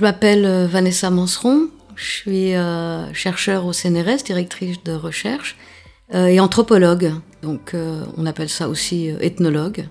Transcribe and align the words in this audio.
Je 0.00 0.04
m'appelle 0.06 0.46
euh, 0.46 0.66
Vanessa 0.66 1.10
Manseron, 1.10 1.68
je 1.94 2.10
suis 2.10 2.54
euh, 2.54 3.12
chercheur 3.12 3.66
au 3.66 3.74
CNRS, 3.74 4.24
directrice 4.24 4.82
de 4.82 4.92
recherche 4.92 5.58
euh, 6.14 6.24
et 6.24 6.40
anthropologue. 6.40 7.12
Donc 7.42 7.74
on 8.16 8.24
appelle 8.24 8.48
ça 8.48 8.70
aussi 8.70 9.08
ethnologue. 9.20 9.88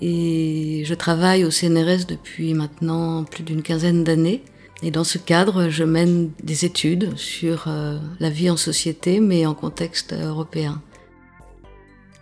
Et 0.00 0.82
je 0.84 0.94
travaille 0.94 1.44
au 1.44 1.52
CNRS 1.52 2.06
depuis 2.08 2.54
maintenant 2.54 3.22
plus 3.22 3.44
d'une 3.44 3.62
quinzaine 3.62 4.02
d'années. 4.02 4.42
Et 4.82 4.90
dans 4.90 5.04
ce 5.04 5.16
cadre, 5.18 5.68
je 5.68 5.84
mène 5.84 6.32
des 6.42 6.64
études 6.64 7.16
sur 7.16 7.68
la 8.18 8.30
vie 8.30 8.50
en 8.50 8.56
société, 8.56 9.20
mais 9.20 9.46
en 9.46 9.54
contexte 9.54 10.12
européen. 10.12 10.82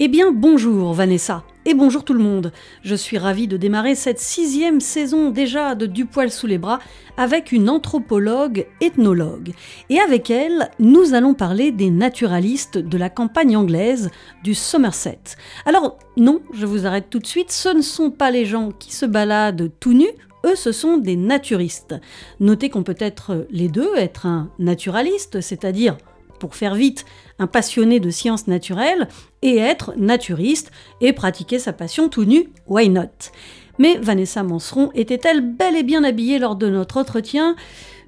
Eh 0.00 0.08
bien, 0.08 0.32
bonjour 0.32 0.92
Vanessa. 0.92 1.44
Et 1.66 1.72
bonjour 1.72 2.02
tout 2.02 2.14
le 2.14 2.22
monde. 2.22 2.50
Je 2.82 2.96
suis 2.96 3.16
ravie 3.16 3.46
de 3.46 3.56
démarrer 3.56 3.94
cette 3.94 4.18
sixième 4.18 4.80
saison 4.80 5.30
déjà 5.30 5.76
de 5.76 5.86
Du 5.86 6.04
poil 6.04 6.32
sous 6.32 6.48
les 6.48 6.58
bras 6.58 6.80
avec 7.16 7.52
une 7.52 7.70
anthropologue 7.70 8.66
ethnologue. 8.80 9.52
Et 9.90 10.00
avec 10.00 10.30
elle, 10.30 10.68
nous 10.80 11.14
allons 11.14 11.32
parler 11.32 11.70
des 11.70 11.90
naturalistes 11.90 12.76
de 12.76 12.98
la 12.98 13.08
campagne 13.08 13.56
anglaise 13.56 14.10
du 14.42 14.54
Somerset. 14.54 15.20
Alors 15.64 15.96
non, 16.16 16.40
je 16.52 16.66
vous 16.66 16.86
arrête 16.86 17.08
tout 17.08 17.20
de 17.20 17.26
suite, 17.26 17.52
ce 17.52 17.68
ne 17.68 17.80
sont 17.80 18.10
pas 18.10 18.32
les 18.32 18.46
gens 18.46 18.72
qui 18.72 18.92
se 18.92 19.06
baladent 19.06 19.70
tout 19.78 19.94
nus 19.94 20.10
eux, 20.44 20.56
ce 20.56 20.72
sont 20.72 20.98
des 20.98 21.16
naturistes. 21.16 21.94
Notez 22.40 22.68
qu'on 22.68 22.82
peut 22.82 22.96
être 22.98 23.46
les 23.50 23.68
deux, 23.68 23.96
être 23.96 24.26
un 24.26 24.50
naturaliste, 24.58 25.40
c'est-à-dire 25.40 25.96
pour 26.44 26.56
faire 26.56 26.74
vite, 26.74 27.06
un 27.38 27.46
passionné 27.46 28.00
de 28.00 28.10
sciences 28.10 28.48
naturelles, 28.48 29.08
et 29.40 29.56
être 29.56 29.94
naturiste 29.96 30.70
et 31.00 31.14
pratiquer 31.14 31.58
sa 31.58 31.72
passion 31.72 32.10
tout 32.10 32.26
nu, 32.26 32.50
why 32.66 32.90
not? 32.90 33.32
Mais 33.78 33.96
Vanessa 33.96 34.42
Manseron 34.42 34.90
était-elle 34.94 35.40
bel 35.40 35.74
et 35.74 35.82
bien 35.82 36.04
habillée 36.04 36.38
lors 36.38 36.56
de 36.56 36.68
notre 36.68 36.98
entretien? 36.98 37.56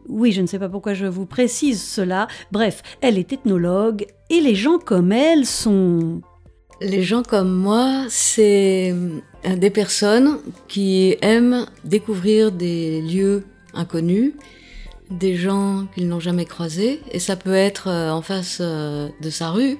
Oui, 0.06 0.32
je 0.32 0.42
ne 0.42 0.46
sais 0.46 0.58
pas 0.58 0.68
pourquoi 0.68 0.92
je 0.92 1.06
vous 1.06 1.24
précise 1.24 1.82
cela. 1.82 2.28
Bref, 2.52 2.82
elle 3.00 3.16
est 3.16 3.32
ethnologue 3.32 4.04
et 4.28 4.42
les 4.42 4.54
gens 4.54 4.76
comme 4.76 5.12
elle 5.12 5.46
sont... 5.46 6.20
Les 6.82 7.02
gens 7.02 7.22
comme 7.22 7.54
moi, 7.54 8.04
c'est 8.10 8.94
des 9.48 9.70
personnes 9.70 10.40
qui 10.68 11.16
aiment 11.22 11.64
découvrir 11.84 12.52
des 12.52 13.00
lieux 13.00 13.44
inconnus 13.72 14.34
des 15.10 15.36
gens 15.36 15.86
qu'ils 15.94 16.08
n'ont 16.08 16.20
jamais 16.20 16.44
croisés. 16.44 17.00
Et 17.12 17.18
ça 17.18 17.36
peut 17.36 17.54
être 17.54 17.88
euh, 17.88 18.10
en 18.10 18.22
face 18.22 18.58
euh, 18.60 19.08
de 19.20 19.30
sa 19.30 19.50
rue, 19.50 19.78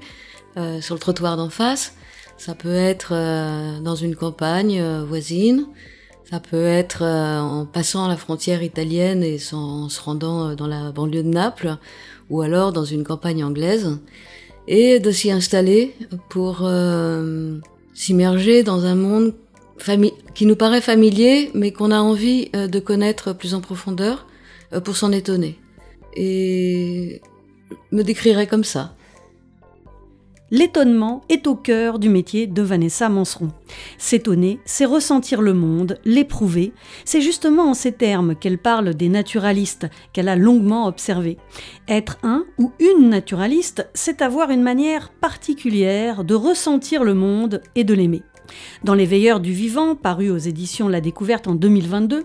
euh, 0.56 0.80
sur 0.80 0.94
le 0.94 1.00
trottoir 1.00 1.36
d'en 1.36 1.50
face. 1.50 1.94
Ça 2.38 2.54
peut 2.54 2.74
être 2.74 3.14
dans 3.80 3.94
une 3.94 4.14
campagne 4.14 4.82
voisine. 5.04 5.68
Ça 6.30 6.38
peut 6.38 6.66
être 6.66 7.02
en 7.02 7.64
passant 7.64 8.08
la 8.08 8.18
frontière 8.18 8.62
italienne 8.62 9.22
et 9.22 9.38
en 9.52 9.88
se 9.88 9.98
rendant 10.02 10.54
dans 10.54 10.66
la 10.66 10.92
banlieue 10.92 11.22
de 11.22 11.28
Naples, 11.30 11.78
ou 12.28 12.42
alors 12.42 12.74
dans 12.74 12.84
une 12.84 13.04
campagne 13.04 13.42
anglaise. 13.42 13.96
Et 14.68 15.00
de 15.00 15.10
s'y 15.10 15.30
installer 15.30 15.94
pour 16.28 16.68
s'immerger 17.94 18.62
dans 18.62 18.84
un 18.84 18.96
monde 18.96 19.32
qui 20.34 20.44
nous 20.44 20.56
paraît 20.56 20.82
familier, 20.82 21.50
mais 21.54 21.72
qu'on 21.72 21.90
a 21.90 22.00
envie 22.00 22.50
de 22.50 22.78
connaître 22.80 23.32
plus 23.32 23.54
en 23.54 23.62
profondeur 23.62 24.26
pour 24.80 24.96
s'en 24.96 25.12
étonner. 25.12 25.58
Et 26.14 27.20
me 27.92 28.02
décrirait 28.02 28.46
comme 28.46 28.64
ça. 28.64 28.94
L'étonnement 30.52 31.24
est 31.28 31.48
au 31.48 31.56
cœur 31.56 31.98
du 31.98 32.08
métier 32.08 32.46
de 32.46 32.62
Vanessa 32.62 33.08
Manseron. 33.08 33.50
S'étonner, 33.98 34.60
c'est 34.64 34.84
ressentir 34.84 35.42
le 35.42 35.54
monde, 35.54 35.98
l'éprouver. 36.04 36.72
C'est 37.04 37.20
justement 37.20 37.70
en 37.70 37.74
ces 37.74 37.90
termes 37.90 38.36
qu'elle 38.36 38.58
parle 38.58 38.94
des 38.94 39.08
naturalistes 39.08 39.88
qu'elle 40.12 40.28
a 40.28 40.36
longuement 40.36 40.86
observés. 40.86 41.36
Être 41.88 42.18
un 42.22 42.44
ou 42.58 42.70
une 42.78 43.08
naturaliste, 43.08 43.88
c'est 43.92 44.22
avoir 44.22 44.50
une 44.50 44.62
manière 44.62 45.10
particulière 45.10 46.22
de 46.22 46.34
ressentir 46.36 47.02
le 47.02 47.14
monde 47.14 47.60
et 47.74 47.82
de 47.82 47.94
l'aimer. 47.94 48.22
Dans 48.84 48.94
Les 48.94 49.06
Veilleurs 49.06 49.40
du 49.40 49.52
Vivant, 49.52 49.96
paru 49.96 50.30
aux 50.30 50.38
éditions 50.38 50.86
La 50.86 51.00
Découverte 51.00 51.48
en 51.48 51.56
2022, 51.56 52.24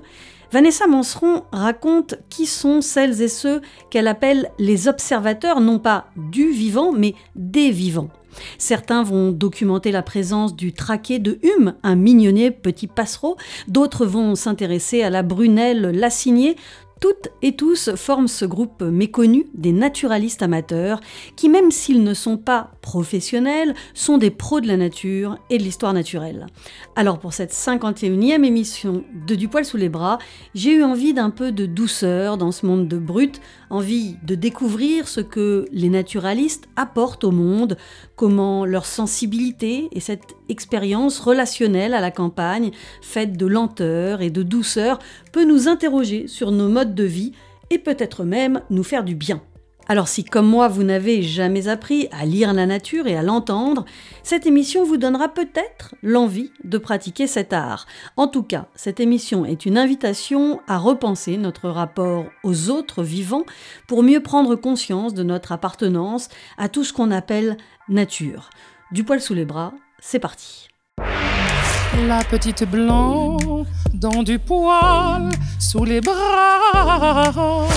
Vanessa 0.51 0.85
Manseron 0.85 1.43
raconte 1.53 2.15
qui 2.29 2.45
sont 2.45 2.81
celles 2.81 3.21
et 3.21 3.29
ceux 3.29 3.61
qu'elle 3.89 4.09
appelle 4.09 4.51
les 4.59 4.89
observateurs, 4.89 5.61
non 5.61 5.79
pas 5.79 6.07
du 6.17 6.49
vivant, 6.49 6.91
mais 6.91 7.15
des 7.35 7.71
vivants. 7.71 8.09
Certains 8.57 9.03
vont 9.03 9.31
documenter 9.31 9.91
la 9.91 10.01
présence 10.01 10.55
du 10.55 10.73
traqué 10.73 11.19
de 11.19 11.39
Hume, 11.41 11.75
un 11.83 11.95
mignonnet 11.95 12.51
petit 12.51 12.87
passereau. 12.87 13.37
D'autres 13.69 14.05
vont 14.05 14.35
s'intéresser 14.35 15.03
à 15.03 15.09
la 15.09 15.23
brunelle 15.23 15.91
lassignée, 15.91 16.57
toutes 17.01 17.29
et 17.41 17.55
tous 17.55 17.89
forment 17.95 18.27
ce 18.27 18.45
groupe 18.45 18.83
méconnu 18.83 19.47
des 19.55 19.73
naturalistes 19.73 20.43
amateurs 20.43 21.01
qui, 21.35 21.49
même 21.49 21.71
s'ils 21.71 22.03
ne 22.03 22.13
sont 22.13 22.37
pas 22.37 22.71
professionnels, 22.81 23.73
sont 23.95 24.19
des 24.19 24.29
pros 24.29 24.61
de 24.61 24.67
la 24.67 24.77
nature 24.77 25.37
et 25.49 25.57
de 25.57 25.63
l'histoire 25.63 25.93
naturelle. 25.93 26.45
Alors 26.95 27.19
pour 27.19 27.33
cette 27.33 27.51
51e 27.51 28.45
émission 28.45 29.03
de 29.27 29.33
Du 29.33 29.47
poil 29.47 29.65
sous 29.65 29.77
les 29.77 29.89
bras, 29.89 30.19
j'ai 30.53 30.73
eu 30.73 30.83
envie 30.83 31.13
d'un 31.13 31.31
peu 31.31 31.51
de 31.51 31.65
douceur 31.65 32.37
dans 32.37 32.51
ce 32.51 32.67
monde 32.67 32.87
de 32.87 32.99
brut, 32.99 33.41
envie 33.71 34.15
de 34.23 34.35
découvrir 34.35 35.07
ce 35.07 35.21
que 35.21 35.65
les 35.71 35.89
naturalistes 35.89 36.69
apportent 36.75 37.23
au 37.23 37.31
monde, 37.31 37.77
comment 38.15 38.63
leur 38.63 38.85
sensibilité 38.85 39.89
et 39.91 39.99
cette 39.99 40.35
expérience 40.51 41.19
relationnelle 41.19 41.95
à 41.95 42.01
la 42.01 42.11
campagne, 42.11 42.71
faite 43.01 43.37
de 43.37 43.47
lenteur 43.47 44.21
et 44.21 44.29
de 44.29 44.43
douceur, 44.43 44.99
peut 45.31 45.45
nous 45.45 45.67
interroger 45.67 46.27
sur 46.27 46.51
nos 46.51 46.69
modes 46.69 46.93
de 46.93 47.03
vie 47.03 47.31
et 47.71 47.79
peut-être 47.79 48.23
même 48.23 48.61
nous 48.69 48.83
faire 48.83 49.03
du 49.03 49.15
bien. 49.15 49.41
Alors 49.87 50.07
si 50.07 50.23
comme 50.23 50.47
moi 50.47 50.67
vous 50.67 50.83
n'avez 50.83 51.21
jamais 51.21 51.67
appris 51.67 52.07
à 52.11 52.25
lire 52.25 52.53
la 52.53 52.65
nature 52.65 53.07
et 53.07 53.17
à 53.17 53.23
l'entendre, 53.23 53.85
cette 54.23 54.45
émission 54.45 54.85
vous 54.85 54.97
donnera 54.97 55.27
peut-être 55.29 55.95
l'envie 56.03 56.51
de 56.63 56.77
pratiquer 56.77 57.27
cet 57.27 57.51
art. 57.51 57.87
En 58.15 58.27
tout 58.27 58.43
cas, 58.43 58.67
cette 58.75 58.99
émission 58.99 59.43
est 59.43 59.65
une 59.65 59.77
invitation 59.77 60.61
à 60.67 60.77
repenser 60.77 61.37
notre 61.37 61.69
rapport 61.69 62.25
aux 62.43 62.69
autres 62.69 63.03
vivants 63.03 63.43
pour 63.87 64.03
mieux 64.03 64.21
prendre 64.21 64.55
conscience 64.55 65.13
de 65.13 65.23
notre 65.23 65.51
appartenance 65.51 66.29
à 66.57 66.69
tout 66.69 66.83
ce 66.83 66.93
qu'on 66.93 67.11
appelle 67.11 67.57
nature. 67.89 68.49
Du 68.91 69.03
poil 69.03 69.19
sous 69.19 69.33
les 69.33 69.45
bras, 69.45 69.73
c'est 70.01 70.19
parti. 70.19 70.67
La 72.07 72.23
petite 72.29 72.69
blanc 72.69 73.37
dans 73.93 74.23
du 74.23 74.39
poil 74.39 75.29
sous 75.59 75.85
les 75.85 76.01
bras. 76.01 77.67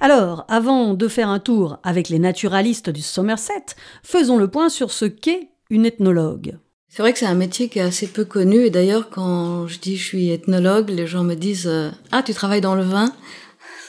Alors, 0.00 0.44
avant 0.48 0.94
de 0.94 1.08
faire 1.08 1.28
un 1.28 1.40
tour 1.40 1.78
avec 1.82 2.08
les 2.08 2.18
naturalistes 2.18 2.90
du 2.90 3.02
Somerset, 3.02 3.64
faisons 4.02 4.36
le 4.36 4.48
point 4.48 4.68
sur 4.68 4.92
ce 4.92 5.06
qu'est 5.06 5.50
une 5.70 5.86
ethnologue. 5.86 6.58
C'est 6.88 7.02
vrai 7.02 7.12
que 7.12 7.18
c'est 7.18 7.26
un 7.26 7.34
métier 7.34 7.68
qui 7.68 7.78
est 7.78 7.82
assez 7.82 8.06
peu 8.06 8.24
connu 8.24 8.64
et 8.64 8.70
d'ailleurs 8.70 9.10
quand 9.10 9.68
je 9.68 9.78
dis 9.78 9.96
je 9.96 10.04
suis 10.04 10.30
ethnologue, 10.30 10.90
les 10.90 11.06
gens 11.06 11.22
me 11.22 11.34
disent 11.34 11.68
euh, 11.68 11.90
ah 12.10 12.22
tu 12.22 12.34
travailles 12.34 12.60
dans 12.60 12.74
le 12.74 12.82
vin? 12.82 13.12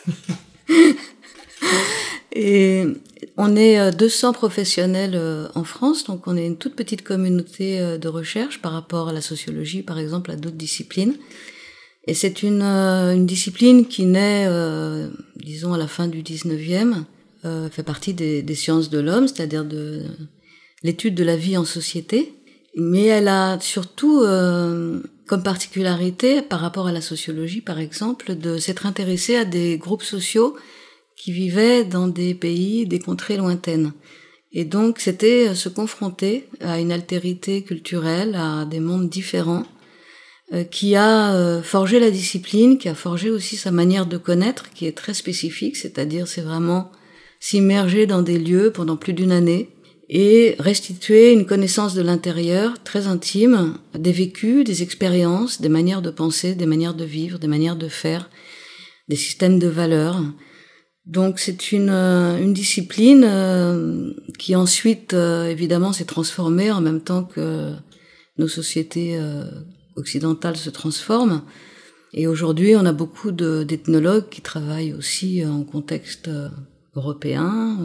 et 2.34 2.86
on 3.38 3.56
est 3.56 3.92
200 3.92 4.30
euh, 4.30 4.31
professionnels 4.34 5.16
euh, 5.16 5.47
en 5.56 5.64
France, 5.64 6.06
donc 6.06 6.28
on 6.28 6.38
est 6.38 6.46
une 6.46 6.58
toute 6.58 6.75
petite 6.75 7.03
communauté 7.03 7.97
de 7.97 8.08
recherche 8.08 8.62
par 8.62 8.72
rapport 8.72 9.09
à 9.09 9.14
la 9.14 9.22
sociologie, 9.22 9.84
par 9.84 10.00
exemple, 10.00 10.31
à 10.31 10.36
d'autres 10.36 10.56
disciplines. 10.56 11.16
Et 12.08 12.14
c'est 12.14 12.41
une, 12.44 12.64
euh, 12.64 13.14
une, 13.14 13.25
discipline 13.25 13.86
qui 13.86 14.06
naît, 14.06 14.46
euh, 14.47 15.09
disons, 15.36 15.74
à 15.74 15.78
la 15.78 15.88
fin 15.88 16.08
du 16.08 16.24
19e, 16.24 17.03
euh, 17.46 17.70
fait 17.70 17.84
partie 17.84 18.14
des, 18.14 18.56
sciences 18.56 18.90
de 18.90 19.00
l'homme, 19.00 19.28
c'est-à-dire 19.28 19.66
de 19.66 20.03
l'étude 20.84 21.14
de 21.16 21.23
la 21.23 21.35
vie 21.35 21.58
en 21.58 21.66
société. 21.66 22.34
Mais 22.76 23.05
elle 23.05 23.28
a 23.28 23.59
surtout 23.59 24.22
euh, 24.22 25.02
comme 25.28 25.44
particularité, 25.44 26.41
par 26.41 26.59
rapport 26.59 26.88
à 26.88 26.91
la 26.91 27.02
sociologie, 27.02 27.61
par 27.61 27.79
exemple, 27.79 28.35
de 28.35 28.58
s'être 28.58 28.85
intéressée 28.85 29.35
à 29.35 29.46
des 29.46 29.78
groupes 29.78 30.03
sociaux 30.03 30.55
qui 31.22 31.32
vivaient 31.32 31.84
dans 31.84 32.08
des 32.08 32.34
pays, 32.34 32.88
des 32.88 32.97
contrées 32.97 33.38
lointaines. 33.38 33.91
Et 34.52 34.66
donc, 34.66 35.00
c'était 35.00 35.53
se 35.53 35.70
confronter 35.70 36.47
à 36.62 36.79
une 36.79 36.91
altérité 36.91 37.62
culturelle, 37.62 38.34
à 38.34 38.66
des 38.66 38.79
mondes 38.79 39.08
différents, 39.08 39.68
euh, 40.52 40.64
qui 40.64 40.96
a 40.96 41.35
euh, 41.35 41.62
forgé 41.62 42.00
la 42.00 42.09
discipline, 42.09 42.79
qui 42.79 42.90
a 42.90 42.96
forgé 42.96 43.29
aussi 43.29 43.56
sa 43.56 43.70
manière 43.70 44.08
de 44.08 44.18
connaître, 44.18 44.72
qui 44.72 44.88
est 44.88 44.97
très 44.97 45.14
spécifique, 45.14 45.78
c'est-à-dire 45.78 46.28
c'est 46.28 46.41
vraiment 46.41 46.91
s'immerger 47.40 48.08
dans 48.08 48.24
des 48.24 48.40
lieux 48.40 48.72
pendant 48.74 48.97
plus 48.97 49.14
d'une 49.14 49.32
année 49.32 49.70
et 50.09 50.56
restituer 50.58 51.34
une 51.34 51.46
connaissance 51.46 51.94
de 51.94 52.02
l'intérieur 52.02 52.82
très 52.84 53.06
intime, 53.06 53.78
des 53.94 54.12
vécus, 54.12 54.64
des 54.64 54.82
expériences, 54.82 55.62
des 55.62 55.70
manières 55.70 56.02
de 56.02 56.09
penser, 56.09 56.56
des 56.56 56.66
manières 56.66 56.96
de 56.96 57.06
vivre, 57.06 57.38
des 57.38 57.47
manières 57.47 57.76
de 57.76 57.90
faire, 57.90 58.28
des 59.08 59.16
systèmes 59.16 59.59
de 59.59 59.67
valeurs. 59.67 60.20
Donc 61.06 61.40
c'est 61.40 61.72
une, 61.72 61.90
euh, 61.90 62.38
une 62.38 62.53
discipline 62.53 63.26
qui 64.38 64.56
ensuite 64.56 65.14
évidemment 65.14 65.94
s'est 65.94 66.06
transformée 66.06 66.72
en 66.72 66.82
même 66.82 67.02
temps 67.02 67.24
que 67.24 67.74
nos 68.38 68.48
sociétés 68.48 69.20
occidentale 69.96 70.56
se 70.56 70.70
transforme. 70.70 71.44
Et 72.14 72.28
aujourd'hui, 72.28 72.76
on 72.76 72.86
a 72.86 72.94
beaucoup 72.94 73.32
d'ethnologues 73.32 74.30
qui 74.30 74.42
travaillent 74.42 74.94
aussi 74.94 75.46
en 75.46 75.64
contexte 75.64 76.30
européen, 76.96 77.78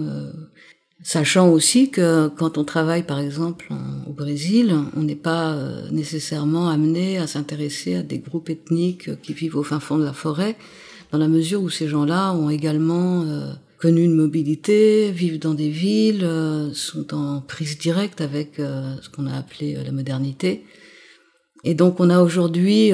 Sachant 1.03 1.51
aussi 1.51 1.91
que 1.91 2.29
quand 2.29 2.57
on 2.57 2.65
travaille 2.65 3.05
par 3.05 3.21
exemple 3.21 3.69
au 4.09 4.13
Brésil, 4.13 4.75
on 4.97 5.03
n'est 5.03 5.15
pas 5.15 5.53
euh, 5.53 5.89
nécessairement 5.91 6.69
amené 6.69 7.19
à 7.19 7.27
s'intéresser 7.27 7.97
à 7.97 8.03
des 8.03 8.19
groupes 8.19 8.49
ethniques 8.49 9.21
qui 9.21 9.35
vivent 9.35 9.57
au 9.57 9.63
fin 9.63 9.79
fond 9.79 9.99
de 9.99 10.05
la 10.05 10.15
forêt, 10.15 10.57
dans 11.13 11.19
la 11.19 11.29
mesure 11.29 11.63
où 11.63 11.71
ces 11.71 11.89
gens-là 11.89 12.33
ont 12.35 12.51
également 12.51 13.23
euh, 13.23 13.53
connu 13.79 14.03
une 14.03 14.15
mobilité, 14.15 15.11
vivent 15.11 15.39
dans 15.39 15.55
des 15.55 15.71
villes, 15.71 16.25
euh, 16.25 16.73
sont 16.73 17.15
en 17.15 17.41
prise 17.41 17.79
directe 17.79 18.21
avec 18.21 18.55
ce 18.57 19.09
qu'on 19.11 19.27
a 19.27 19.35
appelé 19.35 19.77
la 19.85 19.93
modernité. 19.93 20.65
Et 21.65 21.75
donc 21.75 22.01
on 22.01 22.11
a 22.11 22.21
aujourd'hui 22.23 22.93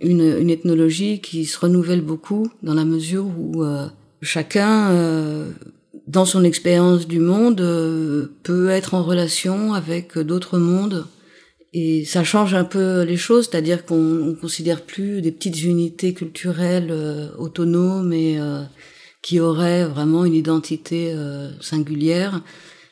une, 0.00 0.50
ethnologie 0.50 1.20
qui 1.20 1.44
se 1.44 1.58
renouvelle 1.58 2.02
beaucoup 2.02 2.50
dans 2.62 2.74
la 2.74 2.84
mesure 2.84 3.26
où 3.26 3.64
chacun 4.22 4.92
dans 6.08 6.24
son 6.24 6.42
expérience 6.42 7.06
du 7.06 7.20
monde, 7.20 7.60
euh, 7.60 8.32
peut 8.42 8.70
être 8.70 8.94
en 8.94 9.02
relation 9.02 9.74
avec 9.74 10.18
d'autres 10.18 10.58
mondes. 10.58 11.06
Et 11.74 12.04
ça 12.04 12.24
change 12.24 12.54
un 12.54 12.64
peu 12.64 13.02
les 13.02 13.16
choses, 13.16 13.48
c'est-à-dire 13.50 13.84
qu'on 13.84 13.96
ne 13.96 14.32
considère 14.32 14.82
plus 14.82 15.20
des 15.20 15.32
petites 15.32 15.62
unités 15.62 16.14
culturelles 16.14 16.90
euh, 16.90 17.28
autonomes 17.36 18.12
et 18.12 18.40
euh, 18.40 18.62
qui 19.22 19.40
auraient 19.40 19.84
vraiment 19.84 20.24
une 20.24 20.34
identité 20.34 21.14
singulière, 21.60 22.40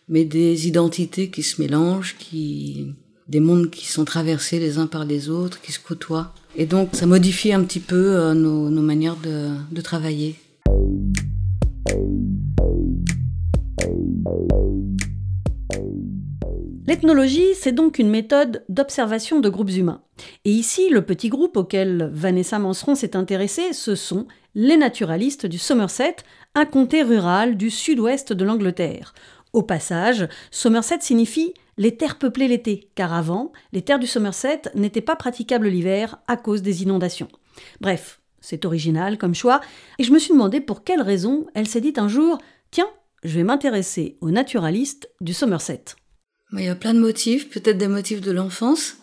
mais 0.09 0.25
des 0.25 0.67
identités 0.67 1.31
qui 1.31 1.43
se 1.43 1.63
mélangent, 1.63 2.17
qui 2.19 2.89
des 3.29 3.41
mondes 3.41 3.71
qui 3.71 3.87
sont 3.87 4.05
traversés 4.05 4.59
les 4.59 4.79
uns 4.79 4.87
par 4.87 5.05
les 5.05 5.31
autres, 5.31 5.61
qui 5.61 5.73
se 5.73 5.81
côtoient. 5.81 6.35
Et 6.57 6.67
donc 6.67 6.91
ça 6.93 7.07
modifie 7.07 7.53
un 7.53 7.63
petit 7.63 7.81
peu 7.81 8.33
nos, 8.35 8.69
manières 8.83 9.17
de 9.17 9.81
travailler. 9.81 10.37
L'ethnologie, 16.87 17.55
c'est 17.55 17.73
donc 17.73 17.99
une 17.99 18.11
méthode 18.11 18.65
d'observation 18.69 19.41
de 19.41 19.49
groupes 19.49 19.71
humains. 19.71 20.03
Et 20.45 20.53
ici, 20.53 20.89
le 20.89 21.03
petit 21.03 21.29
groupe 21.29 21.57
auquel 21.57 22.11
Vanessa 22.13 22.61
Manseron 22.61 22.95
s'est 22.95 23.17
intéressée, 23.17 23.73
ce 23.73 23.97
sont 23.97 24.29
les 24.55 24.77
naturalistes 24.77 25.47
du 25.47 25.59
Somerset, 25.59 26.17
un 26.55 26.65
comté 26.65 27.03
rural 27.03 27.57
du 27.57 27.71
sud-ouest 27.71 28.33
de 28.33 28.45
l'Angleterre. 28.45 29.15
Au 29.53 29.63
passage, 29.63 30.29
Somerset 30.53 30.99
signifie 31.01 31.55
les 31.77 31.97
terres 31.97 32.19
peuplées 32.19 32.47
l'été, 32.47 32.89
car 32.95 33.13
avant, 33.13 33.51
les 33.73 33.83
terres 33.83 33.99
du 33.99 34.07
Somerset 34.07 34.63
n'étaient 34.77 35.01
pas 35.01 35.17
praticables 35.17 35.67
l'hiver 35.67 36.19
à 36.29 36.37
cause 36.37 36.63
des 36.63 36.85
inondations. 36.85 37.29
Bref, 37.81 38.21
c'est 38.41 38.65
original 38.65 39.19
comme 39.19 39.35
choix, 39.35 39.61
et 39.99 40.05
je 40.05 40.13
me 40.13 40.21
suis 40.21 40.33
demandé 40.33 40.61
pour 40.61 40.85
quelle 40.85 41.03
raison 41.03 41.47
elle 41.55 41.67
s'est 41.67 41.81
dit 41.81 41.95
un 41.97 42.07
jour 42.07 42.39
Tiens, 42.71 42.89
je 43.25 43.35
vais 43.37 43.45
m'intéresser 43.45 44.19
aux 44.21 44.31
naturalistes 44.31 45.11
du 45.21 45.35
Somerset. 45.35 45.83
Il 46.53 46.65
y 46.65 46.69
a 46.69 46.75
plein 46.77 46.95
de 46.95 47.01
motifs, 47.01 47.51
peut-être 47.51 47.79
des 47.79 47.89
motifs 47.89 48.21
de 48.21 48.31
l'enfance, 48.31 48.97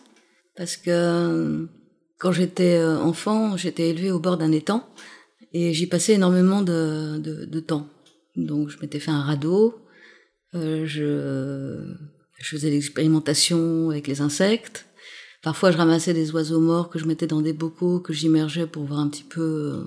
parce 0.56 0.76
que 0.76 0.90
euh, 0.90 1.66
quand 2.18 2.32
j'étais 2.32 2.76
euh, 2.76 2.98
enfant, 2.98 3.56
j'étais 3.56 3.90
élevée 3.90 4.10
au 4.10 4.18
bord 4.18 4.38
d'un 4.38 4.52
étang 4.52 4.88
et 5.52 5.72
j'y 5.74 5.86
passais 5.86 6.14
énormément 6.14 6.62
de, 6.62 7.60
temps. 7.60 7.88
Donc 8.36 8.70
je 8.70 8.78
m'étais 8.80 8.98
fait 8.98 9.10
un 9.10 9.20
radeau, 9.22 9.78
euh, 10.54 10.86
je 10.86 11.94
faisais 12.42 12.70
l'expérimentation 12.70 13.90
avec 13.90 14.06
les 14.06 14.20
insectes. 14.20 14.86
Parfois, 15.42 15.70
je 15.70 15.76
ramassais 15.76 16.14
des 16.14 16.30
oiseaux 16.32 16.60
morts 16.60 16.88
que 16.88 16.98
je 16.98 17.04
mettais 17.04 17.26
dans 17.26 17.42
des 17.42 17.52
bocaux, 17.52 18.00
que 18.00 18.14
j'immergeais 18.14 18.66
pour 18.66 18.84
voir 18.84 19.00
un 19.00 19.08
petit 19.08 19.24
peu 19.24 19.84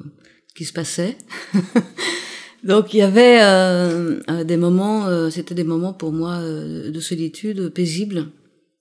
ce 0.47 0.53
qui 0.53 0.65
se 0.65 0.73
passait. 0.73 1.17
Donc 2.67 2.93
il 2.93 2.97
y 2.97 3.01
avait 3.01 3.39
euh, 3.41 4.19
euh, 4.29 4.43
des 4.43 4.57
moments, 4.57 5.07
euh, 5.07 5.29
c'était 5.29 5.55
des 5.55 5.63
moments 5.63 5.93
pour 5.93 6.11
moi 6.11 6.41
de 6.41 6.99
solitude 6.99 7.69
paisible 7.69 8.25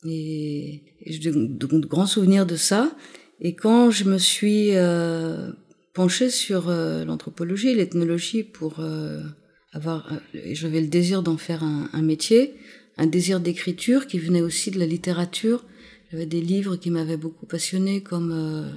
et, 0.05 0.83
j'ai 1.07 1.31
de, 1.31 1.87
grands 1.87 2.07
souvenirs 2.07 2.47
de 2.47 2.57
ça. 2.57 2.91
Et 3.41 3.55
quand 3.55 3.93
je 3.93 4.05
me 4.05 4.19
suis 4.19 4.73
penchée 5.95 6.31
sur 6.31 6.69
l'anthropologie 6.69 7.69
et 7.69 7.75
l'ethnologie 7.75 8.43
pour 8.43 8.81
avoir, 9.73 10.11
j'avais 10.53 10.81
le 10.81 10.89
désir 10.89 11.23
d'en 11.23 11.37
faire 11.37 11.63
un, 11.63 11.89
un, 11.93 12.03
métier, 12.03 12.55
un 12.97 13.07
désir 13.07 13.39
d'écriture 13.39 14.09
qui 14.09 14.19
venait 14.19 14.41
aussi 14.41 14.73
de 14.73 14.81
la 14.81 14.87
littérature. 14.87 15.65
J'avais 16.11 16.27
des 16.27 16.41
livres 16.41 16.75
qui 16.77 16.91
m'avaient 16.91 17.17
beaucoup 17.17 17.47
passionné 17.47 18.03
comme 18.03 18.73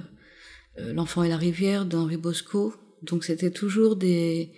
L'enfant 0.78 1.24
et 1.24 1.28
la 1.28 1.36
rivière 1.36 1.84
d'Henri 1.84 2.16
Bosco. 2.16 2.74
Donc 3.02 3.24
c'était 3.24 3.50
toujours 3.50 3.96
des 3.96 4.50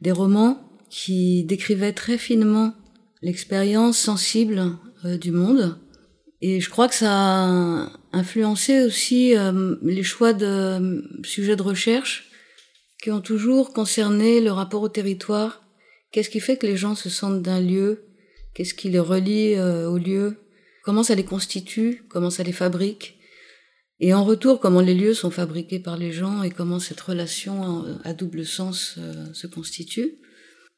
des 0.00 0.12
romans 0.12 0.60
qui 0.88 1.44
décrivaient 1.44 1.92
très 1.92 2.18
finement 2.18 2.74
l'expérience 3.22 3.98
sensible 3.98 4.76
euh, 5.04 5.16
du 5.16 5.30
monde. 5.30 5.78
Et 6.42 6.60
je 6.60 6.70
crois 6.70 6.88
que 6.88 6.94
ça 6.94 7.10
a 7.12 7.92
influencé 8.12 8.82
aussi 8.82 9.36
euh, 9.36 9.76
les 9.82 10.02
choix 10.02 10.32
de 10.32 10.46
euh, 10.46 11.02
sujets 11.22 11.56
de 11.56 11.62
recherche 11.62 12.30
qui 13.02 13.10
ont 13.10 13.20
toujours 13.20 13.72
concerné 13.72 14.40
le 14.40 14.50
rapport 14.50 14.82
au 14.82 14.88
territoire. 14.88 15.62
Qu'est-ce 16.12 16.30
qui 16.30 16.40
fait 16.40 16.56
que 16.56 16.66
les 16.66 16.76
gens 16.76 16.94
se 16.94 17.08
sentent 17.08 17.42
d'un 17.42 17.60
lieu? 17.60 18.04
Qu'est-ce 18.54 18.74
qui 18.74 18.90
les 18.90 18.98
relie 18.98 19.58
au 19.58 19.96
lieu? 19.96 20.36
Comment 20.82 21.02
ça 21.02 21.14
les 21.14 21.24
constitue? 21.24 22.04
Comment 22.10 22.30
ça 22.30 22.42
les 22.42 22.52
fabrique? 22.52 23.19
Et 24.00 24.14
en 24.14 24.24
retour, 24.24 24.60
comment 24.60 24.80
les 24.80 24.94
lieux 24.94 25.12
sont 25.12 25.30
fabriqués 25.30 25.78
par 25.78 25.98
les 25.98 26.10
gens 26.10 26.42
et 26.42 26.50
comment 26.50 26.78
cette 26.78 27.00
relation 27.00 27.84
à 28.02 28.14
double 28.14 28.46
sens 28.46 28.94
euh, 28.98 29.26
se 29.34 29.46
constitue. 29.46 30.18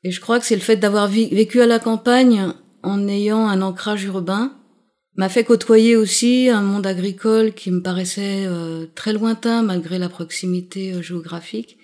Et 0.03 0.11
je 0.11 0.21
crois 0.21 0.41
que 0.41 0.47
c'est 0.47 0.57
le 0.57 0.61
fait 0.61 0.77
d'avoir 0.77 1.07
vécu 1.07 1.61
à 1.61 1.67
la 1.67 1.79
campagne 1.79 2.53
en 2.83 3.07
ayant 3.07 3.47
un 3.47 3.63
ancrage 3.63 4.03
urbain 4.05 4.59
m'a 5.15 5.29
fait 5.29 5.45
côtoyer 5.45 5.95
aussi 5.95 6.49
un 6.49 6.63
monde 6.63 6.87
agricole 6.87 7.53
qui 7.53 7.71
me 7.71 7.81
paraissait 7.81 8.45
euh, 8.47 8.87
très 8.95 9.13
lointain 9.13 9.63
malgré 9.63 9.99
la 9.99 10.09
proximité 10.09 10.93
euh, 10.93 11.03
géographique 11.03 11.77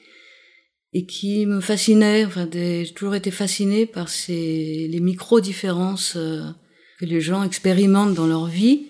et 0.93 1.07
qui 1.07 1.47
me 1.47 1.61
fascinait. 1.61 2.25
Enfin, 2.25 2.49
j'ai 2.53 2.91
toujours 2.97 3.15
été 3.15 3.31
fascinée 3.31 3.87
par 3.87 4.09
ces 4.09 4.89
les 4.91 5.01
micro 5.01 5.41
différences 5.41 6.15
que 6.15 7.05
les 7.05 7.21
gens 7.21 7.45
expérimentent 7.45 8.15
dans 8.15 8.27
leur 8.27 8.47
vie 8.47 8.88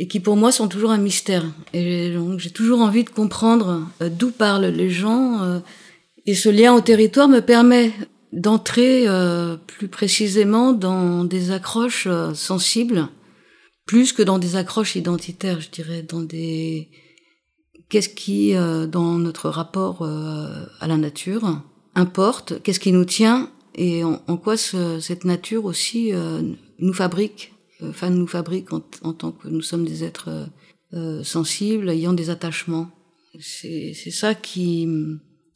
et 0.00 0.08
qui 0.08 0.18
pour 0.18 0.34
moi 0.34 0.50
sont 0.50 0.66
toujours 0.66 0.92
un 0.92 0.98
mystère. 0.98 1.44
Et 1.74 2.14
donc 2.14 2.40
j'ai 2.40 2.50
toujours 2.50 2.80
envie 2.80 3.04
de 3.04 3.10
comprendre 3.10 3.86
euh, 4.00 4.08
d'où 4.08 4.30
parlent 4.30 4.64
les 4.64 4.88
gens. 4.88 5.42
Euh, 5.42 5.60
et 6.24 6.34
ce 6.34 6.48
lien 6.48 6.72
au 6.72 6.80
territoire 6.80 7.28
me 7.28 7.40
permet 7.40 7.92
d'entrer 8.32 9.06
euh, 9.06 9.56
plus 9.58 9.88
précisément 9.88 10.72
dans 10.72 11.24
des 11.24 11.50
accroches 11.50 12.08
sensibles, 12.32 13.08
plus 13.84 14.14
que 14.14 14.22
dans 14.22 14.38
des 14.38 14.56
accroches 14.56 14.96
identitaires, 14.96 15.60
je 15.60 15.68
dirais, 15.68 16.02
dans 16.02 16.22
des 16.22 16.88
qu'est-ce 17.90 18.08
qui, 18.08 18.54
dans 18.54 19.18
notre 19.18 19.50
rapport 19.50 20.04
à 20.04 20.86
la 20.86 20.96
nature, 20.96 21.60
importe, 21.96 22.62
qu'est-ce 22.62 22.78
qui 22.78 22.92
nous 22.92 23.04
tient 23.04 23.50
et 23.74 24.04
en, 24.04 24.36
quoi 24.36 24.56
cette 24.56 25.24
nature 25.24 25.64
aussi 25.64 26.12
nous 26.78 26.92
fabrique 26.92 27.52
enfin 27.82 28.10
nous 28.10 28.26
fabrique 28.26 28.72
en, 28.72 28.80
tant 28.80 29.32
que 29.32 29.48
nous 29.48 29.62
sommes 29.62 29.84
des 29.84 30.04
êtres 30.04 30.28
euh, 30.28 30.46
euh, 30.94 31.24
sensibles, 31.24 31.88
ayant 31.88 32.12
des 32.12 32.30
attachements. 32.30 32.90
C'est 33.38 33.94
ça 34.10 34.34
qui 34.34 34.88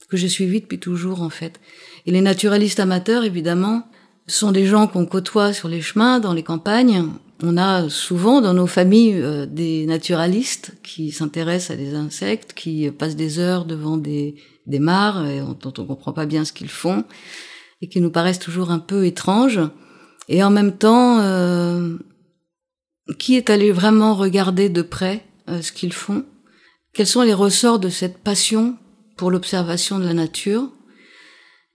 que 0.09 0.17
j'ai 0.17 0.29
suivi 0.29 0.61
depuis 0.61 0.79
toujours 0.79 1.23
en 1.23 1.31
fait. 1.31 1.61
Et 2.07 2.13
les 2.13 2.21
naturalistes 2.21 2.79
amateurs, 2.79 3.25
évidemment, 3.25 3.89
sont 4.27 4.53
des 4.53 4.67
gens 4.67 4.87
qu'on 4.87 5.07
côtoie 5.07 5.53
sur 5.53 5.69
les 5.69 5.81
chemins, 5.81 6.21
dans 6.21 6.35
les 6.35 6.43
campagnes. 6.43 7.09
On 7.43 7.57
a 7.57 7.89
souvent 7.89 8.41
dans 8.41 8.55
nos 8.55 8.67
familles 8.67 9.21
euh, 9.21 9.47
des 9.47 9.87
naturalistes 9.87 10.75
qui 10.83 11.11
s'intéressent 11.11 11.73
à 11.73 11.77
des 11.77 11.95
insectes, 11.95 12.53
qui 12.53 12.91
passent 12.91 13.17
des 13.17 13.39
heures 13.39 13.65
devant 13.65 13.97
des, 13.97 14.37
des 14.67 14.79
mares 14.79 15.27
et 15.27 15.41
dont 15.41 15.73
on 15.79 15.85
comprend 15.85 16.13
pas 16.13 16.27
bien 16.27 16.45
ce 16.45 16.53
qu'ils 16.53 16.69
font 16.69 17.05
et 17.83 17.89
qui 17.89 18.01
nous 18.01 18.11
paraissent 18.11 18.39
toujours 18.39 18.71
un 18.71 18.79
peu 18.79 19.05
étranges. 19.05 19.61
Et 20.29 20.43
en 20.43 20.51
même 20.51 20.77
temps, 20.77 21.21
euh, 21.21 21.97
qui 23.19 23.37
est 23.37 23.51
allé 23.51 23.73
vraiment 23.73 24.15
regarder 24.15 24.69
de 24.69 24.83
près 24.83 25.25
euh, 25.49 25.63
ce 25.63 25.73
qu'ils 25.73 25.93
font? 25.93 26.25
Quels 26.93 27.07
sont 27.07 27.23
les 27.23 27.35
ressorts 27.35 27.79
de 27.79 27.89
cette 27.89 28.19
passion 28.19 28.77
pour 29.17 29.31
l'observation 29.31 29.99
de 29.99 30.05
la 30.05 30.15
nature? 30.15 30.71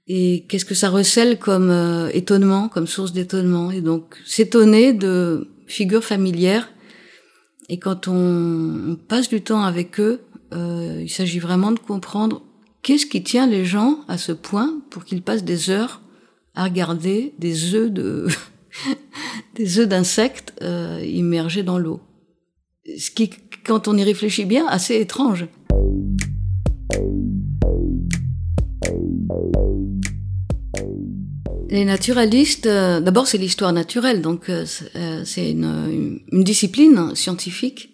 Et 0.07 0.45
qu'est-ce 0.49 0.65
que 0.65 0.75
ça 0.75 0.89
recèle 0.89 1.37
comme 1.37 1.69
euh, 1.69 2.09
étonnement, 2.13 2.67
comme 2.67 2.87
source 2.87 3.13
d'étonnement? 3.13 3.69
Et 3.69 3.81
donc 3.81 4.17
s'étonner 4.25 4.93
de 4.93 5.47
figures 5.67 6.03
familières. 6.03 6.69
Et 7.69 7.77
quand 7.77 8.07
on, 8.07 8.97
passe 9.07 9.29
du 9.29 9.41
temps 9.41 9.61
avec 9.61 9.99
eux, 9.99 10.21
euh, 10.53 10.99
il 11.01 11.09
s'agit 11.09 11.37
vraiment 11.37 11.71
de 11.71 11.79
comprendre 11.79 12.41
qu'est-ce 12.81 13.05
qui 13.05 13.23
tient 13.23 13.45
les 13.45 13.65
gens 13.65 13.99
à 14.07 14.17
ce 14.17 14.31
point 14.31 14.81
pour 14.89 15.05
qu'ils 15.05 15.21
passent 15.21 15.43
des 15.43 15.69
heures 15.69 16.01
à 16.55 16.63
regarder 16.63 17.33
des 17.37 17.75
œufs 17.75 17.91
de 17.91 18.27
des 19.55 19.79
œufs 19.79 19.87
d'insectes 19.87 20.53
euh, 20.61 21.03
immergés 21.05 21.63
dans 21.63 21.77
l'eau. 21.77 22.01
Ce 22.97 23.11
qui, 23.11 23.29
quand 23.65 23.87
on 23.87 23.97
y 23.97 24.03
réfléchit 24.03 24.45
bien, 24.45 24.65
assez 24.67 24.95
étrange. 24.95 25.47
Les 31.69 31.85
naturalistes, 31.85 32.65
euh, 32.65 32.99
d'abord 32.99 33.27
c'est 33.27 33.37
l'histoire 33.37 33.73
naturelle, 33.73 34.21
donc 34.23 34.49
euh, 34.49 34.65
c'est 34.65 35.51
une, 35.51 36.21
une, 36.31 36.43
discipline 36.43 37.13
scientifique 37.13 37.89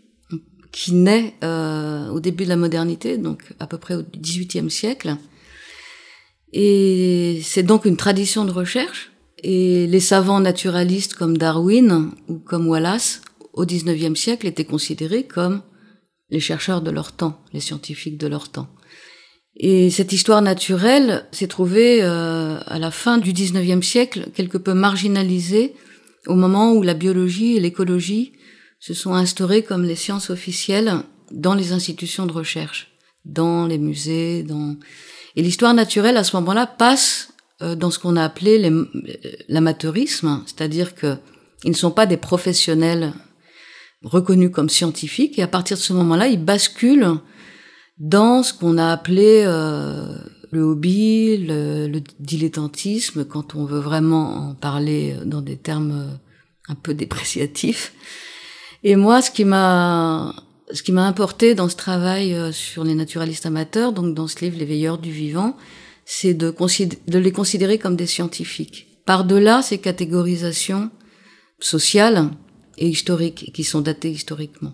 qui 0.72 0.94
naît 0.94 1.36
au 1.42 2.20
début 2.20 2.46
de 2.46 2.50
la 2.50 2.56
modernité, 2.56 3.18
donc 3.18 3.54
à 3.60 3.68
peu 3.68 3.78
près 3.78 3.96
au 3.96 4.04
XVIIIe 4.04 4.70
siècle. 4.70 5.18
Et 6.52 7.42
c'est 7.44 7.64
donc 7.64 7.86
une 7.86 7.98
tradition 7.98 8.46
de 8.46 8.52
recherche. 8.52 9.12
Et 9.48 9.86
les 9.86 10.00
savants 10.00 10.40
naturalistes 10.40 11.14
comme 11.14 11.38
Darwin 11.38 12.10
ou 12.28 12.40
comme 12.40 12.68
Wallace, 12.68 13.22
au 13.54 13.64
XIXe 13.64 14.20
siècle, 14.20 14.48
étaient 14.48 14.66
considérés 14.66 15.28
comme 15.28 15.62
les 16.32 16.40
chercheurs 16.40 16.82
de 16.82 16.90
leur 16.90 17.12
temps, 17.12 17.40
les 17.54 17.60
scientifiques 17.60 18.18
de 18.18 18.26
leur 18.26 18.50
temps. 18.50 18.70
Et 19.56 19.92
cette 19.92 20.14
histoire 20.14 20.42
naturelle 20.42 21.28
s'est 21.32 21.46
trouvée 21.46 22.00
euh, 22.02 22.58
à 22.66 22.80
la 22.80 22.90
fin 22.90 23.20
du 23.20 23.34
XIXe 23.34 23.86
siècle 23.86 24.32
quelque 24.34 24.58
peu 24.58 24.74
marginalisée 24.74 25.76
au 26.26 26.34
moment 26.34 26.74
où 26.74 26.82
la 26.82 26.96
biologie 26.96 27.56
et 27.56 27.60
l'écologie 27.60 28.34
se 28.80 28.96
sont 28.96 29.14
instaurées 29.14 29.62
comme 29.62 29.84
les 29.84 29.96
sciences 29.96 30.32
officielles 30.32 30.92
dans 31.30 31.54
les 31.54 31.72
institutions 31.72 32.26
de 32.26 32.34
recherche, 32.34 32.96
dans 33.26 33.68
les 33.68 33.78
musées, 33.78 34.42
dans... 34.42 34.76
Et 35.36 35.44
l'histoire 35.44 35.76
naturelle, 35.76 36.18
à 36.18 36.24
ce 36.24 36.36
moment-là, 36.38 36.66
passe 36.66 37.35
dans 37.62 37.90
ce 37.90 38.00
qu'on 38.00 38.18
a 38.18 38.24
appelé 38.24 38.72
l'amateurisme, 39.48 40.44
c'est-à-dire 40.46 40.94
que 40.96 41.16
ils 41.64 41.72
ne 41.72 41.76
sont 41.76 41.92
pas 41.92 42.06
des 42.06 42.18
professionnels 42.18 43.14
reconnus 44.04 44.52
comme 44.52 44.70
scientifiques, 44.70 45.40
et 45.40 45.42
à 45.42 45.48
partir 45.48 45.78
de 45.78 45.82
ce 45.82 45.94
moment-là, 45.94 46.28
ils 46.28 46.44
basculent 46.44 47.20
dans 47.98 48.44
ce 48.44 48.54
qu'on 48.54 48.78
a 48.78 48.92
appelé 48.92 49.44
euh, 49.46 50.18
le 50.52 50.62
hobby, 50.62 51.38
le, 51.38 51.88
le, 51.88 52.02
dilettantisme, 52.20 53.26
quand 53.26 53.56
on 53.56 53.66
veut 53.66 53.80
vraiment 53.80 54.50
en 54.50 54.54
parler 54.54 55.16
dans 55.26 55.42
des 55.42 55.58
termes 55.58 55.92
euh, 55.92 56.16
un 56.68 56.76
peu 56.76 56.94
dépréciatifs. 56.94 57.94
Et 58.84 58.96
moi, 58.96 59.22
ce 59.22 59.32
qui 59.32 59.46
m'a 59.46 60.36
ce 60.72 60.82
qui 60.82 60.92
m'a 60.92 61.06
importé 61.06 61.54
dans 61.54 61.70
ce 61.70 61.76
travail 61.76 62.34
euh, 62.34 62.52
sur 62.52 62.84
les 62.84 62.96
naturalistes 62.96 63.46
amateurs, 63.46 63.94
donc 63.94 64.14
dans 64.14 64.28
ce 64.28 64.44
livre 64.44 64.58
Les 64.58 64.66
Veilleurs 64.66 64.98
du 64.98 65.12
Vivant, 65.12 65.56
c'est 66.06 66.34
de, 66.34 66.54
de 67.08 67.20
les 67.20 67.32
considérer 67.32 67.78
comme 67.78 67.96
des 67.96 68.08
scientifiques. 68.08 69.02
Par-delà 69.06 69.62
ces 69.62 69.80
catégorisations 69.80 70.90
sociales 71.60 72.30
et 72.78 72.88
historiques, 72.88 73.52
qui 73.54 73.64
sont 73.64 73.82
datées 73.82 74.12
historiquement 74.12 74.74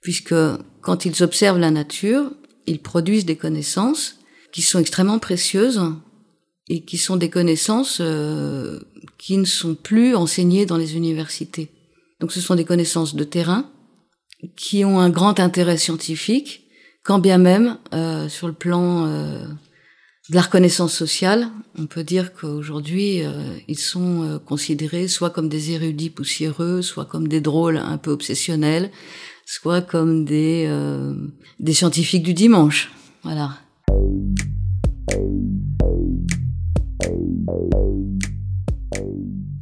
puisque 0.00 0.34
quand 0.80 1.04
ils 1.04 1.22
observent 1.22 1.58
la 1.58 1.70
nature, 1.70 2.30
ils 2.66 2.80
produisent 2.80 3.26
des 3.26 3.36
connaissances 3.36 4.16
qui 4.52 4.62
sont 4.62 4.78
extrêmement 4.78 5.18
précieuses 5.18 5.80
et 6.68 6.84
qui 6.84 6.98
sont 6.98 7.16
des 7.16 7.30
connaissances 7.30 7.98
euh, 8.00 8.80
qui 9.18 9.36
ne 9.38 9.44
sont 9.44 9.74
plus 9.74 10.14
enseignées 10.14 10.66
dans 10.66 10.76
les 10.76 10.96
universités. 10.96 11.70
Donc 12.20 12.32
ce 12.32 12.40
sont 12.40 12.54
des 12.54 12.64
connaissances 12.64 13.14
de 13.14 13.24
terrain 13.24 13.70
qui 14.56 14.84
ont 14.84 15.00
un 15.00 15.10
grand 15.10 15.40
intérêt 15.40 15.78
scientifique, 15.78 16.64
quand 17.02 17.18
bien 17.18 17.38
même 17.38 17.78
euh, 17.92 18.28
sur 18.28 18.46
le 18.46 18.52
plan 18.52 19.06
euh, 19.06 19.46
de 20.30 20.34
la 20.34 20.42
reconnaissance 20.42 20.92
sociale, 20.92 21.48
on 21.78 21.86
peut 21.86 22.04
dire 22.04 22.34
qu'aujourd'hui 22.34 23.22
ils 23.66 23.78
sont 23.78 24.40
considérés 24.44 25.08
soit 25.08 25.30
comme 25.30 25.48
des 25.48 25.70
érudits 25.70 26.10
poussiéreux, 26.10 26.82
soit 26.82 27.06
comme 27.06 27.28
des 27.28 27.40
drôles 27.40 27.78
un 27.78 27.96
peu 27.96 28.10
obsessionnels, 28.10 28.90
soit 29.50 29.80
comme 29.80 30.26
des, 30.26 30.66
euh, 30.68 31.14
des 31.58 31.72
scientifiques 31.72 32.22
du 32.22 32.34
dimanche. 32.34 32.92
Voilà. 33.22 33.56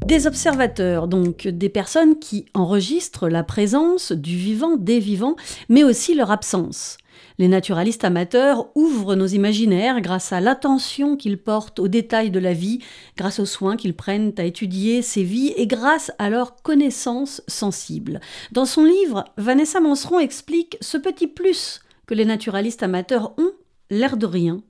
Des 0.04 0.26
observateurs, 0.26 1.06
donc 1.06 1.46
des 1.46 1.68
personnes 1.68 2.18
qui 2.18 2.46
enregistrent 2.52 3.28
la 3.28 3.44
présence 3.44 4.10
du 4.10 4.36
vivant, 4.36 4.76
des 4.76 4.98
vivants, 4.98 5.36
mais 5.68 5.84
aussi 5.84 6.16
leur 6.16 6.32
absence. 6.32 6.98
Les 7.38 7.48
naturalistes 7.48 8.04
amateurs 8.04 8.68
ouvrent 8.74 9.14
nos 9.14 9.26
imaginaires 9.26 10.00
grâce 10.00 10.32
à 10.32 10.40
l'attention 10.40 11.16
qu'ils 11.16 11.36
portent 11.36 11.78
aux 11.78 11.88
détails 11.88 12.30
de 12.30 12.38
la 12.38 12.54
vie, 12.54 12.80
grâce 13.16 13.38
aux 13.38 13.46
soins 13.46 13.76
qu'ils 13.76 13.94
prennent 13.94 14.32
à 14.38 14.44
étudier 14.44 15.02
ces 15.02 15.22
vies 15.22 15.52
et 15.56 15.66
grâce 15.66 16.10
à 16.18 16.30
leur 16.30 16.62
connaissance 16.62 17.42
sensible. 17.46 18.20
Dans 18.52 18.64
son 18.64 18.84
livre, 18.84 19.24
Vanessa 19.36 19.80
Manseron 19.80 20.18
explique 20.18 20.78
ce 20.80 20.96
petit 20.96 21.26
plus 21.26 21.80
que 22.06 22.14
les 22.14 22.24
naturalistes 22.24 22.82
amateurs 22.82 23.34
ont, 23.36 23.52
l'air 23.90 24.16
de 24.16 24.26
rien, 24.26 24.62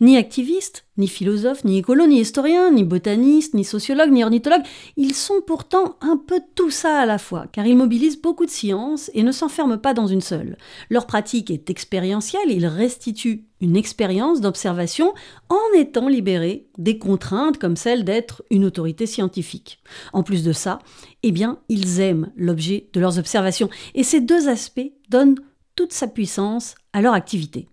ni 0.00 0.16
activistes, 0.16 0.84
ni 0.96 1.06
philosophes, 1.06 1.64
ni 1.64 1.78
écolos, 1.78 2.06
ni 2.06 2.20
historiens, 2.20 2.70
ni 2.70 2.82
botanistes, 2.82 3.54
ni 3.54 3.64
sociologues, 3.64 4.10
ni 4.10 4.24
ornithologues, 4.24 4.64
ils 4.96 5.14
sont 5.14 5.40
pourtant 5.46 5.96
un 6.00 6.16
peu 6.16 6.40
tout 6.54 6.70
ça 6.70 6.98
à 6.98 7.06
la 7.06 7.18
fois, 7.18 7.46
car 7.52 7.66
ils 7.66 7.76
mobilisent 7.76 8.20
beaucoup 8.20 8.44
de 8.44 8.50
sciences 8.50 9.10
et 9.14 9.22
ne 9.22 9.32
s'enferment 9.32 9.78
pas 9.78 9.94
dans 9.94 10.08
une 10.08 10.20
seule. 10.20 10.56
Leur 10.90 11.06
pratique 11.06 11.50
est 11.50 11.70
expérientielle, 11.70 12.50
ils 12.50 12.66
restituent 12.66 13.44
une 13.60 13.76
expérience 13.76 14.40
d'observation 14.40 15.14
en 15.48 15.78
étant 15.78 16.08
libérés 16.08 16.66
des 16.78 16.98
contraintes 16.98 17.58
comme 17.58 17.76
celle 17.76 18.04
d'être 18.04 18.42
une 18.50 18.64
autorité 18.64 19.06
scientifique. 19.06 19.78
En 20.12 20.24
plus 20.24 20.42
de 20.42 20.52
ça, 20.52 20.80
eh 21.22 21.30
bien, 21.30 21.60
ils 21.68 22.00
aiment 22.00 22.32
l'objet 22.36 22.88
de 22.92 23.00
leurs 23.00 23.18
observations, 23.18 23.70
et 23.94 24.02
ces 24.02 24.20
deux 24.20 24.48
aspects 24.48 24.92
donnent 25.08 25.36
toute 25.76 25.92
sa 25.92 26.08
puissance 26.08 26.74
à 26.92 27.00
leur 27.00 27.14
activité. 27.14 27.68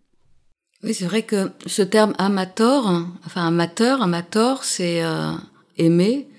Oui, 0.84 0.94
c'est 0.94 1.06
vrai 1.06 1.24
que 1.24 1.52
ce 1.66 1.82
terme 1.82 2.14
amateur, 2.18 3.06
enfin 3.26 3.46
amateur, 3.48 4.02
amateur, 4.02 4.64
c'est 4.64 5.04
euh, 5.04 5.34
aimer, 5.78 6.30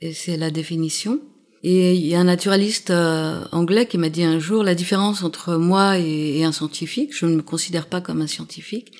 et 0.00 0.12
c'est 0.12 0.36
la 0.36 0.52
définition. 0.52 1.20
Et 1.64 1.94
il 1.94 2.06
y 2.06 2.14
a 2.14 2.20
un 2.20 2.24
naturaliste 2.24 2.90
euh, 2.90 3.44
anglais 3.50 3.86
qui 3.86 3.98
m'a 3.98 4.08
dit 4.08 4.22
un 4.22 4.38
jour 4.38 4.62
la 4.62 4.76
différence 4.76 5.24
entre 5.24 5.56
moi 5.56 5.98
et, 5.98 6.44
un 6.44 6.52
scientifique, 6.52 7.10
je 7.12 7.26
ne 7.26 7.34
me 7.34 7.42
considère 7.42 7.86
pas 7.88 8.00
comme 8.00 8.20
un 8.20 8.28
scientifique, 8.28 8.92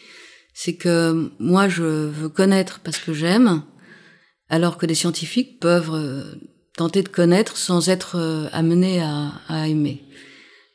c'est 0.52 0.74
que 0.74 1.30
moi 1.38 1.68
je 1.68 1.84
veux 1.84 2.28
connaître 2.28 2.80
parce 2.82 2.98
que 2.98 3.12
j'aime, 3.12 3.62
alors 4.48 4.78
que 4.78 4.86
des 4.86 4.96
scientifiques 4.96 5.60
peuvent 5.60 5.94
euh, 5.94 6.24
tenter 6.76 7.04
de 7.04 7.08
connaître 7.08 7.56
sans 7.56 7.88
être 7.88 8.48
amenés 8.52 9.00
à, 9.00 9.30
à 9.46 9.68
aimer. 9.68 10.02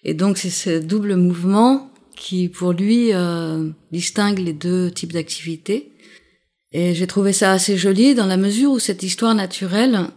Et 0.05 0.13
donc 0.13 0.37
c'est 0.37 0.49
ce 0.49 0.79
double 0.79 1.17
mouvement 1.17 1.92
qui 2.15 2.49
pour 2.49 2.73
lui 2.73 3.13
euh, 3.13 3.69
distingue 3.91 4.39
les 4.39 4.53
deux 4.53 4.91
types 4.91 5.13
d'activités. 5.13 5.91
Et 6.71 6.95
j'ai 6.95 7.07
trouvé 7.07 7.33
ça 7.33 7.51
assez 7.51 7.77
joli 7.77 8.15
dans 8.15 8.25
la 8.25 8.37
mesure 8.37 8.71
où 8.71 8.79
cette 8.79 9.03
histoire 9.03 9.35
naturelle, 9.35 10.07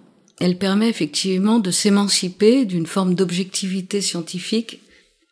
elle 0.40 0.58
permet 0.58 0.88
effectivement 0.88 1.58
de 1.58 1.70
s'émanciper 1.70 2.64
d'une 2.64 2.86
forme 2.86 3.14
d'objectivité 3.14 4.00
scientifique 4.00 4.80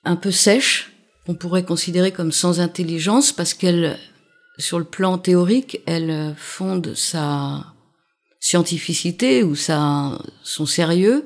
un 0.04 0.16
peu 0.16 0.30
sèche, 0.30 0.92
qu'on 1.25 1.35
pourrait 1.35 1.64
considérer 1.64 2.12
comme 2.12 2.33
sans 2.33 2.61
intelligence, 2.61 3.33
parce 3.33 3.54
qu'elle, 3.54 3.99
sur 4.59 4.78
le 4.78 4.85
plan 4.85 5.16
théorique, 5.16 5.80
elle 5.87 6.35
fonde 6.37 6.94
sa 6.94 7.73
scientificité 8.38 9.42
ou 9.42 9.54
son 9.56 10.66
sérieux 10.66 11.25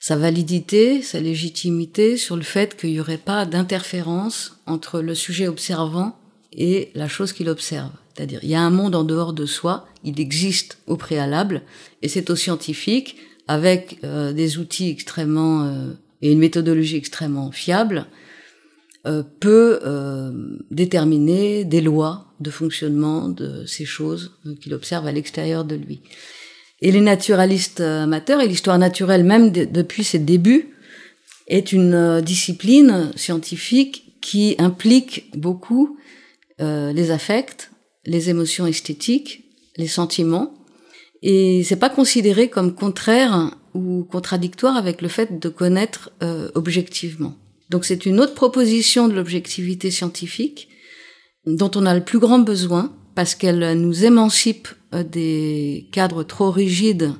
sa 0.00 0.16
validité, 0.16 1.02
sa 1.02 1.20
légitimité 1.20 2.16
sur 2.16 2.34
le 2.34 2.42
fait 2.42 2.74
qu'il 2.74 2.90
n'y 2.90 3.00
aurait 3.00 3.18
pas 3.18 3.44
d'interférence 3.44 4.58
entre 4.66 5.00
le 5.00 5.14
sujet 5.14 5.46
observant 5.46 6.18
et 6.52 6.90
la 6.94 7.06
chose 7.06 7.34
qu'il 7.34 7.50
observe. 7.50 7.90
C'est-à-dire, 8.14 8.40
il 8.42 8.48
y 8.48 8.54
a 8.54 8.62
un 8.62 8.70
monde 8.70 8.94
en 8.94 9.04
dehors 9.04 9.34
de 9.34 9.46
soi, 9.46 9.86
il 10.02 10.18
existe 10.18 10.78
au 10.86 10.96
préalable, 10.96 11.62
et 12.02 12.08
c'est 12.08 12.30
aux 12.30 12.36
scientifiques, 12.36 13.16
avec 13.46 13.98
euh, 14.04 14.32
des 14.32 14.58
outils 14.58 14.88
extrêmement 14.88 15.64
euh, 15.64 15.92
et 16.22 16.32
une 16.32 16.38
méthodologie 16.38 16.96
extrêmement 16.96 17.50
fiable, 17.50 18.06
euh, 19.06 19.22
peut 19.40 19.80
déterminer 20.70 21.64
des 21.64 21.80
lois 21.80 22.26
de 22.40 22.50
fonctionnement 22.50 23.28
de 23.28 23.64
ces 23.66 23.86
choses 23.86 24.32
qu'il 24.60 24.74
observe 24.74 25.06
à 25.06 25.12
l'extérieur 25.12 25.64
de 25.64 25.76
lui. 25.76 26.00
Et 26.82 26.92
les 26.92 27.00
naturalistes 27.00 27.80
amateurs 27.80 28.40
et 28.40 28.48
l'histoire 28.48 28.78
naturelle, 28.78 29.24
même 29.24 29.50
depuis 29.50 30.04
ses 30.04 30.18
débuts, 30.18 30.74
est 31.46 31.72
une 31.72 31.94
euh, 31.94 32.20
discipline 32.20 33.12
scientifique 33.16 34.18
qui 34.22 34.54
implique 34.58 35.30
beaucoup 35.36 35.98
euh, 36.60 36.92
les 36.92 37.10
affects, 37.10 37.70
les 38.06 38.30
émotions 38.30 38.66
esthétiques, 38.66 39.44
les 39.76 39.88
sentiments, 39.88 40.54
et 41.22 41.62
c'est 41.64 41.76
pas 41.76 41.90
considéré 41.90 42.48
comme 42.48 42.74
contraire 42.74 43.56
ou 43.74 44.04
contradictoire 44.04 44.76
avec 44.76 45.02
le 45.02 45.08
fait 45.08 45.38
de 45.38 45.48
connaître 45.48 46.10
euh, 46.22 46.50
objectivement. 46.54 47.34
Donc 47.68 47.84
c'est 47.84 48.06
une 48.06 48.20
autre 48.20 48.34
proposition 48.34 49.06
de 49.06 49.14
l'objectivité 49.14 49.90
scientifique 49.90 50.68
dont 51.46 51.70
on 51.74 51.86
a 51.86 51.94
le 51.94 52.04
plus 52.04 52.18
grand 52.18 52.38
besoin 52.38 52.94
parce 53.14 53.34
qu'elle 53.34 53.80
nous 53.80 54.04
émancipe 54.04 54.68
euh, 54.94 55.02
des 55.02 55.88
cadres 55.92 56.22
trop 56.22 56.50
rigides, 56.50 57.12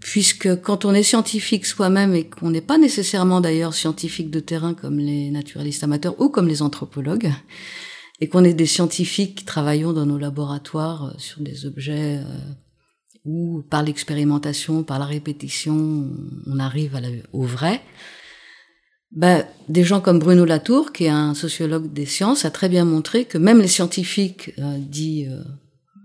puisque 0.00 0.60
quand 0.60 0.84
on 0.84 0.92
est 0.94 1.02
scientifique 1.02 1.66
soi-même 1.66 2.14
et 2.14 2.24
qu'on 2.24 2.50
n'est 2.50 2.60
pas 2.60 2.78
nécessairement 2.78 3.40
d'ailleurs 3.40 3.74
scientifique 3.74 4.30
de 4.30 4.40
terrain 4.40 4.74
comme 4.74 4.98
les 4.98 5.30
naturalistes 5.30 5.84
amateurs 5.84 6.20
ou 6.20 6.28
comme 6.28 6.48
les 6.48 6.62
anthropologues, 6.62 7.32
et 8.20 8.28
qu'on 8.28 8.44
est 8.44 8.54
des 8.54 8.66
scientifiques 8.66 9.36
qui 9.36 9.44
travaillons 9.44 9.92
dans 9.92 10.06
nos 10.06 10.18
laboratoires 10.18 11.06
euh, 11.06 11.18
sur 11.18 11.40
des 11.40 11.66
objets 11.66 12.18
euh, 12.18 12.38
où 13.24 13.62
par 13.70 13.82
l'expérimentation, 13.82 14.82
par 14.82 14.98
la 14.98 15.06
répétition, 15.06 16.10
on 16.46 16.58
arrive 16.58 17.00
au 17.32 17.42
vrai. 17.42 17.80
Ben, 19.12 19.46
des 19.68 19.84
gens 19.84 20.00
comme 20.00 20.18
Bruno 20.18 20.44
Latour, 20.44 20.92
qui 20.92 21.04
est 21.04 21.08
un 21.08 21.34
sociologue 21.34 21.92
des 21.92 22.06
sciences, 22.06 22.44
a 22.44 22.50
très 22.50 22.68
bien 22.68 22.84
montré 22.84 23.24
que 23.24 23.38
même 23.38 23.60
les 23.60 23.68
scientifiques 23.68 24.52
euh, 24.58 24.78
dits 24.78 25.28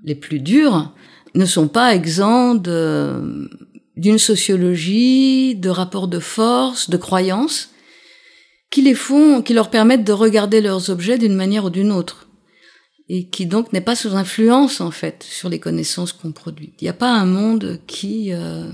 les 0.04 0.16
plus 0.16 0.40
durs 0.40 0.94
ne 1.36 1.46
sont 1.46 1.68
pas 1.68 1.94
exempts 1.94 2.56
d'une 2.56 4.18
sociologie, 4.18 5.56
de 5.56 5.70
rapports 5.70 6.08
de 6.08 6.20
force, 6.20 6.90
de 6.90 6.98
croyances, 6.98 7.70
qui 8.72 8.82
les 8.82 8.96
font, 8.96 9.42
qui 9.42 9.54
leur 9.54 9.70
permettent 9.70 10.04
de 10.04 10.14
regarder 10.14 10.62
leurs 10.62 10.90
objets 10.90 11.18
d'une 11.18 11.36
manière 11.36 11.66
ou 11.66 11.70
d'une 11.70 11.92
autre, 11.92 12.28
et 13.08 13.30
qui 13.30 13.46
donc 13.46 13.74
n'est 13.74 13.82
pas 13.82 13.96
sous 13.96 14.16
influence 14.16 14.82
en 14.82 14.92
fait 14.92 15.24
sur 15.24 15.50
les 15.50 15.60
connaissances 15.60 16.14
qu'on 16.14 16.32
produit. 16.32 16.74
Il 16.80 16.84
n'y 16.84 16.90
a 16.90 16.94
pas 16.94 17.12
un 17.12 17.26
monde 17.26 17.80
qui 17.88 18.32
euh, 18.32 18.72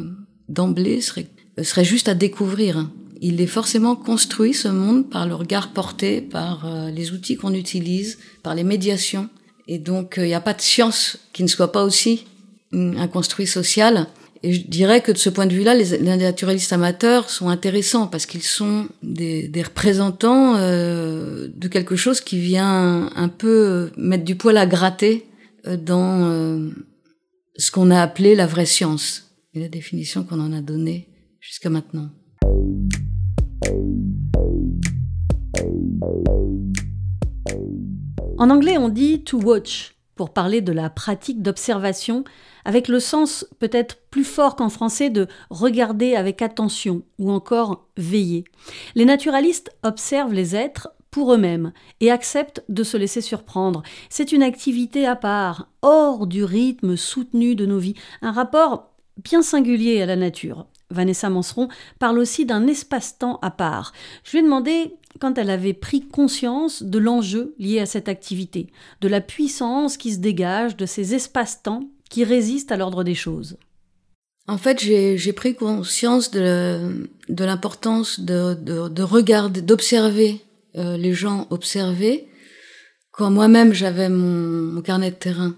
d'emblée 0.50 1.02
serait, 1.02 1.28
serait 1.64 1.86
juste 1.86 2.10
à 2.10 2.14
découvrir. 2.14 2.90
Il 3.22 3.42
est 3.42 3.48
forcément 3.48 3.96
construit 3.96 4.54
ce 4.54 4.68
monde 4.68 5.10
par 5.10 5.28
le 5.28 5.36
regard 5.36 5.72
porté, 5.72 6.22
par 6.22 6.66
euh, 6.66 6.90
les 6.90 7.12
outils 7.12 7.38
qu'on 7.38 7.54
utilise, 7.54 8.18
par 8.44 8.56
les 8.56 8.64
médiations, 8.64 9.30
et 9.68 9.80
donc 9.80 10.18
euh, 10.18 10.26
il 10.26 10.30
n'y 10.30 10.34
a 10.34 10.42
pas 10.42 10.54
de 10.54 10.62
science 10.62 11.18
qui 11.34 11.44
ne 11.44 11.48
soit 11.48 11.72
pas 11.72 11.84
aussi 11.84 12.26
un 12.74 13.08
construit 13.08 13.48
social. 13.48 14.08
Et 14.44 14.54
je 14.54 14.68
dirais 14.68 15.02
que 15.02 15.12
de 15.12 15.18
ce 15.18 15.30
point 15.30 15.46
de 15.46 15.54
vue-là, 15.54 15.74
les, 15.76 15.98
naturalistes 16.00 16.74
amateurs 16.74 17.30
sont 17.30 17.50
intéressants 17.50 18.08
parce 18.08 18.26
qu'ils 18.26 18.44
sont 18.44 18.88
des, 19.02 19.50
représentants 19.64 20.56
euh, 20.58 21.48
de 21.56 21.68
quelque 21.68 21.96
chose 21.96 22.22
qui 22.22 22.38
vient 22.38 23.10
un 23.16 23.30
peu 23.30 23.92
mettre 23.98 24.26
du 24.26 24.36
poil 24.36 24.58
à 24.58 24.66
gratter 24.66 25.26
dans 25.66 26.70
ce 27.56 27.72
qu'on 27.72 27.90
a 27.90 28.02
appelé 28.02 28.36
la 28.36 28.46
vraie 28.46 28.68
science. 28.68 29.32
Et 29.54 29.60
la 29.62 29.70
définition 29.70 30.24
qu'on 30.24 30.42
en 30.42 30.52
a 30.52 30.62
donnée 30.62 31.08
jusqu'à 31.40 31.70
maintenant. 31.70 32.10
En 38.38 38.50
anglais, 38.50 38.78
on 38.78 38.90
dit 38.90 39.24
to 39.24 39.40
watch 39.42 39.96
pour 40.16 40.32
parler 40.32 40.62
de 40.62 40.72
la 40.72 40.90
pratique 40.90 41.42
d'observation, 41.42 42.24
avec 42.64 42.88
le 42.88 43.00
sens 43.00 43.46
peut-être 43.60 43.98
plus 44.10 44.24
fort 44.24 44.56
qu'en 44.56 44.70
français 44.70 45.10
de 45.10 45.28
regarder 45.50 46.16
avec 46.16 46.42
attention 46.42 47.04
ou 47.20 47.32
encore 47.32 47.88
veiller. 47.98 48.46
Les 48.96 49.06
naturalistes 49.06 49.76
observent 49.84 50.34
les 50.34 50.56
êtres 50.56 50.90
pour 51.12 51.34
eux-mêmes 51.34 51.72
et 52.02 52.12
acceptent 52.12 52.64
de 52.70 52.84
se 52.84 52.98
laisser 52.98 53.22
surprendre. 53.22 53.84
C'est 54.10 54.32
une 54.32 54.44
activité 54.44 55.06
à 55.06 55.16
part, 55.16 55.70
hors 55.82 56.28
du 56.28 56.44
rythme 56.44 56.98
soutenu 56.98 57.56
de 57.56 57.66
nos 57.66 57.80
vies, 57.80 57.96
un 58.22 58.32
rapport 58.32 58.92
bien 59.18 59.42
singulier 59.42 60.02
à 60.02 60.06
la 60.06 60.18
nature. 60.18 60.68
Vanessa 60.90 61.30
Manseron 61.30 61.68
parle 62.00 62.20
aussi 62.20 62.46
d'un 62.46 62.68
espace-temps 62.68 63.40
à 63.42 63.52
part. 63.52 63.94
Je 64.24 64.32
lui 64.32 64.40
ai 64.40 64.44
demandé 64.44 64.96
quand 65.20 65.38
elle 65.38 65.50
avait 65.50 65.74
pris 65.74 66.02
conscience 66.02 66.84
de 66.84 67.00
l'enjeu 67.00 67.56
lié 67.58 67.80
à 67.80 67.86
cette 67.86 68.10
activité, 68.10 68.68
de 69.02 69.08
la 69.08 69.22
puissance 69.22 69.98
qui 69.98 70.14
se 70.14 70.20
dégage 70.20 70.76
de 70.76 70.86
ces 70.86 71.16
espaces-temps 71.16 71.90
qui 72.10 72.24
résistent 72.24 72.72
à 72.72 72.78
l'ordre 72.78 73.04
des 73.04 73.16
choses. 73.16 73.58
En 74.48 74.58
fait, 74.58 74.80
j'ai 74.80 75.34
pris 75.34 75.56
conscience 75.56 76.30
de, 76.30 77.08
l'importance 77.30 78.20
de, 78.20 79.02
regarder, 79.02 79.62
d'observer 79.62 80.42
euh, 80.76 80.98
les 80.98 81.14
gens 81.14 81.48
observer 81.52 82.28
quand 83.12 83.32
moi-même 83.32 83.74
j'avais 83.74 84.10
mon, 84.10 84.82
carnet 84.82 85.12
de 85.12 85.16
terrain 85.16 85.56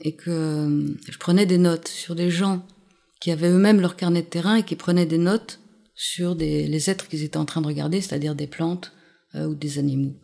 et 0.00 0.14
que 0.14 0.30
euh, 0.30 0.96
je 1.08 1.18
prenais 1.18 1.44
des 1.44 1.58
notes 1.58 1.88
sur 1.88 2.14
des 2.14 2.30
gens 2.30 2.64
qui 3.20 3.30
avaient 3.30 3.50
eux-mêmes 3.50 3.80
leur 3.80 3.96
carnet 3.96 4.22
de 4.22 4.28
terrain 4.28 4.56
et 4.56 4.62
qui 4.62 4.76
prenaient 4.76 5.06
des 5.06 5.18
notes 5.18 5.60
sur 5.94 6.34
les 6.34 6.90
êtres 6.90 7.08
qu'ils 7.08 7.24
étaient 7.24 7.38
en 7.38 7.44
train 7.44 7.60
de 7.60 7.66
regarder, 7.66 8.00
c'est-à-dire 8.00 8.34
des 8.34 8.46
plantes 8.46 8.92
euh, 9.34 9.46
ou 9.46 9.54
des 9.54 9.78
animaux. 9.78 10.14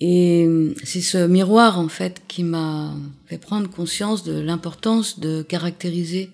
Et 0.00 0.44
euh, 0.46 0.74
c'est 0.82 1.02
ce 1.02 1.26
miroir, 1.26 1.78
en 1.78 1.88
fait, 1.88 2.22
qui 2.26 2.42
m'a 2.42 2.94
fait 3.26 3.38
prendre 3.38 3.70
conscience 3.70 4.24
de 4.24 4.38
l'importance 4.38 5.20
de 5.20 5.42
caractériser 5.42 6.30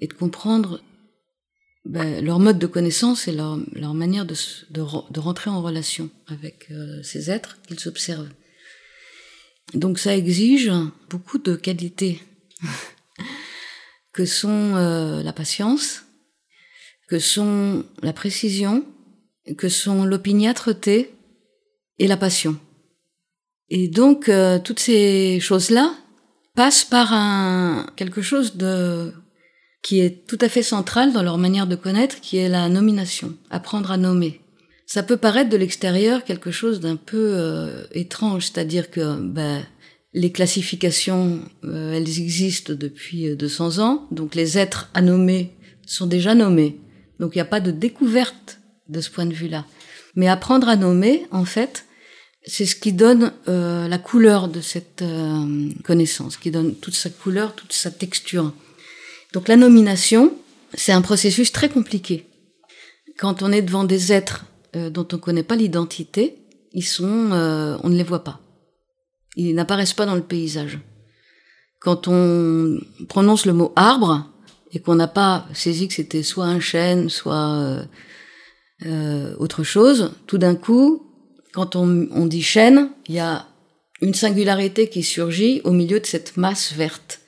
et 0.00 0.08
de 0.08 0.12
comprendre 0.12 0.82
ben, 1.84 2.24
leur 2.24 2.40
mode 2.40 2.58
de 2.58 2.66
connaissance 2.66 3.28
et 3.28 3.32
leur, 3.32 3.56
manière 3.94 4.26
de, 4.26 4.34
de, 4.70 5.20
rentrer 5.20 5.50
en 5.50 5.62
relation 5.62 6.10
avec 6.26 6.66
euh, 6.72 7.02
ces 7.04 7.30
êtres 7.30 7.58
qu'ils 7.66 7.88
observent. 7.88 8.30
Donc 9.74 9.98
ça 9.98 10.16
exige 10.16 10.70
beaucoup 11.08 11.38
de 11.38 11.54
qualités, 11.54 12.20
que 14.16 14.24
sont 14.24 14.74
la 14.74 15.32
patience, 15.32 16.06
que 17.08 17.18
sont 17.18 17.84
la 18.02 18.12
précision, 18.12 18.84
que 19.58 19.68
sont 19.68 20.04
l'opiniâtreté 20.04 21.14
et 21.98 22.06
la 22.08 22.16
passion. 22.16 22.56
Et 23.68 23.88
donc, 23.88 24.28
euh, 24.28 24.58
toutes 24.58 24.80
ces 24.80 25.40
choses-là 25.40 25.94
passent 26.54 26.84
par 26.84 27.12
un, 27.12 27.86
quelque 27.96 28.22
chose 28.22 28.56
de, 28.56 29.12
qui 29.82 30.00
est 30.00 30.26
tout 30.26 30.38
à 30.40 30.48
fait 30.48 30.62
central 30.62 31.12
dans 31.12 31.22
leur 31.22 31.38
manière 31.38 31.66
de 31.66 31.76
connaître, 31.76 32.20
qui 32.20 32.38
est 32.38 32.48
la 32.48 32.68
nomination, 32.68 33.34
apprendre 33.50 33.90
à 33.90 33.96
nommer. 33.96 34.40
Ça 34.86 35.02
peut 35.02 35.16
paraître 35.16 35.50
de 35.50 35.56
l'extérieur 35.56 36.24
quelque 36.24 36.52
chose 36.52 36.78
d'un 36.80 36.94
peu 36.94 37.32
euh, 37.34 37.84
étrange, 37.90 38.44
c'est-à-dire 38.44 38.90
que 38.90 39.18
ben, 39.20 39.64
les 40.16 40.32
classifications, 40.32 41.40
euh, 41.64 41.92
elles 41.92 42.18
existent 42.20 42.72
depuis 42.72 43.36
200 43.36 43.78
ans, 43.80 44.08
donc 44.10 44.34
les 44.34 44.56
êtres 44.56 44.90
à 44.94 45.02
nommer 45.02 45.52
sont 45.86 46.06
déjà 46.06 46.34
nommés. 46.34 46.80
Donc 47.20 47.34
il 47.34 47.38
n'y 47.38 47.42
a 47.42 47.46
pas 47.46 47.60
de 47.60 47.70
découverte 47.70 48.58
de 48.88 49.00
ce 49.00 49.10
point 49.10 49.26
de 49.26 49.34
vue-là. 49.34 49.66
Mais 50.14 50.26
apprendre 50.28 50.68
à 50.68 50.76
nommer, 50.76 51.26
en 51.30 51.44
fait, 51.44 51.84
c'est 52.46 52.64
ce 52.64 52.76
qui 52.76 52.94
donne 52.94 53.32
euh, 53.48 53.88
la 53.88 53.98
couleur 53.98 54.48
de 54.48 54.62
cette 54.62 55.02
euh, 55.02 55.68
connaissance, 55.84 56.38
qui 56.38 56.50
donne 56.50 56.74
toute 56.74 56.94
sa 56.94 57.10
couleur, 57.10 57.54
toute 57.54 57.74
sa 57.74 57.90
texture. 57.90 58.54
Donc 59.34 59.48
la 59.48 59.56
nomination, 59.56 60.32
c'est 60.72 60.92
un 60.92 61.02
processus 61.02 61.52
très 61.52 61.68
compliqué. 61.68 62.26
Quand 63.18 63.42
on 63.42 63.52
est 63.52 63.62
devant 63.62 63.84
des 63.84 64.12
êtres 64.12 64.46
euh, 64.76 64.88
dont 64.88 65.06
on 65.12 65.16
ne 65.16 65.20
connaît 65.20 65.42
pas 65.42 65.56
l'identité, 65.56 66.38
ils 66.72 66.84
sont, 66.84 67.04
on 67.04 67.88
ne 67.88 67.96
les 67.96 68.02
voit 68.02 68.24
pas. 68.24 68.40
Ils 69.36 69.54
n'apparaissent 69.54 69.92
pas 69.94 70.06
dans 70.06 70.14
le 70.14 70.22
paysage. 70.22 70.78
Quand 71.80 72.08
on 72.08 72.78
prononce 73.08 73.46
le 73.46 73.52
mot 73.52 73.72
arbre, 73.76 74.32
et 74.72 74.80
qu'on 74.80 74.94
n'a 74.94 75.08
pas 75.08 75.46
saisi 75.54 75.88
que 75.88 75.94
c'était 75.94 76.22
soit 76.22 76.46
un 76.46 76.60
chêne, 76.60 77.08
soit 77.08 77.56
euh, 77.56 77.84
euh, 78.84 79.34
autre 79.38 79.62
chose, 79.62 80.12
tout 80.26 80.38
d'un 80.38 80.54
coup, 80.54 81.06
quand 81.52 81.76
on, 81.76 82.26
dit 82.26 82.42
chêne, 82.42 82.90
il 83.08 83.14
y 83.14 83.18
a 83.18 83.46
une 84.02 84.12
singularité 84.12 84.88
qui 84.88 85.02
surgit 85.02 85.62
au 85.64 85.70
milieu 85.70 86.00
de 86.00 86.04
cette 86.04 86.36
masse 86.36 86.74
verte. 86.74 87.20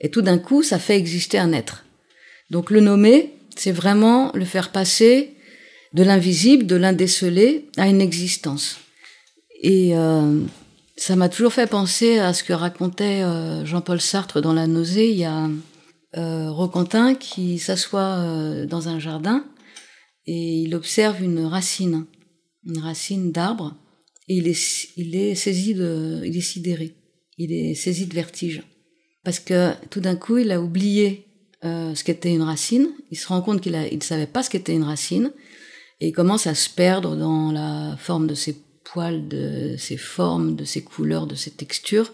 Et 0.00 0.10
tout 0.10 0.22
d'un 0.22 0.38
coup, 0.38 0.64
ça 0.64 0.80
fait 0.80 0.96
exister 0.96 1.38
un 1.38 1.52
être. 1.52 1.84
Donc 2.50 2.70
le 2.70 2.80
nommer, 2.80 3.34
c'est 3.54 3.70
vraiment 3.70 4.32
le 4.34 4.44
faire 4.44 4.72
passer 4.72 5.36
de 5.92 6.02
l'invisible, 6.02 6.66
de 6.66 6.74
l'indécelé 6.74 7.68
à 7.76 7.86
une 7.86 8.00
existence. 8.00 8.78
Et 9.62 9.96
euh, 9.96 10.40
ça 10.96 11.14
m'a 11.14 11.28
toujours 11.28 11.52
fait 11.52 11.66
penser 11.66 12.18
à 12.18 12.32
ce 12.32 12.42
que 12.42 12.52
racontait 12.52 13.22
euh, 13.22 13.64
Jean-Paul 13.66 14.00
Sartre 14.00 14.40
dans 14.40 14.54
La 14.54 14.66
nausée. 14.66 15.10
Il 15.10 15.18
y 15.18 15.24
a 15.24 15.48
euh, 16.16 16.50
Roquentin 16.50 17.14
qui 17.14 17.58
s'assoit 17.58 18.18
euh, 18.18 18.66
dans 18.66 18.88
un 18.88 18.98
jardin 18.98 19.44
et 20.26 20.62
il 20.62 20.74
observe 20.74 21.22
une 21.22 21.44
racine, 21.44 22.06
une 22.64 22.78
racine 22.78 23.30
d'arbre, 23.30 23.76
et 24.28 24.34
il 24.38 24.48
est, 24.48 25.34
saisi 25.36 25.74
de, 25.74 26.20
il 26.24 26.36
est 26.36 26.40
sidéré, 26.40 26.96
il 27.38 27.52
est 27.52 27.74
saisi 27.74 28.06
de 28.06 28.14
vertige, 28.14 28.64
parce 29.22 29.38
que 29.38 29.70
tout 29.88 30.00
d'un 30.00 30.16
coup 30.16 30.38
il 30.38 30.50
a 30.50 30.60
oublié 30.60 31.28
ce 31.62 32.02
qu'était 32.02 32.34
une 32.34 32.42
racine, 32.42 32.88
il 33.12 33.16
se 33.16 33.28
rend 33.28 33.40
compte 33.40 33.60
qu'il 33.60 33.72
ne 33.72 34.00
savait 34.00 34.26
pas 34.26 34.42
ce 34.42 34.50
qu'était 34.50 34.74
une 34.74 34.82
racine, 34.82 35.30
et 36.00 36.08
il 36.08 36.12
commence 36.12 36.48
à 36.48 36.56
se 36.56 36.70
perdre 36.70 37.14
dans 37.14 37.52
la 37.52 37.96
forme 37.96 38.26
de 38.26 38.34
ses 38.34 38.56
poils, 38.92 39.28
de 39.28 39.76
ses 39.76 39.96
formes, 39.96 40.56
de 40.56 40.64
ses 40.64 40.82
couleurs, 40.82 41.26
de 41.26 41.34
ses 41.34 41.50
textures, 41.50 42.12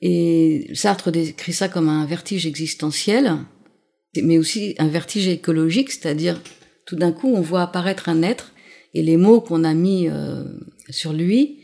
et 0.00 0.70
Sartre 0.74 1.10
décrit 1.10 1.52
ça 1.52 1.68
comme 1.68 1.88
un 1.88 2.06
vertige 2.06 2.46
existentiel, 2.46 3.38
mais 4.16 4.38
aussi 4.38 4.74
un 4.78 4.88
vertige 4.88 5.26
écologique, 5.28 5.90
c'est-à-dire 5.90 6.40
tout 6.86 6.96
d'un 6.96 7.12
coup 7.12 7.32
on 7.34 7.40
voit 7.40 7.62
apparaître 7.62 8.08
un 8.08 8.22
être 8.22 8.52
et 8.94 9.02
les 9.02 9.16
mots 9.16 9.40
qu'on 9.40 9.64
a 9.64 9.74
mis 9.74 10.08
euh, 10.08 10.44
sur 10.90 11.12
lui 11.12 11.58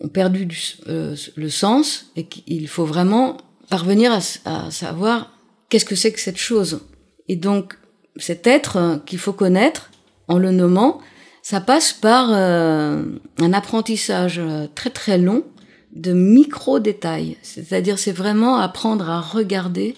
ont 0.00 0.08
perdu 0.08 0.48
euh, 0.88 1.14
le 1.36 1.48
sens 1.48 2.10
et 2.16 2.24
qu'il 2.24 2.66
faut 2.68 2.84
vraiment 2.84 3.36
parvenir 3.68 4.18
à, 4.44 4.70
savoir 4.70 5.38
qu'est-ce 5.68 5.84
que 5.84 5.94
c'est 5.94 6.12
que 6.12 6.20
cette 6.20 6.38
chose. 6.38 6.80
Et 7.28 7.36
donc 7.36 7.78
cet 8.16 8.46
être 8.46 8.76
euh, 8.76 8.98
qu'il 8.98 9.18
faut 9.18 9.32
connaître 9.32 9.90
en 10.28 10.38
le 10.38 10.50
nommant, 10.50 11.00
ça 11.42 11.60
passe 11.60 11.92
par 11.92 12.30
un 12.32 13.52
apprentissage 13.52 14.40
très 14.74 14.90
très 14.90 15.18
long 15.18 15.44
de 15.92 16.12
micro-détails. 16.12 17.36
C'est-à-dire, 17.42 17.98
c'est 17.98 18.12
vraiment 18.12 18.56
apprendre 18.56 19.08
à 19.08 19.20
regarder, 19.20 19.94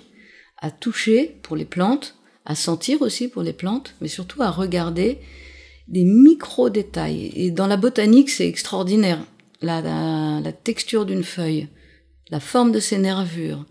à 0.58 0.70
toucher 0.70 1.38
pour 1.42 1.56
les 1.56 1.64
plantes, 1.64 2.16
à 2.44 2.54
sentir 2.54 3.00
aussi 3.02 3.28
pour 3.28 3.42
les 3.42 3.52
plantes, 3.52 3.94
mais 4.00 4.08
surtout 4.08 4.42
à 4.42 4.50
regarder 4.50 5.18
des 5.88 6.04
micro-détails. 6.04 7.32
Et 7.34 7.50
dans 7.50 7.66
la 7.66 7.76
botanique, 7.76 8.30
c'est 8.30 8.48
extraordinaire. 8.48 9.20
La, 9.62 9.80
la, 10.40 10.52
texture 10.52 11.06
d'une 11.06 11.24
feuille, 11.24 11.68
la 12.30 12.40
forme 12.40 12.70
de 12.70 12.80
ses 12.80 12.98
nervures, 12.98 13.64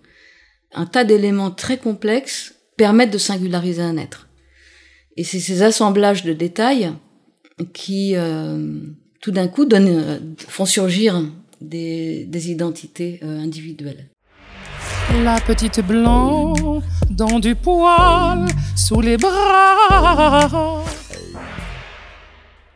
un 0.73 0.87
tas 0.87 1.03
d'éléments 1.03 1.51
très 1.51 1.77
complexes 1.77 2.55
permettent 2.77 3.13
de 3.13 3.19
singulariser 3.19 3.83
un 3.83 3.97
être. 3.97 4.27
Et 5.17 5.23
c'est 5.23 5.39
ces 5.39 5.61
assemblages 5.61 6.23
de 6.23 6.33
détails 6.33 6.91
qui, 7.73 8.15
euh, 8.15 8.79
tout 9.21 9.31
d'un 9.31 9.47
coup, 9.47 9.65
donnent, 9.65 9.87
euh, 9.87 10.19
font 10.37 10.65
surgir 10.65 11.23
des, 11.61 12.25
des 12.25 12.51
identités 12.51 13.19
euh, 13.23 13.39
individuelles. 13.39 14.09
La 15.23 15.39
petite 15.41 15.85
blanc 15.85 16.53
dans 17.09 17.39
du 17.39 17.55
poil 17.55 18.47
sous 18.75 19.01
les 19.01 19.17
bras. 19.17 20.83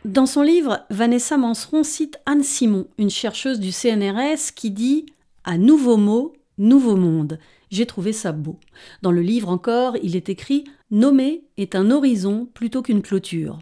Dans 0.04 0.26
son 0.26 0.42
livre, 0.42 0.80
Vanessa 0.90 1.36
Manseron 1.36 1.82
cite 1.82 2.18
Anne 2.24 2.42
Simon, 2.42 2.86
une 2.98 3.10
chercheuse 3.10 3.58
du 3.60 3.72
CNRS, 3.72 4.52
qui 4.54 4.70
dit 4.70 5.06
À 5.44 5.58
nouveau 5.58 5.96
mot, 5.96 6.32
nouveau 6.56 6.96
monde. 6.96 7.38
J'ai 7.70 7.86
trouvé 7.86 8.12
ça 8.12 8.32
beau. 8.32 8.58
Dans 9.02 9.12
le 9.12 9.20
livre 9.20 9.48
encore, 9.48 9.96
il 10.02 10.16
est 10.16 10.28
écrit 10.28 10.64
Nommer 10.90 11.44
est 11.58 11.74
un 11.74 11.90
horizon 11.90 12.48
plutôt 12.54 12.80
qu'une 12.80 13.02
clôture. 13.02 13.58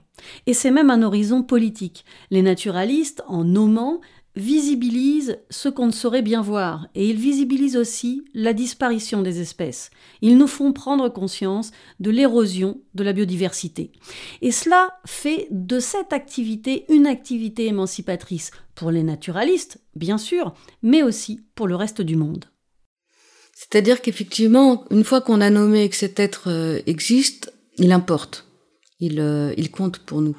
Et 0.47 0.55
c'est 0.55 0.71
même 0.71 0.91
un 0.91 1.03
horizon 1.03 1.43
politique. 1.43 2.05
Les 2.31 2.43
naturalistes, 2.43 3.23
en 3.27 3.43
nommant, 3.43 4.01
visibilisent 4.37 5.39
ce 5.51 5.69
qu'on 5.69 5.87
ne 5.87 5.93
saurait 5.93 6.23
bien 6.23 6.43
voir, 6.43 6.89
et 6.95 7.09
ils 7.09 7.17
visibilisent 7.17 7.77
aussi 7.77 8.23
la 8.35 8.53
disparition 8.53 9.23
des 9.23 9.41
espèces. 9.41 9.91
Ils 10.21 10.37
nous 10.37 10.47
font 10.47 10.73
prendre 10.73 11.09
conscience 11.09 11.73
de 12.01 12.11
l'érosion 12.11 12.81
de 12.95 13.03
la 13.03 13.15
biodiversité. 13.15 13.91
Et 14.43 14.53
cela 14.53 14.99
fait 15.07 15.49
de 15.51 15.81
cette 15.81 16.13
activité 16.13 16.85
une 16.91 17.07
activité 17.07 17.67
émancipatrice 17.67 18.51
pour 18.75 18.91
les 18.91 19.03
naturalistes, 19.03 19.81
bien 19.97 20.19
sûr, 20.19 20.55
mais 20.83 21.03
aussi 21.03 21.41
pour 21.55 21.67
le 21.67 21.75
reste 21.75 22.03
du 22.03 22.15
monde. 22.15 22.45
C'est-à-dire 23.59 24.03
qu'effectivement, 24.03 24.85
une 24.91 25.03
fois 25.03 25.23
qu'on 25.23 25.41
a 25.41 25.49
nommé 25.49 25.89
que 25.89 25.97
cet 25.97 26.21
être 26.21 26.51
euh, 26.51 26.79
existe, 26.87 27.55
il 27.79 27.91
importe, 27.91 28.45
il, 29.01 29.19
euh, 29.19 29.55
il 29.57 29.71
compte 29.71 30.01
pour 30.01 30.21
nous. 30.21 30.37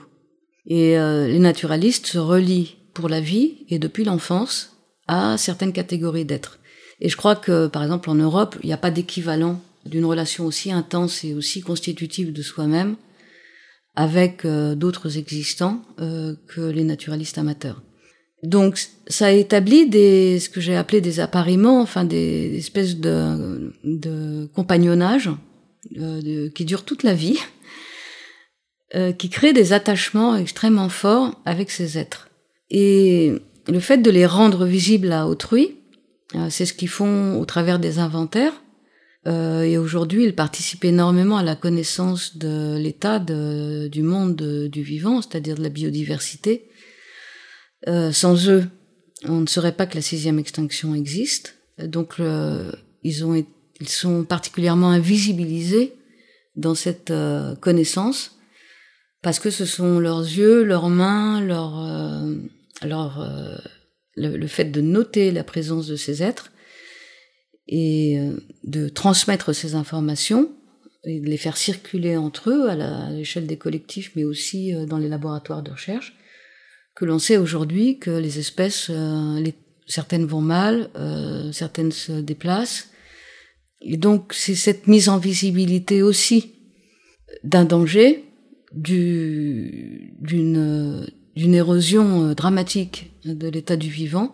Et 0.67 0.99
euh, 0.99 1.27
les 1.27 1.39
naturalistes 1.39 2.05
se 2.05 2.19
relient 2.19 2.75
pour 2.93 3.09
la 3.09 3.19
vie 3.19 3.65
et 3.69 3.79
depuis 3.79 4.03
l'enfance 4.03 4.77
à 5.07 5.35
certaines 5.39 5.73
catégories 5.73 6.25
d'êtres. 6.25 6.59
Et 6.99 7.09
je 7.09 7.17
crois 7.17 7.35
que, 7.35 7.65
par 7.65 7.81
exemple, 7.81 8.11
en 8.11 8.15
Europe, 8.15 8.55
il 8.61 8.67
n'y 8.67 8.73
a 8.73 8.77
pas 8.77 8.91
d'équivalent 8.91 9.59
d'une 9.87 10.05
relation 10.05 10.45
aussi 10.45 10.71
intense 10.71 11.23
et 11.23 11.33
aussi 11.33 11.61
constitutive 11.61 12.31
de 12.31 12.41
soi-même 12.43 12.97
avec 13.95 14.45
d'autres 14.45 15.17
existants 15.17 15.81
que 15.97 16.61
les 16.61 16.83
naturalistes 16.83 17.37
amateurs. 17.39 17.81
Donc 18.43 18.79
ça 19.07 19.31
établit 19.31 19.89
des 19.89 20.39
ce 20.39 20.49
que 20.49 20.61
j'ai 20.61 20.75
appelé 20.75 21.01
des 21.01 21.19
appariements, 21.19 21.81
enfin 21.81 22.05
des, 22.05 22.55
espèces 22.57 22.97
de, 22.97 23.73
de 23.83 24.47
compagnonnage 24.53 25.29
euh, 25.97 26.49
qui 26.49 26.65
durent 26.65 26.85
toute 26.85 27.03
la 27.03 27.13
vie, 27.13 27.39
euh, 28.95 29.11
qui 29.11 29.29
créent 29.29 29.53
des 29.53 29.73
attachements 29.73 30.37
extrêmement 30.37 30.87
forts 30.87 31.41
avec 31.45 31.71
ces 31.71 31.97
êtres. 31.97 32.29
Et 32.69 33.33
le 33.67 33.79
fait 33.81 33.97
de 33.97 34.09
les 34.09 34.25
rendre 34.25 34.65
visibles 34.65 35.11
à 35.11 35.27
autrui, 35.27 35.75
euh, 36.35 36.47
c'est 36.49 36.65
ce 36.65 36.73
qu'ils 36.73 36.87
font 36.87 37.37
au 37.37 37.45
travers 37.45 37.79
des 37.79 37.99
inventaires. 37.99 38.53
Euh, 39.27 39.63
et 39.63 39.77
aujourd'hui, 39.77 40.23
ils 40.23 40.35
participent 40.35 40.85
énormément 40.85 41.37
à 41.37 41.43
la 41.43 41.57
connaissance 41.57 42.37
de 42.37 42.77
l'état 42.77 43.19
du 43.19 44.03
monde 44.03 44.35
du 44.71 44.83
vivant, 44.83 45.21
c'est-à-dire 45.21 45.55
de 45.55 45.63
la 45.63 45.69
biodiversité 45.69 46.69
euh, 47.87 48.11
sans 48.11 48.49
eux, 48.49 48.65
on 49.23 49.41
ne 49.41 49.47
saurait 49.47 49.71
pas 49.71 49.85
que 49.85 49.95
la 49.95 50.01
sixième 50.01 50.39
extinction 50.39 50.93
existe. 50.93 51.55
Donc, 51.79 52.15
ils, 53.03 53.25
ont, 53.25 53.45
ils 53.79 53.89
sont 53.89 54.23
particulièrement 54.23 54.89
invisibilisés 54.89 55.93
dans 56.55 56.75
cette 56.75 57.11
euh, 57.11 57.55
connaissance 57.55 58.37
parce 59.21 59.39
que 59.39 59.49
ce 59.49 59.65
sont 59.65 59.99
leurs 59.99 60.21
yeux, 60.21 60.63
leurs 60.63 60.89
mains, 60.89 61.41
leur, 61.41 61.79
euh, 63.21 63.57
le, 64.15 64.47
fait 64.47 64.65
de 64.65 64.81
noter 64.81 65.31
la 65.31 65.43
présence 65.43 65.87
de 65.87 65.95
ces 65.95 66.23
êtres 66.23 66.51
et 67.67 68.19
de 68.63 68.87
transmettre 68.87 69.53
ces 69.53 69.75
informations 69.75 70.51
et 71.03 71.19
de 71.19 71.27
les 71.27 71.37
faire 71.37 71.57
circuler 71.57 72.15
entre 72.15 72.49
eux 72.49 72.69
à 72.69 73.09
l'échelle 73.11 73.45
des 73.45 73.57
collectifs, 73.57 74.11
mais 74.15 74.23
aussi 74.23 74.73
dans 74.87 74.97
les 74.97 75.09
laboratoires 75.09 75.63
de 75.63 75.71
recherche 75.71 76.16
que 76.97 77.05
l'on 77.05 77.19
sait 77.19 77.37
aujourd'hui 77.37 77.99
que 77.99 78.09
les 78.09 78.39
espèces, 78.39 78.87
euh, 78.89 79.45
certaines 79.85 80.25
vont 80.25 80.41
mal, 80.41 80.89
euh, 80.95 81.51
certaines 81.51 81.91
se 81.91 82.11
déplacent. 82.11 82.89
Et 83.81 83.97
donc 83.97 84.33
c'est 84.33 84.55
cette 84.55 84.87
mise 84.87 85.07
en 85.07 85.19
visibilité 85.19 86.01
aussi 86.01 86.55
d'un 87.43 87.65
danger, 87.65 88.23
d'une 88.73 90.15
d'une 91.35 91.53
érosion 91.53 92.29
euh, 92.29 92.33
dramatique 92.33 93.11
de 93.25 93.47
l'état 93.47 93.75
du 93.77 93.89
vivant 93.89 94.33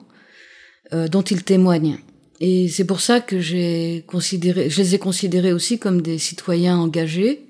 dont 0.91 1.23
ils 1.23 1.43
témoignent. 1.43 1.97
Et 2.39 2.67
c'est 2.67 2.86
pour 2.86 3.02
ça 3.02 3.19
que 3.19 3.39
j'ai 3.39 4.04
considéré, 4.06 4.69
je 4.69 4.80
les 4.80 4.93
ai 4.93 4.99
considérés 4.99 5.52
aussi 5.54 5.80
comme 5.80 6.04
des 6.04 6.19
citoyens 6.19 6.78
engagés 6.78 7.47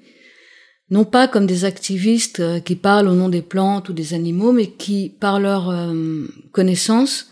non 0.94 1.06
pas 1.06 1.28
comme 1.28 1.48
des 1.48 1.66
activistes 1.66 2.40
euh, 2.40 2.60
qui 2.60 2.76
parlent 2.76 3.08
au 3.08 3.16
nom 3.16 3.28
des 3.28 3.42
plantes 3.42 3.90
ou 3.90 3.94
des 3.94 4.14
animaux, 4.14 4.52
mais 4.52 4.68
qui, 4.68 5.10
par 5.10 5.40
leur 5.40 5.70
euh, 5.70 6.28
connaissance, 6.52 7.32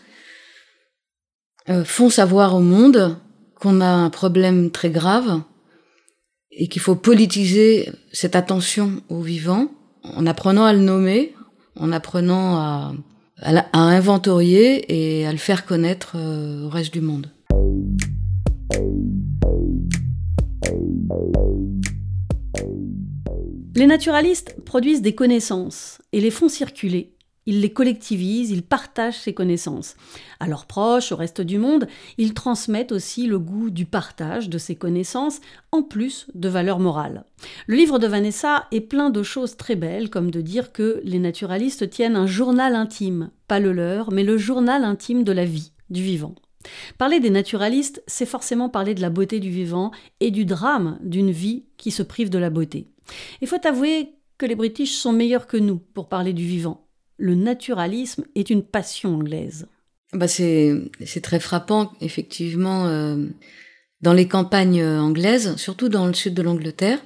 euh, 1.70 1.84
font 1.84 2.10
savoir 2.10 2.56
au 2.56 2.60
monde 2.60 3.18
qu'on 3.54 3.80
a 3.80 3.88
un 3.88 4.10
problème 4.10 4.72
très 4.72 4.90
grave 4.90 5.42
et 6.50 6.68
qu'il 6.70 6.82
faut 6.82 6.96
politiser 6.96 7.92
cette 8.12 8.36
attention 8.36 9.04
au 9.10 9.22
vivant 9.22 9.70
en 10.04 10.26
apprenant 10.26 10.66
à 10.66 10.74
le 10.74 10.80
nommer, 10.80 11.36
en 11.76 11.92
apprenant 11.92 12.56
à, 12.58 12.94
à, 13.44 13.80
inventorier 13.80 14.86
et 14.92 15.28
à 15.28 15.32
le 15.32 15.38
faire 15.38 15.68
connaître 15.68 16.18
au 16.18 16.68
reste 16.70 16.92
du 16.92 17.02
monde. 17.02 17.30
Les 23.74 23.86
naturalistes 23.86 24.58
produisent 24.66 25.02
des 25.02 25.16
connaissances 25.16 26.02
et 26.12 26.20
les 26.20 26.30
font 26.30 26.50
circuler. 26.50 27.14
Ils 27.46 27.62
les 27.62 27.72
collectivisent, 27.72 28.52
ils 28.52 28.64
partagent 28.64 29.20
ces 29.20 29.34
connaissances. 29.34 29.96
À 30.42 30.48
leurs 30.48 30.66
proches, 30.66 31.14
au 31.14 31.16
reste 31.16 31.40
du 31.40 31.58
monde, 31.58 31.88
ils 32.18 32.34
transmettent 32.34 32.92
aussi 32.92 33.28
le 33.28 33.40
goût 33.40 33.70
du 33.70 33.86
partage 33.86 34.50
de 34.50 34.58
ces 34.58 34.76
connaissances, 34.76 35.40
en 35.72 35.84
plus 35.84 36.28
de 36.36 36.50
valeurs 36.50 36.80
morales. 36.80 37.24
Le 37.66 37.78
livre 37.78 37.98
de 37.98 38.08
Vanessa 38.08 38.68
est 38.74 38.82
plein 38.82 39.10
de 39.10 39.24
choses 39.24 39.56
très 39.56 39.78
belles, 39.78 40.10
comme 40.10 40.32
de 40.32 40.42
dire 40.42 40.74
que 40.74 41.00
les 41.06 41.20
naturalistes 41.20 41.90
tiennent 41.90 42.18
un 42.18 42.28
journal 42.28 42.76
intime, 42.76 43.32
pas 43.48 43.62
le 43.62 43.72
leur, 43.72 44.12
mais 44.12 44.24
le 44.24 44.38
journal 44.38 44.84
intime 44.84 45.24
de 45.24 45.32
la 45.32 45.46
vie, 45.46 45.72
du 45.90 46.04
vivant. 46.04 46.36
Parler 46.98 47.22
des 47.22 47.30
naturalistes, 47.30 48.04
c'est 48.06 48.26
forcément 48.26 48.68
parler 48.68 48.96
de 48.96 49.02
la 49.02 49.10
beauté 49.10 49.40
du 49.40 49.50
vivant 49.50 49.92
et 50.20 50.30
du 50.30 50.44
drame 50.44 51.00
d'une 51.02 51.32
vie 51.32 51.64
qui 51.78 51.90
se 51.90 52.04
prive 52.04 52.30
de 52.30 52.38
la 52.38 52.50
beauté. 52.50 52.88
Il 53.42 53.48
faut 53.48 53.66
avouer 53.66 54.10
que 54.38 54.46
les 54.46 54.56
British 54.56 54.96
sont 54.96 55.14
meilleurs 55.14 55.48
que 55.48 55.58
nous 55.58 55.78
pour 55.78 56.10
parler 56.10 56.34
du 56.34 56.46
vivant. 56.46 56.88
Le 57.18 57.36
naturalisme 57.36 58.26
est 58.36 58.50
une 58.50 58.64
passion 58.64 59.16
anglaise. 59.16 59.68
Bah 60.14 60.28
c'est, 60.28 60.90
très 61.22 61.40
frappant, 61.40 61.94
effectivement, 62.02 62.88
euh, 62.88 63.28
dans 64.02 64.14
les 64.14 64.28
campagnes 64.28 64.84
anglaises, 64.84 65.56
surtout 65.56 65.88
dans 65.88 66.08
le 66.08 66.14
sud 66.14 66.34
de 66.34 66.42
l'Angleterre. 66.42 67.00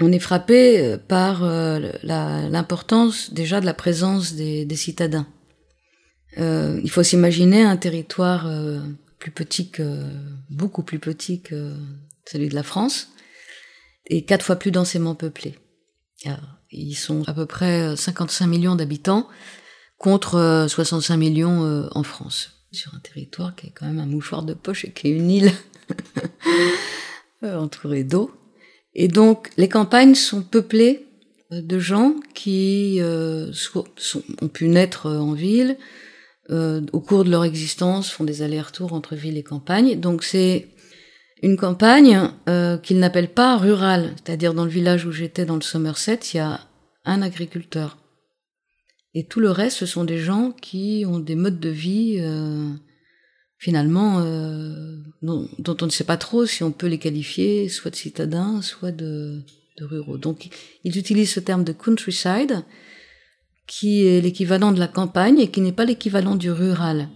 On 0.00 0.12
est 0.12 0.20
frappé 0.20 0.78
euh, 0.80 0.96
par 0.96 1.42
euh, 1.42 1.80
l'importance 2.04 3.34
déjà 3.34 3.60
de 3.60 3.66
la 3.66 3.74
présence 3.74 4.34
des, 4.34 4.76
citadins. 4.76 5.26
il 6.36 6.90
faut 6.90 7.02
s'imaginer 7.02 7.64
un 7.64 7.76
territoire 7.76 8.48
plus 9.18 9.32
petit 9.32 9.70
que, 9.70 10.04
beaucoup 10.48 10.82
plus 10.82 11.00
petit 11.00 11.42
que 11.42 11.74
celui 12.24 12.48
de 12.48 12.54
la 12.54 12.62
France, 12.62 13.08
et 14.08 14.22
quatre 14.22 14.44
fois 14.44 14.56
plus 14.56 14.70
densément 14.70 15.14
peuplés. 15.14 15.54
Ils 16.70 16.94
sont 16.94 17.22
à 17.28 17.32
peu 17.32 17.46
près 17.46 17.96
55 17.96 18.46
millions 18.46 18.74
d'habitants 18.74 19.28
contre 19.98 20.66
65 20.68 21.14
euh, 21.14 21.16
millions 21.16 21.64
euh, 21.64 21.88
en 21.92 22.02
France, 22.02 22.64
sur 22.72 22.94
un 22.94 23.00
territoire 23.00 23.54
qui 23.54 23.68
est 23.68 23.70
quand 23.70 23.86
même 23.86 24.00
un 24.00 24.06
mouchoir 24.06 24.42
de 24.42 24.54
poche 24.54 24.84
et 24.84 24.90
qui 24.90 25.08
est 25.08 25.10
une 25.10 25.30
île 25.30 25.52
entourée 27.42 28.04
d'eau. 28.04 28.30
Et 28.94 29.08
donc 29.08 29.50
les 29.56 29.68
campagnes 29.68 30.14
sont 30.14 30.42
peuplées 30.42 31.06
euh, 31.52 31.62
de 31.62 31.78
gens 31.78 32.14
qui 32.34 33.00
ont 33.02 34.48
pu 34.48 34.68
naître 34.68 35.10
en 35.10 35.32
ville, 35.32 35.76
euh, 36.50 36.80
au 36.92 37.00
cours 37.00 37.24
de 37.24 37.30
leur 37.30 37.44
existence, 37.44 38.10
font 38.10 38.24
des 38.24 38.40
allers-retours 38.42 38.94
entre 38.94 39.14
ville 39.14 39.36
et 39.36 39.42
campagne. 39.42 40.00
Donc 40.00 40.24
c'est 40.24 40.68
une 41.42 41.56
campagne 41.56 42.20
euh, 42.48 42.78
qu'ils 42.78 42.98
n'appellent 42.98 43.32
pas 43.32 43.56
rurale, 43.56 44.14
c'est-à-dire 44.16 44.54
dans 44.54 44.64
le 44.64 44.70
village 44.70 45.06
où 45.06 45.12
j'étais 45.12 45.44
dans 45.44 45.54
le 45.54 45.62
Somerset, 45.62 46.20
il 46.32 46.36
y 46.38 46.40
a 46.40 46.60
un 47.04 47.22
agriculteur. 47.22 47.98
Et 49.14 49.26
tout 49.26 49.40
le 49.40 49.50
reste, 49.50 49.78
ce 49.78 49.86
sont 49.86 50.04
des 50.04 50.18
gens 50.18 50.52
qui 50.52 51.04
ont 51.06 51.18
des 51.18 51.34
modes 51.34 51.60
de 51.60 51.70
vie 51.70 52.16
euh, 52.20 52.70
finalement 53.58 54.20
euh, 54.20 54.96
dont, 55.22 55.48
dont, 55.58 55.76
on 55.80 55.86
ne 55.86 55.90
sait 55.90 56.04
pas 56.04 56.16
trop 56.16 56.46
si 56.46 56.62
on 56.62 56.72
peut 56.72 56.86
les 56.86 56.98
qualifier 56.98 57.68
soit 57.68 57.90
de 57.90 57.96
citadins, 57.96 58.60
soit 58.62 58.92
de, 58.92 59.42
de 59.78 59.84
ruraux. 59.84 60.18
Donc 60.18 60.48
ils 60.84 60.98
utilisent 60.98 61.32
ce 61.32 61.40
terme 61.40 61.64
de 61.64 61.72
countryside 61.72 62.64
qui 63.66 64.06
est 64.06 64.20
l'équivalent 64.20 64.72
de 64.72 64.78
la 64.78 64.88
campagne 64.88 65.38
et 65.38 65.50
qui 65.50 65.60
n'est 65.60 65.72
pas 65.72 65.84
l'équivalent 65.84 66.36
du 66.36 66.50
rural. 66.50 67.08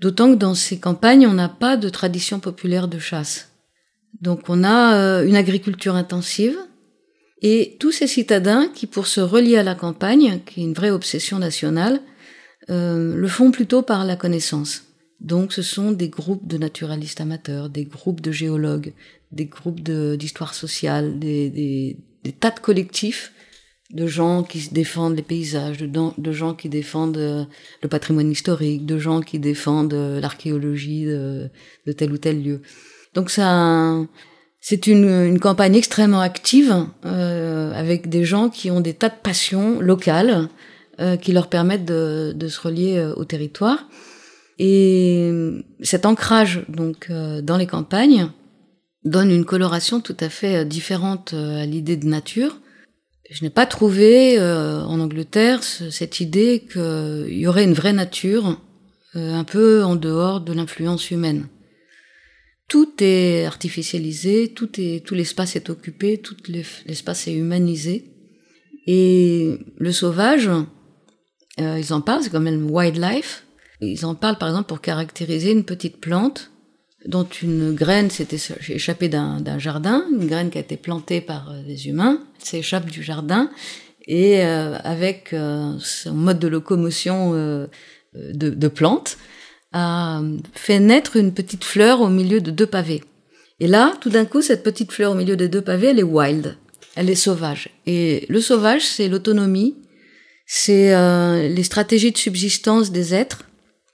D'autant 0.00 0.32
que 0.32 0.38
dans 0.38 0.54
ces 0.54 0.78
campagnes, 0.78 1.26
on 1.26 1.34
n'a 1.34 1.48
pas 1.48 1.76
de 1.76 1.88
tradition 1.88 2.38
populaire 2.38 2.86
de 2.86 2.98
chasse. 2.98 3.47
Donc 4.20 4.48
on 4.48 4.64
a 4.64 4.96
euh, 4.96 5.26
une 5.26 5.36
agriculture 5.36 5.94
intensive 5.94 6.56
et 7.40 7.76
tous 7.78 7.92
ces 7.92 8.06
citadins 8.06 8.68
qui, 8.74 8.86
pour 8.86 9.06
se 9.06 9.20
relier 9.20 9.56
à 9.56 9.62
la 9.62 9.74
campagne, 9.74 10.40
qui 10.44 10.60
est 10.60 10.64
une 10.64 10.74
vraie 10.74 10.90
obsession 10.90 11.38
nationale, 11.38 12.00
euh, 12.70 13.14
le 13.14 13.28
font 13.28 13.50
plutôt 13.50 13.82
par 13.82 14.04
la 14.04 14.16
connaissance. 14.16 14.84
Donc 15.20 15.52
ce 15.52 15.62
sont 15.62 15.92
des 15.92 16.08
groupes 16.08 16.46
de 16.46 16.58
naturalistes 16.58 17.20
amateurs, 17.20 17.70
des 17.70 17.84
groupes 17.84 18.20
de 18.20 18.32
géologues, 18.32 18.92
des 19.30 19.46
groupes 19.46 19.80
d'histoire 19.80 20.54
sociale, 20.54 21.18
des, 21.18 21.96
tas 22.40 22.50
de 22.50 22.60
collectifs 22.60 23.32
de 23.90 24.06
gens 24.06 24.42
qui 24.42 24.68
défendent 24.68 25.16
les 25.16 25.22
paysages, 25.22 25.78
de, 25.78 26.32
gens 26.32 26.54
qui 26.54 26.68
défendent 26.68 27.16
euh, 27.16 27.44
le 27.82 27.88
patrimoine 27.88 28.30
historique, 28.30 28.84
de 28.84 28.98
gens 28.98 29.22
qui 29.22 29.38
défendent 29.38 29.94
l'archéologie 29.94 31.06
de, 31.06 31.48
de, 31.86 31.92
tel 31.92 32.12
ou 32.12 32.18
tel 32.18 32.42
lieu. 32.42 32.60
Donc 33.14 33.30
ça, 33.30 33.96
c'est 34.60 34.86
une, 34.86 35.38
campagne 35.38 35.76
extrêmement 35.76 36.20
active 36.20 36.86
euh, 37.04 37.72
avec 37.72 38.08
des 38.08 38.24
gens 38.24 38.48
qui 38.48 38.70
ont 38.70 38.80
des 38.80 38.94
tas 38.94 39.08
de 39.08 39.14
passions 39.22 39.80
locales 39.80 40.48
euh, 41.00 41.16
qui 41.16 41.32
leur 41.32 41.48
permettent 41.48 41.84
de, 41.84 42.48
se 42.48 42.60
relier 42.60 42.96
euh, 42.98 43.14
au 43.14 43.24
territoire. 43.24 43.88
Et 44.58 45.30
cet 45.80 46.04
ancrage 46.04 46.64
donc 46.68 47.10
dans 47.10 47.56
les 47.56 47.68
campagnes 47.68 48.28
donne 49.04 49.30
une 49.30 49.44
coloration 49.44 50.00
tout 50.00 50.16
à 50.18 50.28
fait 50.28 50.64
différente 50.64 51.32
à 51.32 51.64
l'idée 51.64 51.96
de 51.96 52.08
nature 52.08 52.58
je 53.30 53.44
n'ai 53.44 53.50
pas 53.50 53.66
trouvé 53.66 54.40
en 54.40 54.98
Angleterre 54.98 55.62
cette 55.62 56.18
idée 56.18 56.66
qu'il 56.72 57.38
y 57.38 57.46
aurait 57.46 57.62
une 57.62 57.74
vraie 57.74 57.92
nature 57.92 58.60
un 59.14 59.44
peu 59.44 59.84
en 59.84 59.94
dehors 59.94 60.40
de 60.40 60.52
l'influence 60.52 61.12
humaine. 61.12 61.46
Tout 62.68 62.92
est 63.00 63.46
artificialisé, 63.46 64.48
tout 64.48 64.78
est 64.78 65.02
tout 65.04 65.14
l'espace 65.14 65.56
est 65.56 65.70
occupé, 65.70 66.18
tout 66.18 66.36
l'espace 66.86 67.26
est 67.26 67.32
humanisé. 67.32 68.04
Et 68.86 69.58
le 69.78 69.90
sauvage, 69.90 70.48
euh, 70.48 71.78
ils 71.78 71.92
en 71.94 72.02
parlent, 72.02 72.22
c'est 72.22 72.30
quand 72.30 72.40
même 72.40 72.70
wildlife. 72.70 73.46
Ils 73.80 74.04
en 74.04 74.14
parlent 74.14 74.36
par 74.36 74.48
exemple 74.48 74.68
pour 74.68 74.82
caractériser 74.82 75.52
une 75.52 75.64
petite 75.64 75.98
plante 75.98 76.50
dont 77.06 77.26
une 77.42 77.74
graine 77.74 78.10
s'était 78.10 78.40
échappée 78.68 79.08
d'un 79.08 79.58
jardin, 79.58 80.04
une 80.12 80.26
graine 80.26 80.50
qui 80.50 80.58
a 80.58 80.60
été 80.60 80.76
plantée 80.76 81.22
par 81.22 81.50
euh, 81.50 81.62
des 81.62 81.88
humains, 81.88 82.22
s'échappe 82.38 82.90
du 82.90 83.02
jardin 83.02 83.50
et 84.06 84.44
euh, 84.44 84.76
avec 84.84 85.34
son 85.80 86.14
mode 86.14 86.38
de 86.38 86.48
locomotion 86.48 87.32
de, 87.32 87.68
de 88.32 88.68
plante 88.68 89.16
a 89.72 90.22
fait 90.52 90.80
naître 90.80 91.16
une 91.16 91.32
petite 91.32 91.64
fleur 91.64 92.00
au 92.00 92.08
milieu 92.08 92.40
de 92.40 92.50
deux 92.50 92.66
pavés. 92.66 93.02
Et 93.60 93.66
là, 93.66 93.92
tout 94.00 94.10
d'un 94.10 94.24
coup, 94.24 94.40
cette 94.40 94.62
petite 94.62 94.92
fleur 94.92 95.12
au 95.12 95.14
milieu 95.14 95.36
des 95.36 95.48
deux 95.48 95.62
pavés, 95.62 95.88
elle 95.88 95.98
est 95.98 96.04
wild, 96.04 96.56
elle 96.94 97.10
est 97.10 97.14
sauvage. 97.14 97.70
Et 97.86 98.24
le 98.28 98.40
sauvage, 98.40 98.86
c'est 98.86 99.08
l'autonomie, 99.08 99.76
c'est 100.46 100.94
les 101.48 101.62
stratégies 101.64 102.12
de 102.12 102.18
subsistance 102.18 102.92
des 102.92 103.14
êtres 103.14 103.44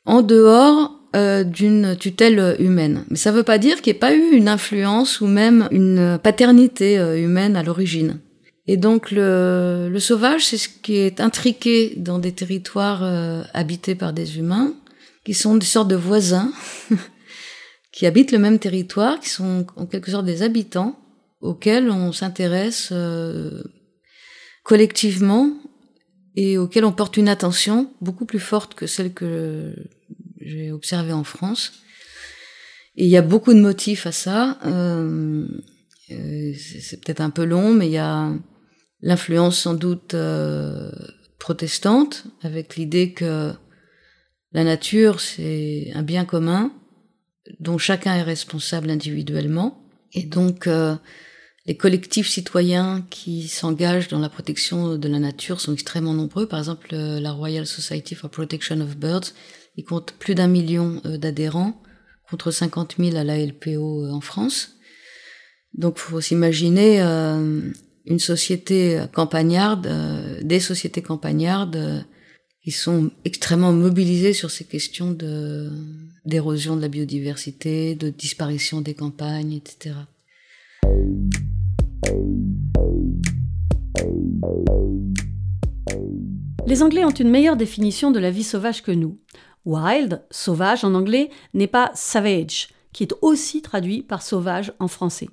en 0.04 0.22
dehors 0.22 0.92
euh, 1.14 1.44
d'une 1.44 1.94
tutelle 1.96 2.56
humaine. 2.58 3.04
Mais 3.08 3.16
ça 3.16 3.30
ne 3.30 3.36
veut 3.36 3.44
pas 3.44 3.58
dire 3.58 3.80
qu'il 3.80 3.92
n'y 3.92 3.98
ait 3.98 4.00
pas 4.00 4.16
eu 4.16 4.32
une 4.32 4.48
influence 4.48 5.20
ou 5.20 5.28
même 5.28 5.68
une 5.70 6.18
paternité 6.20 6.98
euh, 6.98 7.16
humaine 7.16 7.54
à 7.54 7.62
l'origine. 7.62 8.18
Et 8.66 8.76
donc 8.76 9.12
le, 9.12 9.96
sauvage, 10.00 10.44
c'est 10.44 10.56
ce 10.56 10.68
qui 10.68 10.96
est 10.96 11.20
intriqué 11.20 11.92
dans 11.96 12.18
des 12.18 12.32
territoires 12.32 13.04
euh, 13.04 13.44
habités 13.52 13.94
par 13.94 14.12
des 14.12 14.38
humains, 14.38 14.74
qui 15.24 15.34
sont 15.34 15.56
des 15.56 15.66
sortes 15.66 15.88
de 15.88 15.96
voisins, 15.96 16.52
qui 17.92 18.06
habitent 18.06 18.32
le 18.32 18.38
même 18.38 18.58
territoire, 18.58 19.20
qui 19.20 19.28
sont 19.28 19.66
en 19.76 19.86
quelque 19.86 20.10
sorte 20.10 20.26
des 20.26 20.42
habitants 20.42 20.98
auxquels 21.40 21.90
on 21.90 22.12
s'intéresse 22.12 22.92
collectivement 24.62 25.52
et 26.36 26.58
auxquels 26.58 26.84
on 26.84 26.92
porte 26.92 27.16
une 27.16 27.28
attention 27.28 27.92
beaucoup 28.00 28.26
plus 28.26 28.40
forte 28.40 28.74
que 28.74 28.86
celle 28.86 29.12
que 29.12 29.74
j'ai 30.40 30.72
observé 30.72 31.12
en 31.12 31.24
France. 31.24 31.72
Et 32.96 33.04
il 33.04 33.10
y 33.10 33.16
a 33.16 33.22
beaucoup 33.22 33.54
de 33.54 33.60
motifs 33.60 34.06
à 34.06 34.12
ça. 34.12 34.58
Euh, 34.66 35.46
euh 36.10 36.52
c'est 36.56 37.00
peut-être 37.00 37.20
un 37.20 37.30
peu 37.30 37.44
long, 37.44 37.72
mais 37.72 37.86
il 37.86 37.92
y 37.92 37.98
a 37.98 38.32
l'influence 39.00 39.58
sans 39.58 39.74
doute 39.74 40.14
euh, 40.14 40.90
protestante, 41.38 42.24
avec 42.42 42.76
l'idée 42.76 43.12
que 43.12 43.52
la 44.54 44.64
nature, 44.64 45.20
c'est 45.20 45.92
un 45.94 46.02
bien 46.02 46.24
commun 46.24 46.72
dont 47.60 47.76
chacun 47.76 48.14
est 48.14 48.22
responsable 48.22 48.88
individuellement. 48.88 49.84
Et 50.12 50.22
donc, 50.22 50.66
euh, 50.66 50.96
les 51.66 51.76
collectifs 51.76 52.28
citoyens 52.28 53.04
qui 53.10 53.48
s'engagent 53.48 54.08
dans 54.08 54.20
la 54.20 54.28
protection 54.28 54.96
de 54.96 55.08
la 55.08 55.18
nature 55.18 55.60
sont 55.60 55.74
extrêmement 55.74 56.14
nombreux. 56.14 56.46
Par 56.46 56.58
exemple, 56.58 56.94
la 56.94 57.32
Royal 57.32 57.66
Society 57.66 58.14
for 58.14 58.30
Protection 58.30 58.80
of 58.80 58.96
Birds 58.96 59.32
il 59.76 59.84
compte 59.84 60.12
plus 60.12 60.34
d'un 60.34 60.48
million 60.48 61.00
euh, 61.04 61.16
d'adhérents, 61.16 61.80
contre 62.30 62.50
50 62.50 62.96
000 62.98 63.16
à 63.16 63.24
la 63.24 63.38
LPO 63.38 64.04
euh, 64.04 64.10
en 64.10 64.20
France. 64.20 64.76
Donc, 65.74 65.98
faut 65.98 66.20
s'imaginer 66.20 67.02
euh, 67.02 67.60
une 68.06 68.18
société 68.18 69.04
campagnarde, 69.12 69.88
des 70.42 70.60
sociétés 70.60 71.02
campagnardes 71.02 72.04
qui 72.64 72.70
sont 72.70 73.10
extrêmement 73.26 73.74
mobilisées 73.74 74.32
sur 74.32 74.50
ces 74.50 74.64
questions 74.64 75.10
de 75.10 75.70
d'érosion 76.24 76.76
de 76.76 76.80
la 76.80 76.88
biodiversité, 76.88 77.94
de 77.94 78.08
disparition 78.08 78.80
des 78.80 78.94
campagnes, 78.94 79.52
etc. 79.52 79.94
Les 86.66 86.82
Anglais 86.82 87.04
ont 87.04 87.10
une 87.10 87.28
meilleure 87.28 87.58
définition 87.58 88.10
de 88.10 88.18
la 88.18 88.30
vie 88.30 88.42
sauvage 88.42 88.82
que 88.82 88.92
nous. 88.92 89.18
Wild, 89.66 90.22
sauvage 90.30 90.84
en 90.84 90.94
anglais, 90.94 91.28
n'est 91.52 91.66
pas 91.66 91.90
savage, 91.94 92.68
qui 92.94 93.02
est 93.02 93.14
aussi 93.20 93.60
traduit 93.60 94.02
par 94.02 94.22
sauvage 94.22 94.72
en 94.78 94.88
français. 94.88 95.28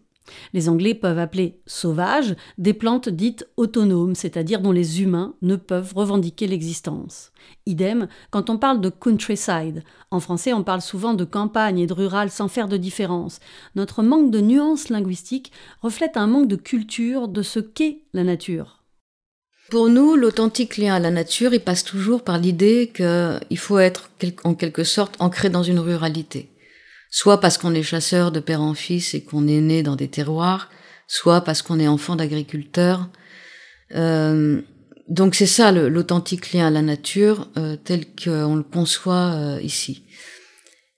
Les 0.54 0.70
Anglais 0.70 0.94
peuvent 0.94 1.20
appeler 1.20 1.60
sauvage 1.66 2.36
des 2.58 2.74
plantes 2.74 3.10
dites 3.10 3.48
autonomes, 3.58 4.16
c'est-à-dire 4.16 4.62
dont 4.62 4.72
les 4.72 5.02
humains 5.02 5.36
ne 5.42 5.56
peuvent 5.56 5.94
revendiquer 5.96 6.48
l'existence. 6.48 7.32
Idem 7.66 8.08
quand 8.30 8.50
on 8.50 8.58
parle 8.58 8.82
de 8.82 8.90
countryside. 8.90 9.84
En 10.12 10.20
français, 10.20 10.54
on 10.54 10.64
parle 10.64 10.82
souvent 10.82 11.14
de 11.14 11.26
campagne 11.26 11.80
et 11.80 11.88
de 11.88 11.94
rural 11.94 12.30
sans 12.30 12.48
faire 12.48 12.68
de 12.68 12.78
différence. 12.78 13.40
Notre 13.76 14.04
manque 14.04 14.32
de 14.32 14.42
nuances 14.42 14.90
linguistiques 14.90 15.52
reflète 15.82 16.18
un 16.18 16.28
manque 16.28 16.48
de 16.48 16.56
culture 16.56 17.28
de 17.28 17.42
ce 17.42 17.60
qu'est 17.60 18.00
la 18.14 18.24
nature. 18.24 18.82
Pour 19.72 19.88
nous, 19.88 20.18
l'authentique 20.18 20.76
lien 20.76 20.96
à 20.96 21.00
la 21.00 21.12
nature, 21.12 21.54
il 21.54 21.62
passe 21.62 21.86
toujours 21.86 22.24
par 22.24 22.38
l'idée 22.38 22.92
qu'il 22.94 23.58
faut 23.58 23.80
être 23.80 24.12
en 24.44 24.54
quelque 24.54 24.84
sorte 24.84 25.16
ancré 25.20 25.50
dans 25.50 25.64
une 25.64 25.80
ruralité. 25.80 26.51
Soit 27.12 27.42
parce 27.42 27.58
qu'on 27.58 27.76
est 27.76 27.84
chasseur 27.84 28.32
de 28.32 28.40
père 28.40 28.62
en 28.62 28.74
fils 28.74 29.14
et 29.14 29.22
qu'on 29.22 29.48
est 29.48 29.60
né 29.60 29.84
dans 29.84 29.98
des 29.98 30.08
terroirs, 30.08 30.70
soit 31.08 31.42
parce 31.42 31.62
qu'on 31.62 31.80
est 31.80 31.88
enfant 31.88 32.16
d'agriculteur. 32.16 33.10
Euh, 33.96 34.62
donc 35.10 35.36
c'est 35.36 35.46
ça 35.46 35.74
l'authentique 35.74 36.54
lien 36.54 36.68
à 36.68 36.70
la 36.70 36.82
nature 36.82 37.50
euh, 37.58 37.76
tel 37.76 38.06
qu'on 38.06 38.56
le 38.56 38.64
conçoit 38.64 39.34
euh, 39.34 39.60
ici. 39.62 40.04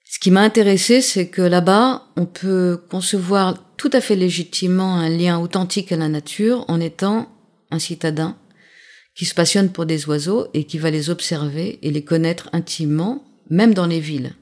Ce 0.06 0.20
qui 0.20 0.30
m'a 0.30 0.42
intéressé, 0.42 1.02
c'est 1.02 1.30
que 1.30 1.42
là-bas, 1.42 2.04
on 2.16 2.28
peut 2.28 2.80
concevoir 2.92 3.76
tout 3.76 3.90
à 3.92 4.00
fait 4.00 4.16
légitimement 4.16 4.98
un 4.98 5.10
lien 5.10 5.40
authentique 5.40 5.92
à 5.92 5.98
la 5.98 6.10
nature 6.10 6.64
en 6.68 6.80
étant 6.80 7.28
un 7.72 7.80
citadin 7.80 8.38
qui 9.16 9.26
se 9.26 9.34
passionne 9.34 9.72
pour 9.72 9.88
des 9.88 10.08
oiseaux 10.08 10.48
et 10.54 10.66
qui 10.66 10.78
va 10.78 10.92
les 10.92 11.10
observer 11.10 11.80
et 11.82 11.90
les 11.90 12.04
connaître 12.04 12.50
intimement, 12.54 13.24
même 13.50 13.74
dans 13.74 13.88
les 13.88 14.00
villes. 14.00 14.34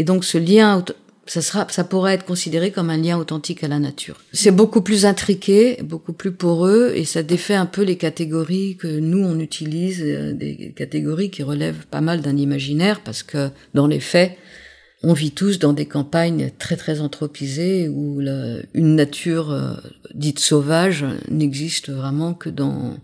Et 0.00 0.02
donc 0.02 0.24
ce 0.24 0.38
lien, 0.38 0.82
ça 1.26 1.42
sera, 1.42 1.66
ça 1.68 1.84
pourrait 1.84 2.14
être 2.14 2.24
considéré 2.24 2.70
comme 2.70 2.88
un 2.88 2.96
lien 2.96 3.18
authentique 3.18 3.62
à 3.62 3.68
la 3.68 3.78
nature. 3.78 4.16
C'est 4.32 4.50
beaucoup 4.50 4.80
plus 4.80 5.04
intriqué, 5.04 5.76
beaucoup 5.82 6.14
plus 6.14 6.32
poreux, 6.32 6.92
et 6.94 7.04
ça 7.04 7.22
défait 7.22 7.54
un 7.54 7.66
peu 7.66 7.82
les 7.82 7.98
catégories 7.98 8.78
que 8.78 8.88
nous 8.98 9.22
on 9.22 9.38
utilise, 9.38 10.00
euh, 10.02 10.32
des 10.32 10.72
catégories 10.74 11.30
qui 11.30 11.42
relèvent 11.42 11.84
pas 11.90 12.00
mal 12.00 12.22
d'un 12.22 12.38
imaginaire, 12.38 13.02
parce 13.02 13.22
que 13.22 13.50
dans 13.74 13.86
les 13.86 14.00
faits, 14.00 14.38
on 15.02 15.12
vit 15.12 15.32
tous 15.32 15.58
dans 15.58 15.74
des 15.74 15.84
campagnes 15.84 16.50
très 16.58 16.78
très 16.78 17.02
anthropisées 17.02 17.90
où 17.90 18.22
une 18.72 18.96
nature 18.96 19.50
euh, 19.50 19.74
dite 20.14 20.38
sauvage 20.38 21.04
n'existe 21.28 21.90
vraiment 21.90 22.32
que 22.32 22.48
dans 22.48 22.96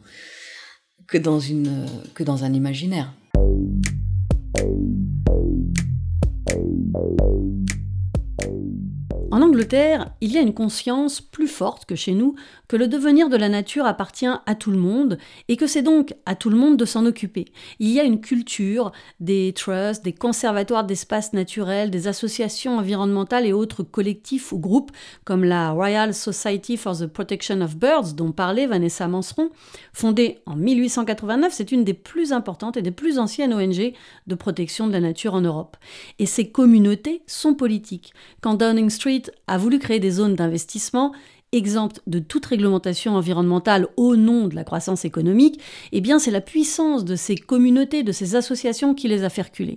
un 2.43 2.53
imaginaire. 2.55 3.13
En 9.31 9.43
Angleterre, 9.43 10.15
il 10.21 10.33
y 10.33 10.39
a 10.39 10.41
une 10.41 10.55
conscience 10.55 11.21
plus 11.21 11.49
forte 11.49 11.85
que 11.85 11.95
chez 11.95 12.13
nous 12.13 12.37
que 12.69 12.77
le 12.77 12.89
devenir 12.89 13.29
de 13.29 13.37
la 13.37 13.49
nature 13.49 13.87
appartient 13.87 14.27
à 14.27 14.55
tout 14.55 14.71
le 14.71 14.79
monde 14.79 15.19
et 15.49 15.57
que 15.57 15.67
c'est 15.67 15.83
donc 15.83 16.15
à 16.27 16.35
tout 16.35 16.51
le 16.51 16.57
monde 16.57 16.77
de 16.77 16.85
s'en 16.85 17.07
occuper. 17.07 17.47
Il 17.79 17.91
y 17.91 18.01
a 18.01 18.05
une 18.05 18.21
culture 18.21 18.93
des 19.21 19.53
trusts, 19.55 20.05
des 20.05 20.13
conservatoires 20.13 20.85
d'espaces 20.85 21.33
naturels, 21.33 21.91
des 21.91 22.09
associations 22.09 22.79
environnementales 22.79 23.47
et 23.47 23.53
autres 23.53 23.83
collectifs 23.83 24.53
ou 24.53 24.59
groupes 24.59 24.91
comme 25.25 25.45
la 25.45 25.71
Royal 25.71 26.15
Society 26.15 26.77
for 26.77 26.97
the 26.97 27.07
Protection 27.07 27.61
of 27.61 27.77
Birds 27.77 28.15
dont 28.15 28.33
parlait 28.33 28.67
Vanessa 28.67 29.09
Manseron. 29.09 29.51
Fondée 29.93 30.39
en 30.47 30.57
1889, 30.57 31.53
c'est 31.53 31.73
une 31.73 31.85
des 31.85 31.95
plus 31.95 32.33
importantes 32.33 32.77
et 32.77 32.83
des 32.83 32.91
plus 32.91 33.19
anciennes 33.19 33.55
ONG 33.55 33.93
de 34.27 34.35
protection 34.35 34.87
de 34.87 34.93
la 34.93 35.01
nature 35.01 35.35
en 35.35 35.41
Europe. 35.41 35.77
Et 36.19 36.27
ces 36.27 36.51
communautés 36.51 37.23
sont 37.27 37.55
politiques. 37.55 38.13
Quand 38.41 38.55
Downing 38.55 38.91
Street 38.91 39.23
a 39.47 39.59
voulu 39.59 39.79
créer 39.79 40.01
des 40.01 40.11
zones 40.11 40.35
d'investissement 40.35 41.13
exemptes 41.57 42.01
de 42.07 42.19
toute 42.19 42.47
réglementation 42.47 43.17
environnementale 43.17 43.89
au 43.97 44.17
nom 44.17 44.49
de 44.49 44.55
la 44.55 44.65
croissance 44.65 45.05
économique, 45.05 45.61
eh 45.93 46.01
bien 46.01 46.19
c'est 46.19 46.31
la 46.31 46.41
puissance 46.41 47.05
de 47.05 47.17
ces 47.17 47.35
communautés, 47.37 48.03
de 48.03 48.13
ces 48.13 48.37
associations 48.37 48.95
qui 48.95 49.09
les 49.09 49.25
a 49.25 49.31
fait 49.31 49.43
reculer. 49.43 49.77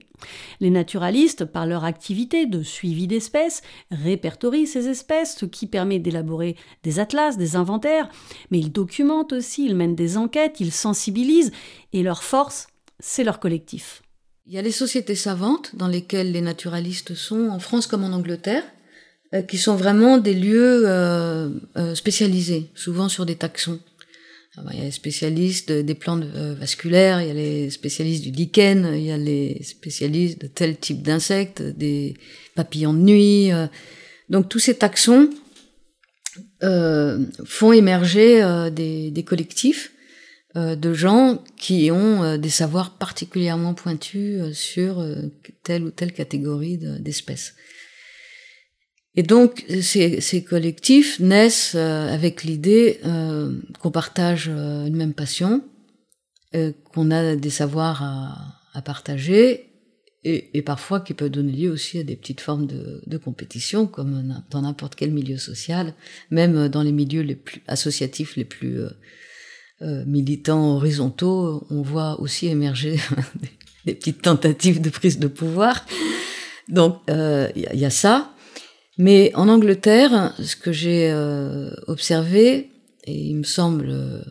Les 0.59 0.69
naturalistes, 0.69 1.45
par 1.45 1.65
leur 1.65 1.85
activité 1.85 2.45
de 2.45 2.61
suivi 2.61 3.07
d'espèces, 3.07 3.61
répertorient 3.91 4.67
ces 4.67 4.87
espèces, 4.87 5.37
ce 5.37 5.45
qui 5.45 5.67
permet 5.67 5.99
d'élaborer 5.99 6.55
des 6.83 6.99
atlas, 6.99 7.37
des 7.37 7.55
inventaires, 7.55 8.09
mais 8.51 8.59
ils 8.59 8.71
documentent 8.71 9.33
aussi, 9.33 9.65
ils 9.65 9.75
mènent 9.75 9.95
des 9.95 10.17
enquêtes, 10.17 10.59
ils 10.59 10.71
sensibilisent, 10.71 11.51
et 11.93 12.03
leur 12.03 12.23
force, 12.23 12.67
c'est 12.99 13.23
leur 13.23 13.39
collectif. 13.39 14.01
Il 14.45 14.53
y 14.53 14.57
a 14.57 14.63
les 14.63 14.71
sociétés 14.71 15.15
savantes 15.15 15.75
dans 15.75 15.87
lesquelles 15.87 16.31
les 16.31 16.41
naturalistes 16.41 17.13
sont, 17.13 17.49
en 17.49 17.59
France 17.59 17.85
comme 17.87 18.03
en 18.03 18.13
Angleterre, 18.13 18.63
euh, 19.35 19.43
qui 19.43 19.59
sont 19.59 19.75
vraiment 19.75 20.17
des 20.17 20.33
lieux 20.33 20.85
euh, 20.87 21.49
euh, 21.77 21.93
spécialisés, 21.93 22.71
souvent 22.73 23.09
sur 23.09 23.27
des 23.27 23.35
taxons. 23.35 23.79
il 24.71 24.79
y 24.79 24.81
a 24.81 24.85
les 24.85 24.91
spécialistes 24.91 25.71
des 25.71 25.93
plantes 25.93 26.23
vasculaires, 26.23 27.21
il 27.21 27.27
y 27.27 27.31
a 27.31 27.35
les 27.35 27.69
spécialistes 27.69 28.23
du 28.23 28.31
lichen, 28.31 28.89
il 28.91 29.03
y 29.03 29.11
a 29.11 29.17
les 29.17 29.61
spécialistes 29.61 30.41
de 30.41 30.47
tel 30.47 30.77
type 30.77 31.03
d'insectes, 31.03 31.61
des 31.61 32.15
papillons 32.55 32.93
de 32.93 33.01
nuit. 33.01 33.51
donc 34.29 34.49
tous 34.49 34.57
ces 34.57 34.75
taxons 34.75 35.29
font 36.61 37.71
émerger 37.71 38.41
des, 38.71 39.11
des, 39.11 39.23
collectifs 39.23 39.93
de 40.55 40.93
gens 40.93 41.41
qui 41.55 41.91
ont 41.91 42.35
des 42.37 42.49
savoirs 42.49 42.97
particulièrement 42.97 43.75
pointus 43.75 44.51
sur 44.53 45.05
telle 45.63 45.83
ou 45.83 45.91
telle 45.91 46.13
catégorie 46.13 46.79
d'espèces. 46.99 47.53
Et 49.19 49.23
donc, 49.23 49.65
ces, 49.81 50.45
collectifs 50.47 51.19
naissent 51.19 51.73
euh, 51.75 52.07
avec 52.07 52.45
l'idée 52.45 53.01
euh, 53.03 53.51
qu'on 53.81 53.91
partage 53.91 54.47
euh, 54.49 54.85
une 54.85 54.95
même 54.95 55.13
passion, 55.13 55.61
qu'on 56.93 57.11
a 57.11 57.35
des 57.35 57.49
savoirs 57.49 58.01
à, 58.73 58.81
partager, 58.81 59.65
et, 60.23 60.61
parfois 60.61 61.01
qui 61.01 61.13
peut 61.13 61.29
donner 61.29 61.51
lieu 61.51 61.69
aussi 61.69 61.99
à 61.99 62.03
des 62.03 62.15
petites 62.15 62.39
formes 62.39 62.65
de, 62.65 63.17
compétition, 63.17 63.87
comme 63.87 64.41
dans 64.49 64.61
n'importe 64.61 64.95
quel 64.95 65.11
milieu 65.11 65.37
social, 65.37 65.93
même 66.31 66.69
dans 66.69 66.81
les 66.81 66.93
milieux 66.93 67.27
associatifs 67.67 68.37
les 68.37 68.45
plus 68.45 68.79
militants 69.81 70.77
horizontaux, 70.77 71.67
on 71.69 71.81
voit 71.81 72.21
aussi 72.21 72.47
émerger 72.47 72.95
des, 73.85 73.95
petites 73.95 74.21
tentatives 74.21 74.79
de 74.79 74.89
prise 74.89 75.19
de 75.19 75.27
pouvoir. 75.27 75.85
Donc, 76.69 77.01
il 77.09 77.67
y, 77.73 77.85
a 77.85 77.89
ça. 77.91 78.33
Mais 78.99 79.31
en 79.33 79.47
Angleterre, 79.47 80.35
ce 80.43 80.57
que 80.57 80.73
j'ai 80.73 81.09
euh, 81.09 81.71
observé, 81.87 82.69
et 83.05 83.13
il 83.13 83.37
me 83.37 83.43
semble 83.43 83.87
euh, 83.89 84.21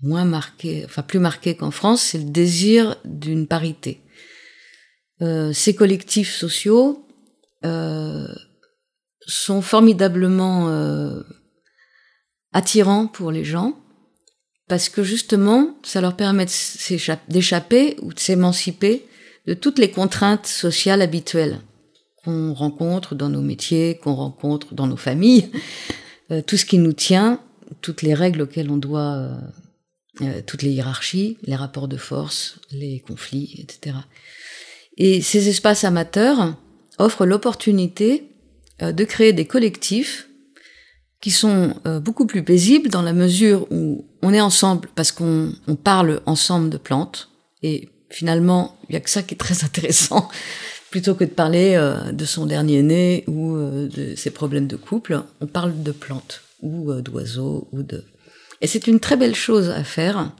moins 0.00 0.24
marqué, 0.24 0.84
enfin 0.84 1.02
plus 1.02 1.18
marqué 1.18 1.56
qu'en 1.56 1.72
France, 1.72 2.02
c'est 2.02 2.18
le 2.18 2.30
désir 2.30 2.96
d'une 3.04 3.48
parité. 3.48 4.00
Euh, 5.22 5.52
ces 5.52 5.74
collectifs 5.74 6.32
sociaux 6.32 7.02
sont 9.26 9.60
formidablement 9.60 10.70
attirants 12.52 13.08
pour 13.08 13.32
les 13.32 13.44
gens 13.44 13.76
parce 14.68 14.88
que 14.88 15.02
justement, 15.02 15.76
ça 15.82 16.00
leur 16.00 16.14
permet 16.14 16.46
d'échapper 17.28 17.96
ou 18.02 18.14
de 18.14 18.20
s'émanciper 18.20 19.04
de 19.48 19.54
toutes 19.54 19.80
les 19.80 19.90
contraintes 19.90 20.46
sociales 20.46 21.02
habituelles 21.02 21.58
qu'on 22.26 22.54
rencontre 22.54 23.14
dans 23.14 23.28
nos 23.28 23.40
métiers, 23.40 23.98
qu'on 24.02 24.14
rencontre 24.16 24.74
dans 24.74 24.88
nos 24.88 24.96
familles, 24.96 25.48
euh, 26.32 26.42
tout 26.42 26.56
ce 26.56 26.66
qui 26.66 26.78
nous 26.78 26.92
tient, 26.92 27.40
toutes 27.82 28.02
les 28.02 28.14
règles 28.14 28.42
auxquelles 28.42 28.68
on 28.68 28.78
doit, 28.78 29.14
euh, 29.14 29.36
euh, 30.22 30.42
toutes 30.44 30.62
les 30.62 30.72
hiérarchies, 30.72 31.38
les 31.44 31.54
rapports 31.54 31.86
de 31.86 31.96
force, 31.96 32.58
les 32.72 32.98
conflits, 32.98 33.54
etc. 33.60 33.96
Et 34.96 35.22
ces 35.22 35.48
espaces 35.48 35.84
amateurs 35.84 36.56
offrent 36.98 37.26
l'opportunité 37.26 38.32
de 38.80 39.04
créer 39.04 39.32
des 39.32 39.46
collectifs 39.46 40.28
qui 41.20 41.30
sont 41.30 41.74
beaucoup 42.02 42.26
plus 42.26 42.42
paisibles 42.42 42.88
dans 42.88 43.02
la 43.02 43.12
mesure 43.12 43.66
où 43.70 44.06
on 44.22 44.32
est 44.32 44.40
ensemble 44.40 44.88
parce 44.94 45.12
qu'on 45.12 45.52
parle 45.82 46.22
ensemble 46.24 46.70
de 46.70 46.78
plantes. 46.78 47.30
Et 47.62 47.90
finalement 48.10 48.78
il 48.88 48.94
y 48.94 48.96
a 48.96 49.00
que 49.00 49.10
ça 49.10 49.22
qui 49.22 49.34
est 49.34 49.38
très 49.38 49.64
intéressant 49.64 50.30
plutôt 50.90 51.14
que 51.14 51.24
de 51.24 51.30
parler 51.30 51.74
euh, 51.74 52.12
de 52.12 52.24
son 52.24 52.46
dernier 52.46 52.82
né 52.82 53.24
ou 53.26 53.56
euh, 53.56 53.88
de 53.88 54.14
ses 54.14 54.30
problèmes 54.30 54.66
de 54.66 54.76
couple, 54.76 55.22
on 55.40 55.46
parle 55.46 55.82
de 55.82 55.92
plantes 55.92 56.42
ou 56.62 56.90
euh, 56.90 57.02
d'oiseaux 57.02 57.68
ou 57.72 57.82
de. 57.82 58.04
Et 58.60 58.66
c'est 58.66 58.86
une 58.86 59.00
très 59.00 59.16
belle 59.16 59.34
chose 59.34 59.68
à 59.70 59.84
faire 59.84 60.32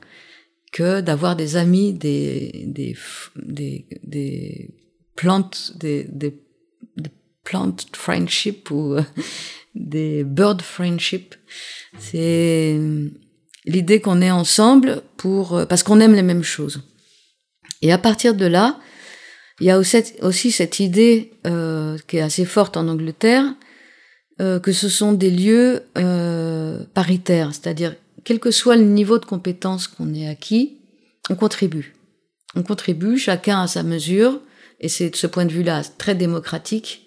que 0.72 1.00
d'avoir 1.00 1.36
des 1.36 1.56
amis, 1.56 1.92
des 1.92 2.64
des 2.66 2.96
des, 3.36 3.86
des 4.02 4.70
plantes, 5.14 5.72
des, 5.76 6.04
des, 6.04 6.40
des 6.96 7.10
plant 7.44 7.76
friendship 7.92 8.70
ou 8.70 8.96
des 9.74 10.24
bird 10.24 10.62
friendship. 10.62 11.34
C'est 11.98 12.78
l'idée 13.64 14.00
qu'on 14.00 14.20
est 14.20 14.30
ensemble 14.30 15.02
pour 15.16 15.66
parce 15.68 15.82
qu'on 15.82 16.00
aime 16.00 16.14
les 16.14 16.22
mêmes 16.22 16.42
choses. 16.42 16.82
Et 17.82 17.92
à 17.92 17.98
partir 17.98 18.34
de 18.34 18.46
là, 18.46 18.80
il 19.60 19.66
y 19.66 19.70
a 19.70 19.78
aussi 19.78 20.52
cette 20.52 20.80
idée 20.80 21.32
euh, 21.46 21.96
qui 22.06 22.18
est 22.18 22.22
assez 22.22 22.44
forte 22.44 22.76
en 22.76 22.88
Angleterre, 22.88 23.54
euh, 24.40 24.60
que 24.60 24.72
ce 24.72 24.88
sont 24.88 25.12
des 25.12 25.30
lieux 25.30 25.82
euh, 25.96 26.84
paritaires, 26.92 27.54
c'est-à-dire 27.54 27.94
quel 28.24 28.38
que 28.38 28.50
soit 28.50 28.76
le 28.76 28.84
niveau 28.84 29.18
de 29.18 29.24
compétence 29.24 29.88
qu'on 29.88 30.12
ait 30.12 30.28
acquis, 30.28 30.78
on 31.30 31.36
contribue. 31.36 31.94
On 32.54 32.62
contribue, 32.62 33.16
chacun 33.16 33.62
à 33.62 33.66
sa 33.66 33.82
mesure, 33.82 34.40
et 34.80 34.88
c'est 34.88 35.10
de 35.10 35.16
ce 35.16 35.26
point 35.26 35.46
de 35.46 35.52
vue-là 35.52 35.82
très 35.96 36.14
démocratique, 36.14 37.06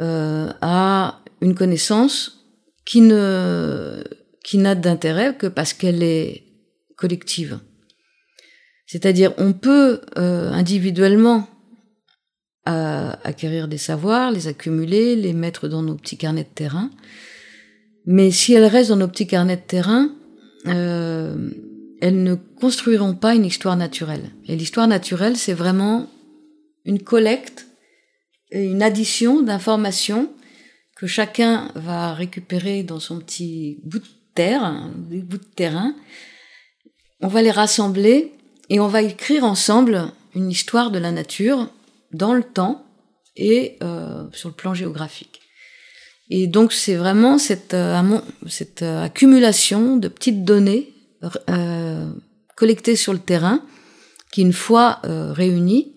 euh, 0.00 0.52
à 0.60 1.22
une 1.40 1.54
connaissance 1.54 2.44
qui 2.84 3.00
ne 3.00 4.02
qui 4.42 4.58
n'a 4.58 4.74
d'intérêt 4.74 5.34
que 5.36 5.46
parce 5.46 5.72
qu'elle 5.72 6.02
est 6.02 6.42
collective. 6.96 7.60
C'est-à-dire, 8.86 9.32
on 9.38 9.52
peut 9.52 10.02
euh, 10.18 10.50
individuellement 10.50 11.48
à 12.66 13.18
acquérir 13.26 13.68
des 13.68 13.78
savoirs, 13.78 14.30
les 14.30 14.48
accumuler, 14.48 15.16
les 15.16 15.32
mettre 15.32 15.68
dans 15.68 15.82
nos 15.82 15.96
petits 15.96 16.16
carnets 16.16 16.44
de 16.44 16.54
terrain. 16.54 16.90
Mais 18.06 18.30
si 18.30 18.54
elles 18.54 18.64
restent 18.64 18.90
dans 18.90 18.96
nos 18.96 19.08
petits 19.08 19.26
carnets 19.26 19.56
de 19.56 19.62
terrain, 19.62 20.10
euh, 20.66 21.50
elles 22.00 22.22
ne 22.22 22.34
construiront 22.34 23.14
pas 23.14 23.34
une 23.34 23.44
histoire 23.44 23.76
naturelle. 23.76 24.30
Et 24.46 24.56
l'histoire 24.56 24.88
naturelle, 24.88 25.36
c'est 25.36 25.54
vraiment 25.54 26.08
une 26.84 27.02
collecte 27.02 27.66
et 28.50 28.64
une 28.64 28.82
addition 28.82 29.42
d'informations 29.42 30.30
que 30.96 31.06
chacun 31.06 31.70
va 31.74 32.14
récupérer 32.14 32.82
dans 32.82 33.00
son 33.00 33.18
petit 33.18 33.80
bout 33.84 33.98
de 33.98 34.08
terre, 34.34 34.88
des 35.10 35.22
bouts 35.22 35.38
de 35.38 35.44
terrain. 35.56 35.94
On 37.20 37.28
va 37.28 37.42
les 37.42 37.50
rassembler 37.50 38.32
et 38.68 38.80
on 38.80 38.88
va 38.88 39.02
écrire 39.02 39.44
ensemble 39.44 40.12
une 40.34 40.50
histoire 40.50 40.90
de 40.90 40.98
la 40.98 41.10
nature 41.10 41.70
dans 42.14 42.32
le 42.32 42.42
temps 42.42 42.86
et 43.36 43.76
euh, 43.82 44.24
sur 44.32 44.48
le 44.48 44.54
plan 44.54 44.74
géographique. 44.74 45.40
Et 46.30 46.46
donc 46.46 46.72
c'est 46.72 46.94
vraiment 46.94 47.38
cette, 47.38 47.74
euh, 47.74 48.20
euh, 48.82 49.02
accumulation 49.02 49.96
de 49.96 50.08
petites 50.08 50.44
données 50.44 50.90
collectées 52.54 52.96
sur 52.96 53.14
le 53.14 53.18
terrain 53.18 53.64
qui, 54.30 54.42
une 54.42 54.52
fois 54.52 55.00
réunies, 55.04 55.94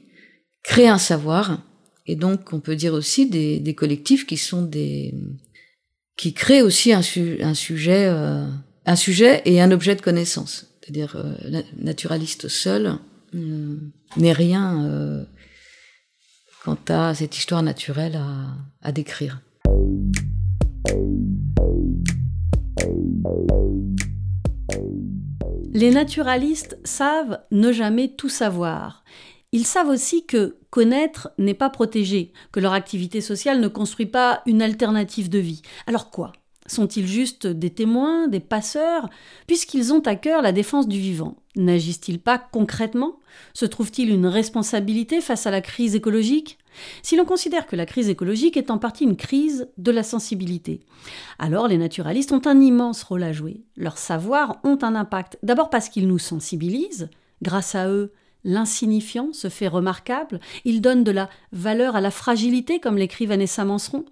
créent 0.64 0.88
un 0.88 0.98
savoir. 0.98 1.62
Et 2.06 2.16
donc 2.16 2.54
on 2.54 2.62
peut 2.62 2.78
dire 2.78 2.94
aussi 2.94 3.30
des, 3.30 3.76
collectifs 3.76 4.26
qui 4.26 4.38
sont 4.38 4.62
des 4.62 5.14
qui 6.16 6.34
créent 6.34 6.62
aussi 6.62 6.94
un, 6.94 7.02
un 7.42 7.54
sujet 7.54 8.08
un 8.08 8.96
sujet 8.96 9.42
et 9.44 9.60
un 9.60 9.72
objet 9.72 9.96
de 9.96 10.02
connaissance. 10.02 10.68
C'est-à-dire 10.80 11.22
naturaliste 11.78 12.48
seul 12.48 12.98
n'est 13.34 14.32
rien 14.34 15.28
quant 16.64 16.78
à 16.90 17.14
cette 17.14 17.38
histoire 17.38 17.64
naturelle 17.64 18.20
à, 18.82 18.92
décrire. 18.92 19.42
Les 25.74 25.92
naturalistes 25.92 26.80
savent 26.84 27.40
ne 27.52 27.72
jamais 27.72 28.16
tout 28.16 28.30
savoir. 28.30 29.04
Ils 29.52 29.66
savent 29.66 29.90
aussi 29.90 30.26
que 30.26 30.58
connaître 30.70 31.30
n'est 31.38 31.54
pas 31.54 31.70
protégé, 31.70 32.34
que 32.52 32.60
leur 32.60 32.74
activité 32.74 33.22
sociale 33.22 33.60
ne 33.60 33.68
construit 33.68 34.06
pas 34.06 34.42
une 34.46 34.62
alternative 34.62 35.30
de 35.30 35.40
vie. 35.40 35.62
Alors 35.86 36.10
quoi? 36.10 36.32
Sont-ils 36.68 37.08
juste 37.08 37.48
des 37.48 37.70
témoins, 37.70 38.28
des 38.28 38.42
passeurs, 38.42 39.10
puisqu'ils 39.48 39.94
ont 39.94 40.02
à 40.02 40.16
cœur 40.16 40.42
la 40.42 40.52
défense 40.52 40.88
du 40.88 41.00
vivant? 41.00 41.38
N'agissent-ils 41.58 42.20
pas 42.20 42.38
concrètement? 42.38 43.20
Se 43.54 43.66
trouve-t-il 43.66 44.12
une 44.12 44.28
responsabilité 44.28 45.22
face 45.22 45.48
à 45.48 45.52
la 45.52 45.62
crise 45.62 45.96
écologique? 45.96 46.60
Si 47.02 47.16
l'on 47.16 47.26
considère 47.26 47.66
que 47.66 47.76
la 47.76 47.88
crise 47.88 48.10
écologique 48.10 48.58
est 48.58 48.70
en 48.70 48.78
partie 48.78 49.04
une 49.04 49.18
crise 49.18 49.68
de 49.78 49.92
la 49.92 50.04
sensibilité, 50.04 50.82
alors 51.40 51.68
les 51.68 51.80
naturalistes 51.80 52.32
ont 52.32 52.46
un 52.46 52.62
immense 52.62 53.02
rôle 53.02 53.24
à 53.24 53.34
jouer. 53.34 53.62
Leurs 53.76 53.98
savoirs 53.98 54.58
ont 54.64 54.78
un 54.84 54.94
impact, 54.94 55.40
d'abord 55.42 55.72
parce 55.72 55.90
qu'ils 55.90 56.08
nous 56.08 56.20
sensibilisent, 56.20 57.10
grâce 57.42 57.74
à 57.74 57.90
eux, 57.90 58.14
l'insignifiant 58.44 59.34
se 59.34 59.50
fait 59.50 59.68
remarquable, 59.68 60.40
ils 60.64 60.82
donnent 60.82 61.04
de 61.04 61.12
la 61.12 61.30
valeur 61.52 61.96
à 61.96 62.02
la 62.02 62.12
fragilité, 62.12 62.80
comme 62.80 62.98
l'écrit 62.98 63.26
Vanessa 63.26 63.66
Manseron. 63.66 64.06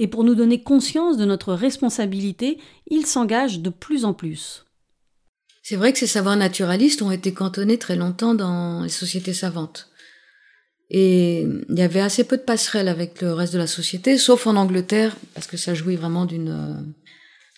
Et 0.00 0.08
pour 0.08 0.24
nous 0.24 0.34
donner 0.34 0.64
conscience 0.64 1.16
de 1.16 1.24
notre 1.24 1.54
responsabilité, 1.54 2.58
il 2.88 3.06
s'engage 3.06 3.60
de 3.60 3.70
plus 3.70 4.04
en 4.04 4.12
plus. 4.12 4.66
C'est 5.62 5.76
vrai 5.76 5.92
que 5.92 5.98
ces 5.98 6.06
savoirs 6.06 6.36
naturalistes 6.36 7.02
ont 7.02 7.10
été 7.10 7.32
cantonnés 7.32 7.78
très 7.78 7.96
longtemps 7.96 8.34
dans 8.34 8.82
les 8.82 8.88
sociétés 8.88 9.34
savantes. 9.34 9.88
Et 10.90 11.42
il 11.42 11.78
y 11.78 11.82
avait 11.82 12.00
assez 12.00 12.24
peu 12.24 12.36
de 12.36 12.42
passerelles 12.42 12.88
avec 12.88 13.20
le 13.20 13.32
reste 13.32 13.52
de 13.52 13.58
la 13.58 13.68
société, 13.68 14.18
sauf 14.18 14.46
en 14.46 14.56
Angleterre, 14.56 15.16
parce 15.34 15.46
que 15.46 15.56
ça 15.56 15.74
jouit 15.74 15.96
vraiment 15.96 16.24
d'une 16.24 16.94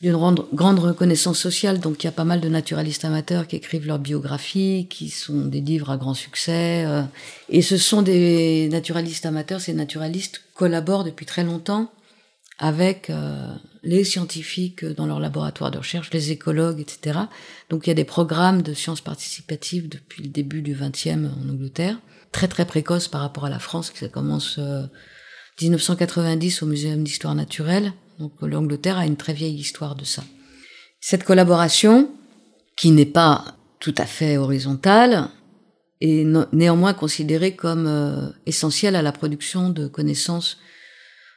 d'une 0.02 0.16
grande 0.16 0.80
reconnaissance 0.80 1.38
sociale. 1.38 1.78
Donc 1.78 2.02
il 2.02 2.06
y 2.06 2.08
a 2.08 2.12
pas 2.12 2.24
mal 2.24 2.40
de 2.40 2.48
naturalistes 2.48 3.04
amateurs 3.04 3.46
qui 3.46 3.54
écrivent 3.54 3.86
leurs 3.86 4.00
biographies, 4.00 4.88
qui 4.90 5.08
sont 5.08 5.46
des 5.46 5.60
livres 5.60 5.90
à 5.90 5.96
grand 5.96 6.14
succès. 6.14 6.84
Euh. 6.84 7.02
et 7.48 7.62
ce 7.62 7.76
sont 7.76 8.02
des 8.02 8.68
naturalistes 8.70 9.26
amateurs, 9.26 9.60
ces 9.60 9.74
naturalistes 9.74 10.42
collaborent 10.54 11.04
depuis 11.04 11.24
très 11.24 11.44
longtemps 11.44 11.90
avec 12.58 13.10
euh, 13.10 13.54
les 13.82 14.04
scientifiques 14.04 14.84
dans 14.84 15.06
leur 15.06 15.18
laboratoire 15.18 15.70
de 15.70 15.78
recherche, 15.78 16.10
les 16.12 16.30
écologues, 16.30 16.80
etc. 16.80 17.18
Donc 17.68 17.86
il 17.86 17.90
y 17.90 17.92
a 17.92 17.94
des 17.94 18.04
programmes 18.04 18.62
de 18.62 18.74
sciences 18.74 19.00
participatives 19.00 19.88
depuis 19.88 20.22
le 20.22 20.28
début 20.28 20.62
du 20.62 20.74
XXe 20.74 21.08
en 21.08 21.48
Angleterre, 21.48 21.98
très 22.30 22.48
très 22.48 22.64
précoce 22.64 23.08
par 23.08 23.20
rapport 23.20 23.44
à 23.44 23.50
la 23.50 23.58
France, 23.58 23.90
qui 23.90 24.08
commence 24.08 24.56
euh, 24.58 24.84
1990 25.60 26.62
au 26.62 26.66
Muséum 26.66 27.02
d'histoire 27.02 27.34
naturelle. 27.34 27.92
Donc 28.18 28.32
l'Angleterre 28.40 28.98
a 28.98 29.06
une 29.06 29.16
très 29.16 29.32
vieille 29.32 29.56
histoire 29.58 29.96
de 29.96 30.04
ça. 30.04 30.22
Cette 31.00 31.24
collaboration, 31.24 32.10
qui 32.76 32.92
n'est 32.92 33.06
pas 33.06 33.56
tout 33.80 33.94
à 33.98 34.06
fait 34.06 34.36
horizontale, 34.36 35.28
est 36.00 36.24
néanmoins 36.52 36.94
considérée 36.94 37.56
comme 37.56 37.86
euh, 37.86 38.28
essentielle 38.46 38.96
à 38.96 39.02
la 39.02 39.12
production 39.12 39.70
de 39.70 39.88
connaissances 39.88 40.58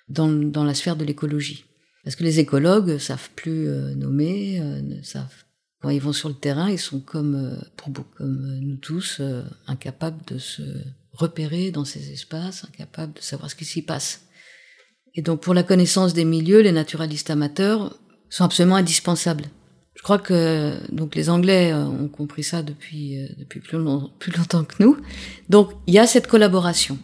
dans 0.07 0.63
la 0.63 0.75
sphère 0.75 0.95
de 0.95 1.03
l'écologie. 1.03 1.64
Parce 2.05 2.15
que 2.15 2.23
les 2.23 2.39
écologues 2.39 2.99
savent 2.99 3.31
plus 3.35 3.67
euh, 3.67 3.95
nommer, 3.95 4.59
euh, 4.61 4.79
savent 5.01 5.43
quand 5.81 5.89
ils 5.89 6.01
vont 6.01 6.13
sur 6.13 6.29
le 6.29 6.35
terrain, 6.35 6.69
ils 6.69 6.79
sont 6.79 6.99
comme 6.99 7.35
euh, 7.35 7.93
comme 8.15 8.59
nous 8.61 8.77
tous 8.77 9.21
incapables 9.67 10.23
de 10.27 10.37
se 10.37 10.61
repérer 11.11 11.71
dans 11.71 11.85
ces 11.85 12.11
espaces, 12.11 12.63
incapables 12.65 13.13
de 13.13 13.21
savoir 13.21 13.51
ce 13.51 13.55
qui 13.55 13.65
s'y 13.65 13.81
passe. 13.81 14.21
Et 15.15 15.21
donc 15.21 15.41
pour 15.41 15.53
la 15.53 15.63
connaissance 15.63 16.13
des 16.13 16.25
milieux, 16.25 16.61
les 16.61 16.71
naturalistes 16.71 17.29
amateurs 17.29 17.99
sont 18.29 18.45
absolument 18.45 18.77
indispensables. 18.77 19.45
Je 19.95 20.01
crois 20.01 20.17
que 20.19 20.73
donc 20.91 21.15
les 21.15 21.29
Anglais 21.29 21.73
ont 21.73 22.07
compris 22.07 22.43
ça 22.43 22.63
depuis 22.63 23.19
depuis 23.37 23.59
plus, 23.59 23.77
plus 24.19 24.31
longtemps 24.37 24.63
que 24.63 24.83
nous. 24.83 24.97
Donc 25.49 25.71
il 25.87 25.93
y 25.93 25.99
a 25.99 26.07
cette 26.07 26.27
collaboration, 26.27 26.97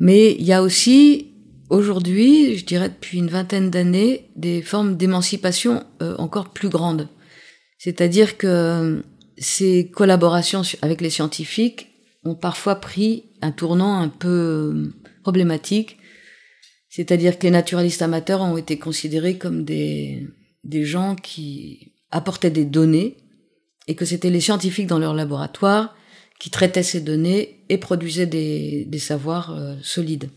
mais 0.00 0.32
il 0.32 0.44
y 0.44 0.52
a 0.52 0.62
aussi 0.62 1.31
aujourd'hui, 1.72 2.58
je 2.58 2.66
dirais 2.66 2.90
depuis 2.90 3.18
une 3.18 3.30
vingtaine 3.30 3.70
d'années, 3.70 4.28
des 4.36 4.62
formes 4.62 4.96
d'émancipation 4.96 5.84
euh, 6.02 6.14
encore 6.18 6.50
plus 6.50 6.68
grandes. 6.68 7.08
C'est-à-dire 7.78 8.36
que 8.36 8.46
euh, 8.46 9.02
ces 9.38 9.90
collaborations 9.90 10.62
avec 10.82 11.00
les 11.00 11.10
scientifiques 11.10 11.88
ont 12.24 12.34
parfois 12.34 12.76
pris 12.76 13.24
un 13.40 13.50
tournant 13.50 13.98
un 13.98 14.08
peu 14.08 14.28
euh, 14.28 14.94
problématique. 15.22 15.96
C'est-à-dire 16.90 17.38
que 17.38 17.44
les 17.44 17.50
naturalistes 17.50 18.02
amateurs 18.02 18.42
ont 18.42 18.58
été 18.58 18.78
considérés 18.78 19.38
comme 19.38 19.64
des, 19.64 20.28
des 20.64 20.84
gens 20.84 21.16
qui 21.16 21.94
apportaient 22.10 22.50
des 22.50 22.66
données 22.66 23.16
et 23.88 23.94
que 23.94 24.04
c'était 24.04 24.30
les 24.30 24.42
scientifiques 24.42 24.88
dans 24.88 24.98
leur 24.98 25.14
laboratoire 25.14 25.96
qui 26.38 26.50
traitaient 26.50 26.82
ces 26.82 27.00
données 27.00 27.64
et 27.70 27.78
produisaient 27.78 28.26
des, 28.26 28.84
des 28.84 28.98
savoirs 28.98 29.56
solides. 29.82 30.28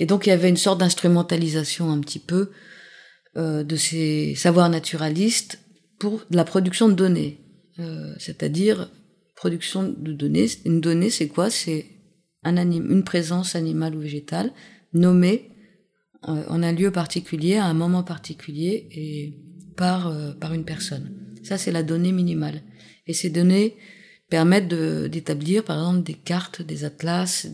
Et 0.00 0.06
donc 0.06 0.26
il 0.26 0.30
y 0.30 0.32
avait 0.32 0.48
une 0.48 0.56
sorte 0.56 0.80
d'instrumentalisation 0.80 1.90
un 1.90 2.00
petit 2.00 2.18
peu 2.18 2.50
euh, 3.36 3.62
de 3.62 3.76
ces 3.76 4.34
savoirs 4.34 4.70
naturalistes 4.70 5.60
pour 6.00 6.24
la 6.30 6.44
production 6.44 6.88
de 6.88 6.94
données. 6.94 7.38
Euh, 7.78 8.14
c'est-à-dire 8.18 8.90
production 9.36 9.82
de 9.82 10.12
données. 10.12 10.46
Une 10.64 10.80
donnée, 10.80 11.10
c'est 11.10 11.28
quoi? 11.28 11.50
C'est 11.50 11.84
un 12.42 12.56
une 12.56 13.04
présence 13.04 13.54
animale 13.54 13.94
ou 13.94 14.00
végétale 14.00 14.52
nommée 14.94 15.50
euh, 16.28 16.44
en 16.48 16.62
un 16.62 16.72
lieu 16.72 16.90
particulier, 16.90 17.56
à 17.56 17.66
un 17.66 17.74
moment 17.74 18.02
particulier 18.02 18.88
et 18.92 19.34
par, 19.76 20.14
par 20.40 20.54
une 20.54 20.64
personne. 20.64 21.14
Ça, 21.42 21.58
c'est 21.58 21.72
la 21.72 21.82
donnée 21.82 22.12
minimale. 22.12 22.62
Et 23.06 23.12
ces 23.12 23.30
données 23.30 23.76
permettent 24.30 24.68
d'établir, 24.68 25.64
par 25.64 25.78
exemple, 25.78 26.04
des 26.04 26.14
cartes, 26.14 26.62
des 26.62 26.84
atlas, 26.84 27.48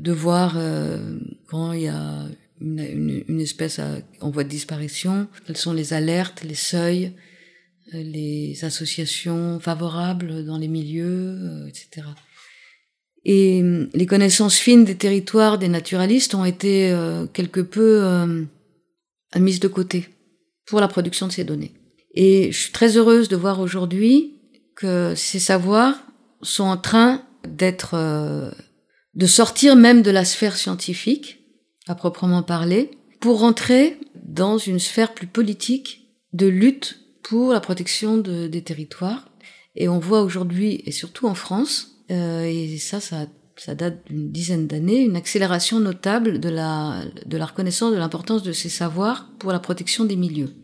de 0.00 0.12
voir 0.12 0.54
euh, 0.56 1.18
quand 1.46 1.72
il 1.72 1.82
y 1.82 1.88
a 1.88 2.26
une, 2.60 3.40
espèce 3.40 3.80
en 4.20 4.30
voie 4.30 4.44
de 4.44 4.48
disparition, 4.48 5.28
quelles 5.46 5.56
sont 5.56 5.72
les 5.72 5.92
alertes, 5.92 6.42
les 6.42 6.54
seuils, 6.54 7.12
euh, 7.94 8.02
les 8.02 8.64
associations 8.64 9.60
favorables 9.60 10.44
dans 10.44 10.58
les 10.58 10.68
milieux, 10.68 11.38
euh, 11.38 11.66
etc. 11.66 12.06
Et 13.24 13.62
les 13.92 14.06
connaissances 14.06 14.56
fines 14.56 14.86
des 14.86 14.94
territoires 14.94 15.58
des 15.58 15.68
naturalistes 15.68 16.34
ont 16.34 16.46
été 16.46 16.90
quelque 17.34 17.60
peu 17.60 18.02
mises 19.36 19.60
de 19.60 19.68
côté 19.68 20.08
pour 20.64 20.80
la 20.80 20.88
production 20.88 21.26
de 21.26 21.32
ces 21.32 21.44
données. 21.44 21.74
Et 22.14 22.50
je 22.50 22.58
suis 22.58 22.72
très 22.72 22.96
heureuse 22.96 23.28
de 23.28 23.36
voir 23.36 23.60
aujourd'hui 23.60 24.40
que 24.74 25.12
ces 25.16 25.38
savoirs 25.38 26.02
sont 26.40 26.64
en 26.64 26.78
train 26.78 27.22
d'être 27.46 27.94
de 29.14 29.26
sortir 29.26 29.76
même 29.76 30.02
de 30.02 30.10
la 30.10 30.24
sphère 30.24 30.56
scientifique, 30.56 31.44
à 31.86 31.94
proprement 31.94 32.42
parler, 32.42 32.90
pour 33.20 33.40
rentrer 33.40 33.98
dans 34.14 34.58
une 34.58 34.78
sphère 34.78 35.14
plus 35.14 35.26
politique 35.26 36.08
de 36.32 36.46
lutte 36.46 37.00
pour 37.22 37.52
la 37.52 37.60
protection 37.60 38.16
de, 38.16 38.46
des 38.46 38.62
territoires. 38.62 39.28
Et 39.76 39.88
on 39.88 39.98
voit 39.98 40.22
aujourd'hui, 40.22 40.82
et 40.86 40.92
surtout 40.92 41.26
en 41.26 41.34
France, 41.34 41.96
euh, 42.10 42.44
et 42.44 42.78
ça, 42.78 43.00
ça, 43.00 43.26
ça 43.56 43.74
date 43.74 44.06
d'une 44.06 44.30
dizaine 44.30 44.66
d'années, 44.66 45.00
une 45.00 45.16
accélération 45.16 45.80
notable 45.80 46.40
de 46.40 46.48
la, 46.48 47.04
de 47.26 47.36
la 47.36 47.46
reconnaissance 47.46 47.92
de 47.92 47.98
l'importance 47.98 48.42
de 48.42 48.52
ces 48.52 48.68
savoirs 48.68 49.28
pour 49.38 49.52
la 49.52 49.60
protection 49.60 50.04
des 50.04 50.16
milieux. 50.16 50.54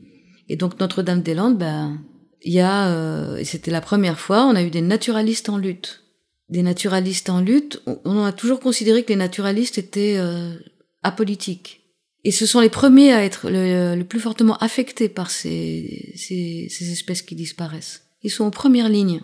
Et 0.49 0.57
donc 0.57 0.78
Notre-Dame-des-Landes, 0.80 1.59
ben, 1.59 2.01
il 2.42 2.53
y 2.53 2.61
a, 2.61 2.88
euh, 2.88 3.42
c'était 3.44 3.70
la 3.70 3.80
première 3.80 4.18
fois, 4.18 4.47
on 4.47 4.55
a 4.55 4.62
eu 4.62 4.70
des 4.70 4.82
naturalistes 4.82 5.49
en 5.49 5.59
lutte 5.59 6.05
des 6.49 6.62
naturalistes 6.62 7.28
en 7.28 7.40
lutte, 7.40 7.82
on 8.05 8.22
a 8.22 8.32
toujours 8.32 8.61
considéré 8.61 9.03
que 9.03 9.09
les 9.09 9.16
naturalistes 9.16 9.78
étaient 9.78 10.16
euh, 10.16 10.55
apolitiques. 11.03 11.82
Et 12.24 12.30
ce 12.30 12.47
sont 12.47 12.61
les 12.61 12.70
premiers 12.70 13.12
à 13.12 13.24
être 13.24 13.51
le, 13.51 14.03
plus 14.03 14.20
fortement 14.20 14.57
affectés 14.59 15.09
par 15.09 15.30
ces, 15.30 16.12
ces, 16.16 16.66
ces, 16.70 16.92
espèces 16.92 17.22
qui 17.22 17.36
disparaissent. 17.36 18.03
Ils 18.22 18.30
sont 18.30 18.44
en 18.44 18.51
première 18.51 18.88
ligne. 18.88 19.22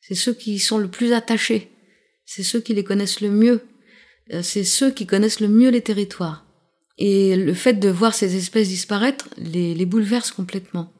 C'est 0.00 0.14
ceux 0.14 0.32
qui 0.32 0.58
sont 0.58 0.78
le 0.78 0.88
plus 0.88 1.12
attachés. 1.12 1.68
C'est 2.24 2.42
ceux 2.42 2.60
qui 2.60 2.74
les 2.74 2.84
connaissent 2.84 3.20
le 3.20 3.30
mieux. 3.30 3.62
euh, 4.32 4.42
c'est 4.42 4.64
ceux 4.64 4.90
qui 4.90 5.06
connaissent 5.06 5.40
le 5.40 5.48
mieux 5.48 5.70
les 5.70 5.82
territoires. 5.82 6.46
Et 6.96 7.36
le 7.36 7.54
fait 7.54 7.74
de 7.74 7.88
voir 7.88 8.14
ces 8.14 8.36
espèces 8.36 8.68
disparaître 8.68 9.28
les, 9.36 9.74
les 9.74 9.86
bouleverse 9.86 10.30
complètement. 10.30 10.92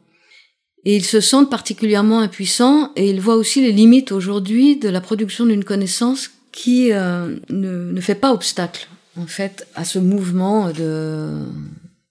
Et 0.85 0.97
ils 0.97 1.05
se 1.05 1.21
sentent 1.21 1.51
particulièrement 1.51 2.21
impuissants 2.21 2.93
et 2.97 3.11
ils 3.11 3.21
voient 3.21 3.37
aussi 3.37 3.61
les 3.61 3.73
limites 3.73 4.13
aujourd'hui 4.13 4.77
de 4.77 4.89
la 4.89 5.01
production 5.01 5.45
d'une 5.45 5.65
connaissance 5.65 6.31
qui 6.53 6.93
euh, 6.93 7.37
ne, 7.51 7.93
ne, 7.93 8.01
fait 8.01 8.15
pas 8.15 8.33
obstacle 8.33 8.89
en 9.17 9.27
fait 9.27 9.67
à 9.75 9.85
ce 9.85 9.99
mouvement 9.99 10.71
de 10.71 11.45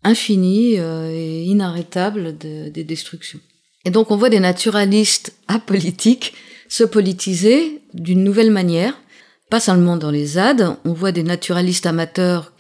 infini 0.04 0.76
euh, 0.78 1.10
et 1.12 1.44
inarrêtable 1.44 2.38
de, 2.38 2.70
des 2.70 2.84
destructions. 2.84 3.40
Et 3.86 3.92
donc 3.92 4.12
on 4.12 4.18
voit 4.18 4.30
des 4.30 4.40
naturalistes 4.40 5.36
apolitiques 5.48 6.34
se 6.68 6.84
politiser 6.84 7.82
d'une 7.94 8.24
nouvelle 8.24 8.52
manière, 8.52 9.02
pas 9.50 9.60
seulement 9.60 9.98
dans 9.98 10.12
les 10.12 10.26
ZAD, 10.26 10.78
on 10.86 10.94
voit 10.94 11.12
des 11.12 11.24
naturalistes 11.24 11.88
amateurs 11.88 12.54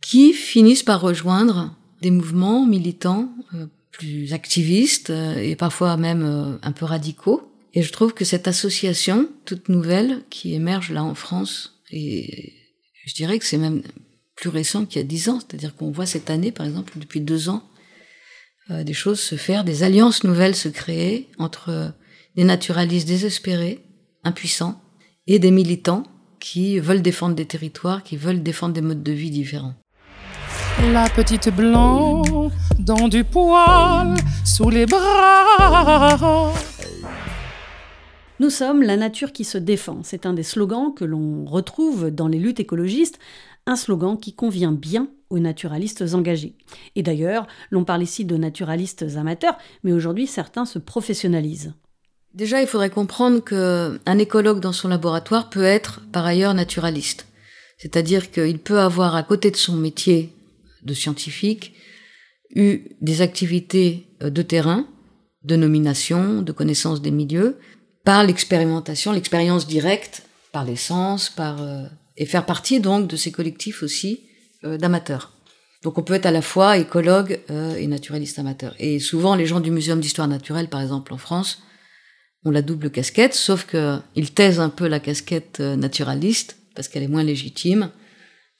qui 0.00 0.32
finissent 0.32 0.82
par 0.82 1.02
rejoindre 1.02 1.76
des 2.00 2.10
mouvements 2.10 2.64
militants 2.64 3.28
euh, 3.54 3.66
plus 3.90 4.32
activistes 4.32 5.10
euh, 5.10 5.36
et 5.36 5.56
parfois 5.56 5.96
même 5.96 6.22
euh, 6.22 6.58
un 6.62 6.72
peu 6.72 6.84
radicaux. 6.84 7.50
Et 7.74 7.82
je 7.82 7.92
trouve 7.92 8.14
que 8.14 8.24
cette 8.24 8.48
association 8.48 9.28
toute 9.44 9.68
nouvelle 9.68 10.22
qui 10.30 10.54
émerge 10.54 10.90
là 10.90 11.04
en 11.04 11.14
France, 11.14 11.80
et 11.90 12.54
je 13.06 13.14
dirais 13.14 13.38
que 13.38 13.44
c'est 13.44 13.58
même 13.58 13.82
plus 14.34 14.48
récent 14.48 14.86
qu'il 14.86 15.00
y 15.00 15.04
a 15.04 15.06
dix 15.06 15.28
ans, 15.28 15.38
c'est-à-dire 15.40 15.76
qu'on 15.76 15.90
voit 15.90 16.06
cette 16.06 16.30
année, 16.30 16.50
par 16.50 16.66
exemple, 16.66 16.98
depuis 16.98 17.20
deux 17.20 17.48
ans, 17.48 17.62
des 18.70 18.92
choses 18.92 19.20
se 19.20 19.34
faire, 19.34 19.64
des 19.64 19.82
alliances 19.82 20.22
nouvelles 20.24 20.54
se 20.54 20.68
créer 20.68 21.28
entre 21.38 21.92
des 22.36 22.44
naturalistes 22.44 23.06
désespérés, 23.06 23.80
impuissants, 24.24 24.80
et 25.26 25.38
des 25.38 25.50
militants 25.50 26.04
qui 26.40 26.78
veulent 26.80 27.02
défendre 27.02 27.36
des 27.36 27.46
territoires, 27.46 28.02
qui 28.02 28.16
veulent 28.16 28.42
défendre 28.42 28.74
des 28.74 28.80
modes 28.80 29.02
de 29.02 29.12
vie 29.12 29.30
différents. 29.30 29.74
La 30.82 31.10
petite 31.10 31.54
blanc 31.54 32.22
dans 32.78 33.08
du 33.08 33.22
poil 33.22 34.14
sous 34.46 34.70
les 34.70 34.86
bras. 34.86 36.52
Nous 38.40 38.48
sommes 38.48 38.82
la 38.82 38.96
nature 38.96 39.32
qui 39.32 39.44
se 39.44 39.58
défend. 39.58 40.00
C'est 40.02 40.24
un 40.24 40.32
des 40.32 40.42
slogans 40.42 40.94
que 40.94 41.04
l'on 41.04 41.44
retrouve 41.44 42.10
dans 42.10 42.28
les 42.28 42.38
luttes 42.38 42.60
écologistes, 42.60 43.18
un 43.66 43.76
slogan 43.76 44.18
qui 44.18 44.32
convient 44.32 44.72
bien 44.72 45.08
aux 45.28 45.38
naturalistes 45.38 46.02
engagés. 46.14 46.56
Et 46.96 47.02
d'ailleurs, 47.02 47.46
l'on 47.70 47.84
parle 47.84 48.02
ici 48.02 48.24
de 48.24 48.38
naturalistes 48.38 49.04
amateurs, 49.16 49.58
mais 49.84 49.92
aujourd'hui 49.92 50.26
certains 50.26 50.64
se 50.64 50.78
professionnalisent. 50.78 51.74
Déjà, 52.32 52.62
il 52.62 52.66
faudrait 52.66 52.88
comprendre 52.88 53.44
qu'un 53.44 54.18
écologue 54.18 54.60
dans 54.60 54.72
son 54.72 54.88
laboratoire 54.88 55.50
peut 55.50 55.62
être 55.62 56.00
par 56.10 56.24
ailleurs 56.24 56.54
naturaliste. 56.54 57.26
C'est-à-dire 57.76 58.30
qu'il 58.30 58.58
peut 58.58 58.80
avoir 58.80 59.14
à 59.14 59.22
côté 59.22 59.50
de 59.50 59.56
son 59.56 59.76
métier 59.76 60.32
de 60.82 60.94
scientifique 60.94 61.74
eu 62.54 62.96
des 63.00 63.22
activités 63.22 64.06
euh, 64.22 64.30
de 64.30 64.42
terrain, 64.42 64.86
de 65.44 65.56
nomination, 65.56 66.42
de 66.42 66.52
connaissance 66.52 67.00
des 67.00 67.10
milieux, 67.10 67.58
par 68.04 68.24
l'expérimentation, 68.24 69.12
l'expérience 69.12 69.66
directe, 69.66 70.22
par 70.52 70.64
l'essence, 70.64 71.30
par 71.30 71.62
euh, 71.62 71.84
et 72.16 72.26
faire 72.26 72.44
partie 72.44 72.80
donc 72.80 73.08
de 73.08 73.16
ces 73.16 73.32
collectifs 73.32 73.82
aussi 73.82 74.20
euh, 74.64 74.76
d'amateurs. 74.76 75.32
Donc 75.82 75.96
on 75.96 76.02
peut 76.02 76.14
être 76.14 76.26
à 76.26 76.30
la 76.30 76.42
fois 76.42 76.76
écologue 76.76 77.40
et 77.48 77.86
naturaliste 77.86 78.38
amateur. 78.38 78.74
Et 78.78 78.98
souvent 78.98 79.34
les 79.34 79.46
gens 79.46 79.60
du 79.60 79.70
Muséum 79.70 79.98
d'histoire 79.98 80.28
naturelle, 80.28 80.68
par 80.68 80.82
exemple 80.82 81.14
en 81.14 81.16
France, 81.16 81.62
ont 82.44 82.50
la 82.50 82.60
double 82.60 82.90
casquette, 82.90 83.32
sauf 83.32 83.66
qu'ils 83.66 84.30
taisent 84.34 84.60
un 84.60 84.68
peu 84.68 84.88
la 84.88 85.00
casquette 85.00 85.60
naturaliste, 85.60 86.58
parce 86.74 86.88
qu'elle 86.88 87.02
est 87.02 87.08
moins 87.08 87.22
légitime, 87.22 87.90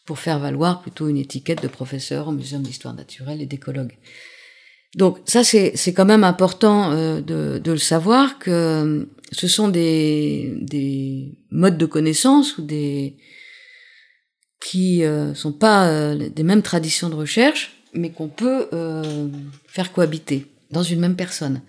pour 0.04 0.18
faire 0.18 0.38
valoir 0.38 0.82
plutôt 0.82 1.08
une 1.08 1.16
étiquette 1.16 1.62
de 1.62 1.68
professeur 1.68 2.28
au 2.28 2.32
Muséum 2.32 2.62
d'histoire 2.62 2.94
naturelle 2.94 3.40
et 3.40 3.46
d'écologue. 3.46 3.92
Donc 4.96 5.18
ça, 5.24 5.44
c'est 5.44 5.92
quand 5.94 6.04
même 6.04 6.24
important 6.24 6.90
euh, 6.90 7.20
de, 7.20 7.60
de, 7.62 7.72
le 7.72 7.78
savoir, 7.78 8.38
que 8.38 8.50
euh, 8.50 9.04
ce 9.30 9.46
sont 9.46 9.68
des, 9.68 10.52
des 10.60 11.38
modes 11.50 11.78
de 11.78 11.86
connaissance 11.86 12.58
ou 12.58 12.62
des 12.62 13.16
qui 14.60 15.04
euh, 15.04 15.32
sont 15.32 15.52
pas 15.52 15.88
euh, 15.88 16.28
des 16.28 16.42
mêmes 16.42 16.62
traditions 16.62 17.08
de 17.08 17.14
recherche, 17.14 17.76
mais 17.94 18.10
qu'on 18.10 18.28
peut 18.28 18.68
faire 19.66 19.92
cohabiter 19.92 20.46
dans 20.70 20.82
une 20.82 21.00
même 21.00 21.16
personne. 21.16 21.62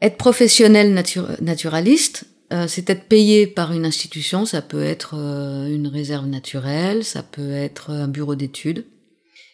Être 0.00 0.16
professionnel 0.16 0.94
naturaliste, 1.40 2.24
euh, 2.52 2.66
c'est 2.68 2.90
être 2.90 3.08
payé 3.08 3.46
par 3.46 3.72
une 3.72 3.86
institution, 3.86 4.44
ça 4.44 4.62
peut 4.62 4.82
être 4.82 5.14
euh, 5.16 5.66
une 5.66 5.88
réserve 5.88 6.26
naturelle, 6.26 7.04
ça 7.04 7.22
peut 7.22 7.52
être 7.52 7.90
un 7.90 8.08
bureau 8.08 8.34
d'études, 8.34 8.84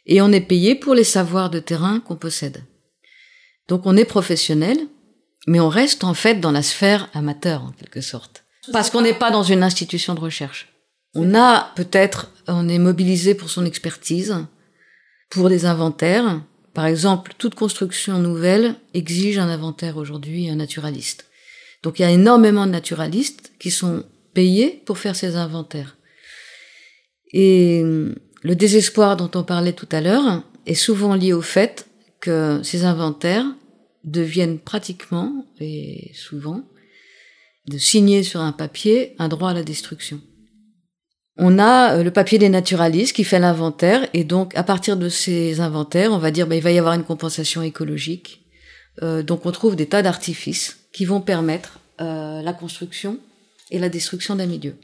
et 0.06 0.20
on 0.20 0.32
est 0.32 0.40
payé 0.40 0.74
pour 0.74 0.94
les 0.94 1.04
savoirs 1.04 1.50
de 1.50 1.60
terrain 1.60 2.00
qu'on 2.00 2.16
possède. 2.16 2.64
Donc 3.68 3.86
on 3.86 3.96
est 3.96 4.04
professionnel, 4.04 4.78
mais 5.46 5.60
on 5.60 5.68
reste 5.68 6.04
en 6.04 6.14
fait 6.14 6.40
dans 6.40 6.52
la 6.52 6.62
sphère 6.62 7.08
amateur 7.14 7.64
en 7.64 7.70
quelque 7.72 8.00
sorte, 8.00 8.44
parce 8.72 8.90
qu'on 8.90 9.02
n'est 9.02 9.14
pas 9.14 9.30
dans 9.30 9.44
une 9.44 9.62
institution 9.62 10.14
de 10.14 10.20
recherche. 10.20 10.68
On 11.14 11.34
a 11.34 11.72
peut-être, 11.76 12.30
on 12.46 12.68
est 12.68 12.78
mobilisé 12.78 13.34
pour 13.34 13.50
son 13.50 13.64
expertise, 13.64 14.36
pour 15.28 15.48
des 15.48 15.64
inventaires, 15.64 16.40
par 16.74 16.86
exemple, 16.86 17.32
toute 17.36 17.54
construction 17.54 18.18
nouvelle 18.18 18.76
exige 18.94 19.38
un 19.38 19.48
inventaire 19.48 19.96
aujourd'hui, 19.96 20.48
un 20.48 20.56
naturaliste. 20.56 21.29
Donc 21.82 21.98
il 21.98 22.02
y 22.02 22.04
a 22.04 22.10
énormément 22.10 22.66
de 22.66 22.72
naturalistes 22.72 23.52
qui 23.58 23.70
sont 23.70 24.04
payés 24.34 24.82
pour 24.86 24.98
faire 24.98 25.16
ces 25.16 25.36
inventaires. 25.36 25.96
Et 27.32 27.80
hum, 27.82 28.14
le 28.42 28.54
désespoir 28.54 29.16
dont 29.16 29.30
on 29.34 29.44
parlait 29.44 29.72
tout 29.72 29.88
à 29.92 30.00
l'heure 30.00 30.44
est 30.66 30.74
souvent 30.74 31.14
lié 31.14 31.32
au 31.32 31.42
fait 31.42 31.86
que 32.20 32.60
ces 32.62 32.84
inventaires 32.84 33.46
deviennent 34.04 34.58
pratiquement, 34.58 35.44
et 35.58 36.12
souvent, 36.14 36.64
de 37.66 37.76
signer 37.76 38.22
sur 38.22 38.40
un 38.40 38.52
papier 38.52 39.14
un 39.18 39.28
droit 39.28 39.50
à 39.50 39.54
la 39.54 39.62
destruction 39.62 40.20
on 41.42 41.58
a 41.58 41.96
euh, 41.96 42.02
le 42.02 42.10
papier 42.10 42.38
des 42.38 42.50
naturalistes 42.50 43.16
qui 43.16 43.24
fait 43.24 43.38
l'inventaire 43.38 44.06
et 44.12 44.24
donc 44.24 44.54
à 44.56 44.62
partir 44.62 44.96
de 44.96 45.08
ces 45.08 45.60
inventaires, 45.60 46.12
on 46.12 46.18
va 46.18 46.30
dire 46.30 46.46
ben, 46.46 46.56
il 46.56 46.62
va 46.62 46.70
y 46.70 46.78
avoir 46.78 46.94
une 46.94 47.04
compensation 47.04 47.62
écologique. 47.62 48.46
Euh, 49.02 49.22
donc 49.22 49.46
on 49.46 49.50
trouve 49.50 49.74
des 49.74 49.86
tas 49.86 50.02
d'artifices 50.02 50.79
qui 50.92 51.04
vont 51.04 51.20
permettre 51.20 51.80
euh, 52.00 52.42
la 52.42 52.52
construction 52.52 53.18
et 53.70 53.78
la 53.78 53.88
destruction 53.88 54.36
d'un 54.36 54.46
milieu. 54.46 54.74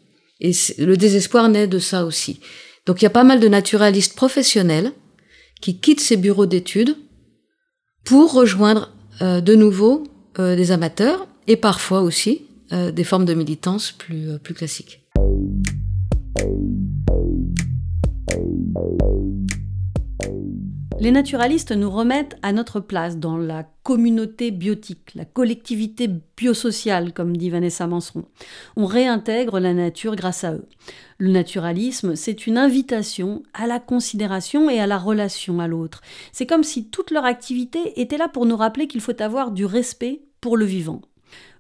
Et 0.40 0.52
le 0.78 0.96
désespoir 0.96 1.48
naît 1.48 1.66
de 1.66 1.78
ça 1.78 2.04
aussi. 2.04 2.40
Donc 2.84 3.00
il 3.00 3.04
y 3.04 3.06
a 3.06 3.10
pas 3.10 3.24
mal 3.24 3.40
de 3.40 3.48
naturalistes 3.48 4.14
professionnels 4.14 4.92
qui 5.60 5.80
quittent 5.80 6.00
ces 6.00 6.16
bureaux 6.16 6.46
d'études 6.46 6.96
pour 8.04 8.32
rejoindre 8.32 8.92
de 9.20 9.54
nouveau 9.54 10.04
des 10.38 10.70
amateurs 10.70 11.26
et 11.46 11.56
parfois 11.56 12.02
aussi 12.02 12.42
des 12.70 13.04
formes 13.04 13.24
de 13.24 13.32
militance 13.32 13.92
plus, 13.92 14.38
plus 14.38 14.54
classiques. 14.54 15.00
Les 20.98 21.10
naturalistes 21.10 21.72
nous 21.72 21.90
remettent 21.90 22.38
à 22.40 22.52
notre 22.52 22.80
place 22.80 23.18
dans 23.18 23.36
la 23.36 23.68
communauté 23.82 24.50
biotique, 24.50 25.12
la 25.14 25.26
collectivité 25.26 26.08
biosociale, 26.38 27.12
comme 27.12 27.36
dit 27.36 27.50
Vanessa 27.50 27.86
Manseron. 27.86 28.24
On 28.76 28.86
réintègre 28.86 29.60
la 29.60 29.74
nature 29.74 30.16
grâce 30.16 30.42
à 30.44 30.54
eux. 30.54 30.64
Le 31.18 31.30
naturalisme, 31.30 32.16
c'est 32.16 32.46
une 32.46 32.56
invitation 32.56 33.42
à 33.52 33.66
la 33.66 33.78
considération 33.78 34.70
et 34.70 34.80
à 34.80 34.86
la 34.86 34.96
relation 34.96 35.60
à 35.60 35.68
l'autre. 35.68 36.00
C'est 36.32 36.46
comme 36.46 36.64
si 36.64 36.88
toute 36.88 37.10
leur 37.10 37.26
activité 37.26 38.00
était 38.00 38.16
là 38.18 38.28
pour 38.28 38.46
nous 38.46 38.56
rappeler 38.56 38.86
qu'il 38.86 39.02
faut 39.02 39.20
avoir 39.20 39.50
du 39.50 39.66
respect 39.66 40.22
pour 40.40 40.56
le 40.56 40.64
vivant. 40.64 41.02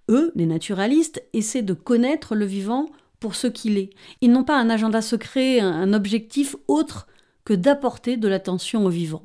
Eux, 0.08 0.32
les 0.34 0.46
naturalistes, 0.46 1.22
essaient 1.34 1.62
de 1.62 1.74
connaître 1.74 2.34
le 2.34 2.46
vivant 2.46 2.86
pour 3.20 3.34
ce 3.34 3.48
qu'il 3.48 3.76
est. 3.76 3.90
Ils 4.22 4.32
n'ont 4.32 4.44
pas 4.44 4.58
un 4.58 4.70
agenda 4.70 5.02
secret, 5.02 5.60
un 5.60 5.92
objectif 5.92 6.56
autre 6.68 7.06
que 7.46 7.54
d'apporter 7.54 8.18
de 8.18 8.28
l'attention 8.28 8.84
au 8.84 8.90
vivant. 8.90 9.22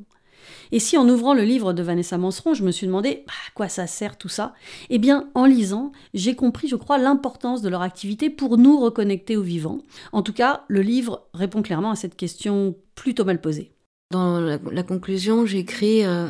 Et 0.71 0.79
si 0.79 0.97
en 0.97 1.09
ouvrant 1.09 1.33
le 1.33 1.43
livre 1.43 1.73
de 1.73 1.83
Vanessa 1.83 2.17
Manseron, 2.17 2.53
je 2.53 2.63
me 2.63 2.71
suis 2.71 2.87
demandé 2.87 3.23
bah, 3.27 3.33
à 3.47 3.51
quoi 3.53 3.67
ça 3.67 3.87
sert 3.87 4.17
tout 4.17 4.29
ça? 4.29 4.53
Eh 4.89 4.99
bien, 4.99 5.29
en 5.33 5.45
lisant, 5.45 5.91
j'ai 6.13 6.35
compris, 6.35 6.69
je 6.69 6.77
crois, 6.77 6.97
l'importance 6.97 7.61
de 7.61 7.67
leur 7.67 7.81
activité 7.81 8.29
pour 8.29 8.57
nous 8.57 8.79
reconnecter 8.79 9.35
au 9.35 9.41
vivant. 9.41 9.79
En 10.13 10.21
tout 10.21 10.33
cas, 10.33 10.63
le 10.69 10.81
livre 10.81 11.27
répond 11.33 11.61
clairement 11.61 11.91
à 11.91 11.95
cette 11.95 12.15
question 12.15 12.75
plutôt 12.95 13.25
mal 13.25 13.41
posée. 13.41 13.71
Dans 14.11 14.39
la, 14.39 14.83
conclusion, 14.83 15.45
j'écris 15.45 16.05
euh, 16.05 16.27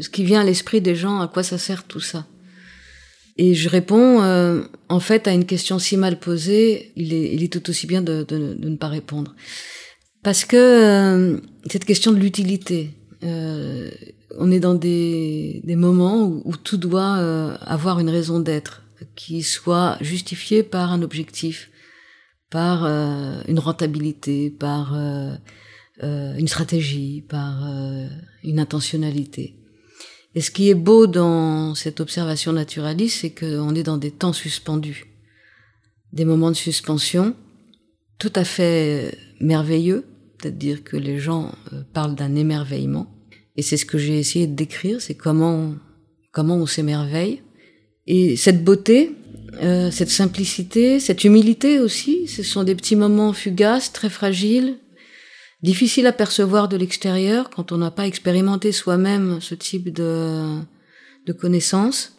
ce 0.00 0.08
qui 0.08 0.24
vient 0.24 0.40
à 0.40 0.44
l'esprit 0.44 0.80
des 0.80 0.94
gens, 0.94 1.20
à 1.20 1.28
quoi 1.28 1.42
ça 1.42 1.58
sert 1.58 1.84
tout 1.84 2.00
ça? 2.00 2.26
Et 3.36 3.54
je 3.54 3.68
réponds, 3.68 4.22
euh, 4.22 4.62
en 4.90 5.00
fait, 5.00 5.26
à 5.26 5.32
une 5.32 5.46
question 5.46 5.78
si 5.78 5.96
mal 5.96 6.18
posée, 6.18 6.92
il 6.96 7.42
est, 7.42 7.52
tout 7.52 7.70
aussi 7.70 7.86
bien 7.86 8.02
de 8.02 8.26
ne 8.30 8.76
pas 8.76 8.88
répondre. 8.88 9.34
Parce 10.22 10.44
que 10.44 10.56
euh, 10.56 11.40
cette 11.66 11.84
question 11.84 12.12
de 12.12 12.18
l'utilité, 12.18 12.90
euh, 13.24 13.90
on 14.38 14.50
est 14.52 14.60
dans 14.60 14.74
des, 14.74 15.60
des 15.64 15.76
moments 15.76 16.26
où, 16.44 16.56
tout 16.56 16.76
doit 16.76 17.18
euh, 17.18 17.56
avoir 17.60 17.98
une 17.98 18.08
raison 18.08 18.38
d'être, 18.38 18.82
qui 19.16 19.42
soit 19.42 19.96
justifiée 20.00 20.62
par 20.62 20.92
un 20.92 21.02
objectif, 21.02 21.70
par 22.50 22.84
une 22.84 23.58
rentabilité, 23.58 24.50
par 24.50 24.94
une 24.94 26.46
stratégie, 26.46 27.24
par 27.26 27.66
une 28.44 28.60
intentionnalité. 28.60 29.56
Et 30.34 30.40
ce 30.40 30.50
qui 30.50 30.68
est 30.68 30.74
beau 30.74 31.06
dans 31.06 31.74
cette 31.74 32.00
observation 32.00 32.52
naturaliste, 32.52 33.22
c'est 33.22 33.30
qu'on 33.30 33.74
est 33.74 33.82
dans 33.82 33.96
des 33.96 34.10
temps 34.10 34.34
suspendus, 34.34 35.06
des 36.12 36.26
moments 36.26 36.50
de 36.50 36.56
suspension 36.56 37.34
tout 38.18 38.32
à 38.36 38.44
fait 38.44 39.18
merveilleux, 39.40 40.04
c'est-à-dire 40.42 40.82
que 40.82 40.96
les 40.96 41.18
gens 41.18 41.52
euh, 41.72 41.82
parlent 41.92 42.14
d'un 42.14 42.34
émerveillement. 42.34 43.06
Et 43.56 43.62
c'est 43.62 43.76
ce 43.76 43.86
que 43.86 43.98
j'ai 43.98 44.18
essayé 44.18 44.46
de 44.46 44.54
décrire, 44.54 45.00
c'est 45.00 45.14
comment, 45.14 45.74
comment 46.32 46.56
on 46.56 46.66
s'émerveille. 46.66 47.42
Et 48.06 48.36
cette 48.36 48.64
beauté, 48.64 49.14
euh, 49.62 49.90
cette 49.90 50.10
simplicité, 50.10 50.98
cette 50.98 51.24
humilité 51.24 51.78
aussi, 51.78 52.26
ce 52.26 52.42
sont 52.42 52.64
des 52.64 52.74
petits 52.74 52.96
moments 52.96 53.32
fugaces, 53.32 53.92
très 53.92 54.08
fragiles, 54.08 54.78
difficiles 55.62 56.06
à 56.06 56.12
percevoir 56.12 56.68
de 56.68 56.76
l'extérieur 56.76 57.50
quand 57.50 57.70
on 57.70 57.78
n'a 57.78 57.92
pas 57.92 58.06
expérimenté 58.06 58.72
soi-même 58.72 59.40
ce 59.40 59.54
type 59.54 59.92
de, 59.92 60.58
de 61.26 61.32
connaissances, 61.32 62.16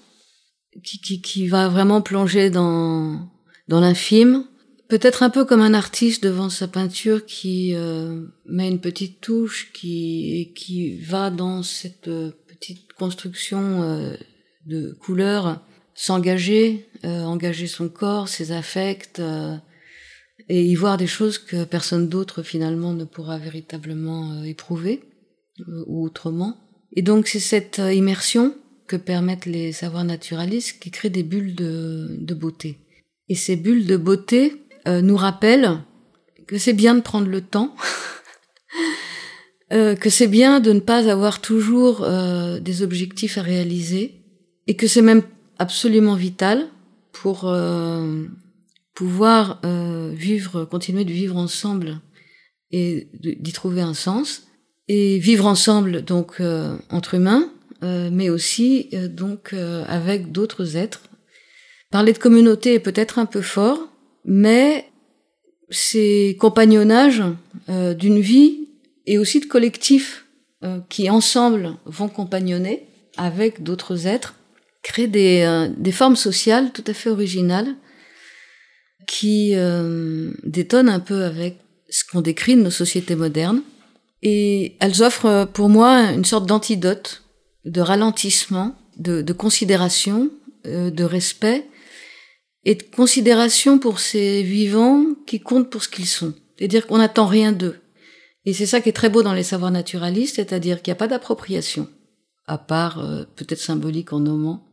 qui, 0.84 1.01
qui, 1.01 1.21
qui 1.21 1.47
va 1.47 1.67
vraiment 1.67 2.01
plonger 2.01 2.49
dans, 2.49 3.28
dans 3.67 3.82
l'infime, 3.82 4.45
peut-être 4.93 5.23
un 5.23 5.31
peu 5.31 5.43
comme 5.43 5.61
un 5.61 5.73
artiste 5.73 6.23
devant 6.23 6.51
sa 6.51 6.67
peinture 6.67 7.25
qui 7.25 7.73
euh, 7.73 8.27
met 8.45 8.67
une 8.67 8.79
petite 8.79 9.21
touche, 9.21 9.71
qui, 9.73 10.53
qui 10.55 10.99
va 10.99 11.31
dans 11.31 11.63
cette 11.63 12.09
euh, 12.09 12.29
petite 12.47 12.93
construction 12.93 13.81
euh, 13.81 14.15
de 14.67 14.95
couleurs, 15.01 15.65
s'engager, 15.95 16.87
engager 17.03 17.65
son 17.65 17.89
corps, 17.89 18.29
ses 18.29 18.51
affects, 18.51 19.19
et 20.47 20.63
y 20.63 20.75
voir 20.75 20.97
des 20.97 21.07
choses 21.07 21.39
que 21.39 21.63
personne 21.63 22.07
d'autre 22.07 22.43
finalement 22.43 22.93
ne 22.93 23.03
pourra 23.03 23.39
véritablement 23.39 24.43
éprouver, 24.43 25.01
ou 25.87 26.05
autrement. 26.05 26.57
Et 26.95 27.01
donc 27.01 27.27
c'est 27.27 27.39
cette 27.39 27.79
immersion 27.79 28.55
que 28.87 28.95
permettent 28.95 29.47
les 29.47 29.71
savoirs 29.71 30.05
naturalistes 30.05 30.79
qui 30.79 30.91
créent 30.91 31.09
des 31.09 31.23
bulles 31.23 31.55
de 31.55 32.33
beauté. 32.33 32.77
Et 33.29 33.35
ces 33.35 33.55
bulles 33.55 33.87
de 33.87 33.97
beauté, 33.97 34.62
euh, 34.88 35.01
nous 35.01 35.15
rappelle 35.15 35.79
que 36.47 36.57
c'est 36.57 36.73
bien 36.73 36.95
de 36.95 37.01
prendre 37.01 37.27
le 37.27 37.41
temps, 37.41 37.73
euh, 39.73 39.95
que 39.95 40.09
c'est 40.09 40.27
bien 40.27 40.59
de 40.59 40.73
ne 40.73 40.81
pas 40.81 41.09
avoir 41.09 41.39
toujours 41.39 42.03
euh, 42.03 42.59
des 42.59 42.81
objectifs 42.81 43.38
à 43.38 43.41
réaliser, 43.41 44.21
et 44.67 44.75
que 44.75 44.88
c'est 44.88 45.01
même 45.01 45.23
absolument 45.57 46.15
vital 46.15 46.67
pour 47.11 47.53
pouvoir 48.95 49.61
vivre, 50.13 50.65
continuer 50.65 51.05
de 51.05 51.11
vivre 51.11 51.38
ensemble 51.38 51.99
et 52.71 53.07
d'y 53.13 53.51
trouver 53.53 53.81
un 53.81 53.93
sens, 53.93 54.47
et 54.88 55.19
vivre 55.19 55.45
ensemble 55.45 56.03
donc 56.03 56.41
entre 56.89 57.13
humains, 57.13 57.51
mais 57.81 58.29
aussi 58.29 58.89
donc 59.09 59.53
avec 59.53 60.31
d'autres 60.31 60.75
êtres. 60.75 61.01
Parler 61.91 62.13
de 62.13 62.17
communauté 62.17 62.73
est 62.73 62.79
peut-être 62.79 63.19
un 63.19 63.27
peu 63.27 63.41
fort, 63.41 63.92
mais 64.26 64.86
ces 65.69 66.38
compagnonnages 66.39 67.24
euh, 67.69 67.93
d'une 67.93 68.19
vie 68.19 68.67
et 69.05 69.17
aussi 69.17 69.39
de 69.39 69.45
collectifs 69.45 70.26
euh, 70.63 70.80
qui 70.89 71.09
ensemble 71.09 71.76
vont 71.86 72.07
compagnonner 72.07 72.88
avec 73.17 73.63
d'autres 73.63 74.07
êtres 74.07 74.36
créent 74.82 75.07
des, 75.07 75.41
euh, 75.41 75.69
des, 75.78 75.91
formes 75.91 76.15
sociales 76.15 76.71
tout 76.74 76.84
à 76.88 76.93
fait 76.93 77.09
originales 77.09 77.76
qui 79.05 79.53
détonnent 80.45 80.88
un 80.88 81.01
peu 81.01 81.26
avec 81.26 81.57
ce 81.89 82.05
qu'on 82.05 82.21
décrit 82.21 82.55
de 82.55 82.61
nos 82.61 82.71
sociétés 82.71 83.17
modernes. 83.17 83.61
Et 84.21 84.78
elles 84.80 85.03
offrent 85.03 85.45
pour 85.51 85.67
moi 85.67 86.11
une 86.13 86.24
sorte 86.24 86.45
d'antidote, 86.45 87.21
de 87.65 87.82
ralentissement, 87.82 88.78
de 88.97 89.34
considération, 89.34 90.30
de 90.63 91.03
respect 91.03 91.67
et 92.66 92.76
de 92.76 92.84
considération 92.84 93.80
pour 93.80 93.99
ces 93.99 94.43
vivants 94.43 95.05
qui 95.28 95.39
comptent 95.39 95.70
pour 95.70 95.84
ce 95.84 95.89
qu'ils 95.89 96.07
sont. 96.07 96.34
C'est-à-dire 96.57 96.88
qu'on 96.88 96.97
n'attend 96.97 97.28
rien 97.28 97.51
d'eux. 97.51 97.80
Et 98.45 98.53
c'est 98.53 98.66
ça 98.66 98.82
qui 98.82 98.89
est 98.89 98.93
très 98.93 99.09
beau 99.09 99.24
dans 99.24 99.34
les 99.34 99.43
savoirs 99.43 99.72
naturalistes, 99.72 100.36
c'est-à-dire 100.36 100.82
qu'il 100.82 100.91
n'y 100.91 100.97
a 100.97 100.99
pas 100.99 101.07
d'appropriation, 101.07 101.88
à 102.45 102.57
part 102.57 102.99
euh, 102.99 103.24
peut-être 103.36 103.59
symbolique 103.59 104.14
en 104.14 104.20
nommant. 104.20 104.66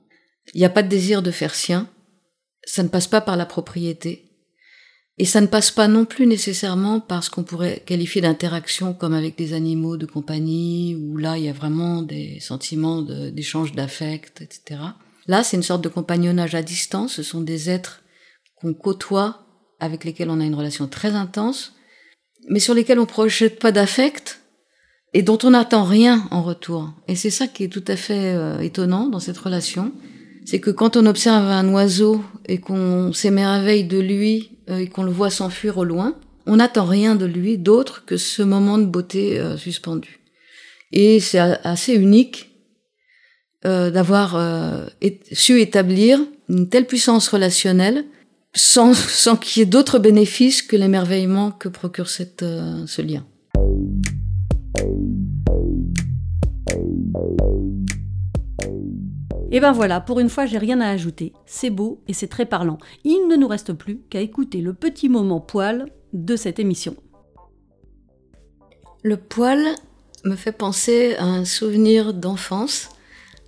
Il 0.55 0.59
n'y 0.59 0.67
a 0.67 0.71
pas 0.71 0.83
de 0.83 0.89
désir 0.89 1.23
de 1.23 1.31
faire 1.31 1.55
sien. 1.55 1.89
Ça 2.65 2.83
ne 2.83 2.89
passe 2.89 3.07
pas 3.07 3.21
par 3.21 3.37
la 3.37 3.47
propriété. 3.47 4.27
Et 5.19 5.25
ça 5.25 5.41
ne 5.41 5.47
passe 5.47 5.71
pas 5.71 5.87
non 5.87 6.07
plus 6.07 6.27
nécessairement 6.27 6.99
par 6.99 7.23
ce 7.23 7.31
qu'on 7.31 7.43
pourrait 7.43 7.83
qualifier 7.85 8.23
d'interaction 8.23 8.95
comme 8.95 9.13
avec 9.13 9.37
des 9.37 9.53
animaux 9.53 9.99
de 9.99 10.07
compagnie, 10.07 10.97
où 10.97 11.19
là 11.19 11.37
il 11.37 11.45
y 11.45 11.49
a 11.49 11.53
vraiment 11.53 12.03
des 12.03 12.41
sentiments 12.41 13.03
d'échange 13.03 13.73
d'affect, 13.73 14.41
etc. 14.41 14.81
Là, 15.31 15.45
c'est 15.45 15.57
une 15.57 15.63
sorte 15.63 15.85
de 15.85 15.89
compagnonnage 15.89 16.57
à 16.57 16.63
distance. 16.63 17.13
Ce 17.13 17.23
sont 17.23 17.41
des 17.41 17.71
êtres 17.71 18.03
qu'on 18.57 18.75
côtoie, 18.75 19.47
avec 19.79 20.05
lesquels 20.05 20.29
on 20.29 20.41
a 20.41 20.45
une 20.45 20.57
relation 20.57 20.89
très 20.89 21.13
intense, 21.13 21.75
mais 22.49 22.59
sur 22.59 22.75
lesquels 22.75 22.99
on 22.99 23.03
ne 23.03 23.07
projette 23.07 23.61
pas 23.61 23.71
d'affect 23.71 24.41
et 25.15 25.23
dont 25.23 25.39
on 25.45 25.51
n'attend 25.51 25.85
rien 25.85 26.27
en 26.33 26.43
retour. 26.43 26.93
Et 27.07 27.15
c'est 27.15 27.31
ça 27.31 27.47
qui 27.47 27.63
est 27.63 27.69
tout 27.69 27.85
à 27.87 27.95
fait 27.95 28.35
euh, 28.35 28.59
étonnant 28.59 29.07
dans 29.07 29.21
cette 29.21 29.39
relation. 29.39 29.93
C'est 30.47 30.59
que 30.59 30.73
quand 30.73 30.97
on 30.97 31.07
observe 31.07 31.45
un 31.45 31.69
oiseau 31.69 32.25
et 32.47 32.59
qu'on 32.59 33.13
s'émerveille 33.13 33.85
de 33.85 34.01
lui 34.01 34.59
euh, 34.69 34.79
et 34.79 34.89
qu'on 34.89 35.05
le 35.05 35.13
voit 35.13 35.31
s'enfuir 35.31 35.79
au 35.79 35.85
loin, 35.85 36.17
on 36.47 36.57
n'attend 36.57 36.87
rien 36.87 37.15
de 37.15 37.27
lui 37.27 37.57
d'autre 37.57 38.05
que 38.05 38.17
ce 38.17 38.43
moment 38.43 38.79
de 38.79 38.87
beauté 38.87 39.39
euh, 39.39 39.57
suspendu. 39.57 40.19
Et 40.91 41.21
c'est 41.21 41.39
assez 41.39 41.95
unique 41.95 42.50
euh, 43.67 43.91
d'avoir 43.91 44.37
euh, 44.37 44.87
su 45.33 45.61
établir 45.61 46.19
une 46.49 46.71
telle 46.71 46.87
puissance 46.87 47.29
relationnelle 47.29 48.07
sans, 48.55 48.95
sans 48.95 49.37
qu'il 49.37 49.61
y 49.61 49.63
ait 49.63 49.67
d'autres 49.67 49.99
bénéfices 49.99 50.63
que 50.63 50.77
l'émerveillement 50.77 51.51
que 51.51 51.69
procure 51.69 52.09
cette, 52.09 52.43
euh, 52.43 52.87
ce 52.87 53.03
lien. 53.03 53.27
Et 59.53 59.61
ben 59.61 59.73
voilà, 59.73 60.01
pour 60.01 60.21
une 60.21 60.31
fois, 60.31 60.47
j'ai 60.47 60.59
rien 60.59 60.81
à 60.81 60.89
ajouter. 60.89 61.35
C'est 61.45 61.71
beau 61.71 62.01
et 62.09 62.15
c'est 62.15 62.29
très 62.29 62.47
parlant. 62.47 62.79
Il 63.05 63.27
ne 63.29 63.37
nous 63.37 63.49
reste 63.49 63.75
plus 63.75 64.01
qu'à 64.09 64.21
écouter 64.21 64.63
le 64.63 64.73
petit 64.73 65.11
moment 65.11 65.41
poil 65.41 65.87
de 66.15 66.35
cette 66.35 66.59
émission. 66.59 66.97
Le 69.03 69.19
poil 69.19 69.67
me 70.25 70.37
fait 70.37 70.53
penser 70.53 71.15
à 71.17 71.25
un 71.25 71.45
souvenir 71.45 72.15
d'enfance 72.15 72.89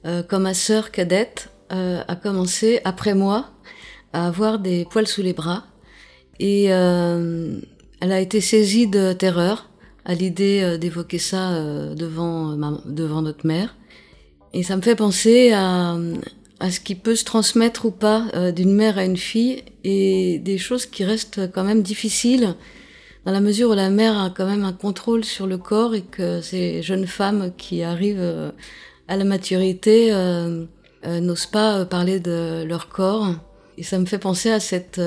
euh, 0.04 0.22
quand 0.26 0.40
ma 0.40 0.54
sœur 0.54 0.90
cadette 0.90 1.50
euh, 1.72 2.02
a 2.06 2.16
commencé, 2.16 2.80
après 2.84 3.14
moi, 3.14 3.50
à 4.12 4.26
avoir 4.26 4.58
des 4.58 4.86
poils 4.90 5.06
sous 5.06 5.22
les 5.22 5.32
bras. 5.32 5.64
Et 6.40 6.72
euh, 6.72 7.58
elle 8.00 8.12
a 8.12 8.20
été 8.20 8.40
saisie 8.40 8.88
de 8.88 9.12
terreur 9.12 9.68
à 10.04 10.14
l'idée 10.14 10.76
d'évoquer 10.78 11.18
ça 11.18 11.54
devant, 11.94 12.56
devant 12.84 13.22
notre 13.22 13.46
mère. 13.46 13.76
Et 14.52 14.64
ça 14.64 14.76
me 14.76 14.82
fait 14.82 14.96
penser 14.96 15.52
à, 15.52 15.96
à 16.58 16.70
ce 16.72 16.80
qui 16.80 16.96
peut 16.96 17.14
se 17.14 17.24
transmettre 17.24 17.84
ou 17.84 17.92
pas 17.92 18.50
d'une 18.50 18.74
mère 18.74 18.98
à 18.98 19.04
une 19.04 19.16
fille 19.16 19.62
et 19.84 20.40
des 20.40 20.58
choses 20.58 20.86
qui 20.86 21.04
restent 21.04 21.52
quand 21.52 21.62
même 21.62 21.82
difficiles 21.82 22.56
dans 23.24 23.30
la 23.30 23.40
mesure 23.40 23.70
où 23.70 23.74
la 23.74 23.90
mère 23.90 24.20
a 24.20 24.30
quand 24.30 24.46
même 24.46 24.64
un 24.64 24.72
contrôle 24.72 25.24
sur 25.24 25.46
le 25.46 25.56
corps 25.56 25.94
et 25.94 26.02
que 26.02 26.40
ces 26.40 26.82
jeunes 26.82 27.06
femmes 27.06 27.52
qui 27.56 27.84
arrivent 27.84 28.52
à 29.12 29.16
la 29.18 29.24
maturité 29.24 30.08
euh, 30.10 30.64
euh, 31.04 31.20
n'osent 31.20 31.44
pas 31.44 31.76
euh, 31.76 31.84
parler 31.84 32.18
de 32.18 32.64
leur 32.66 32.88
corps. 32.88 33.26
Et 33.76 33.82
ça 33.82 33.98
me 33.98 34.06
fait 34.06 34.18
penser 34.18 34.50
à 34.50 34.58
cette 34.58 35.00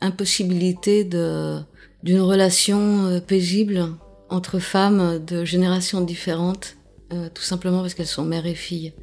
impossibilité 0.00 1.04
d'une 1.04 2.20
relation 2.20 3.20
paisible 3.26 3.86
entre 4.28 4.58
femmes 4.58 5.18
de 5.18 5.44
générations 5.44 6.00
différentes, 6.00 6.76
tout 7.10 7.42
simplement 7.42 7.82
parce 7.82 7.92
qu'elles 7.92 8.06
sont 8.06 8.24
mère 8.24 8.46
et 8.46 8.54
fille. 8.54 8.94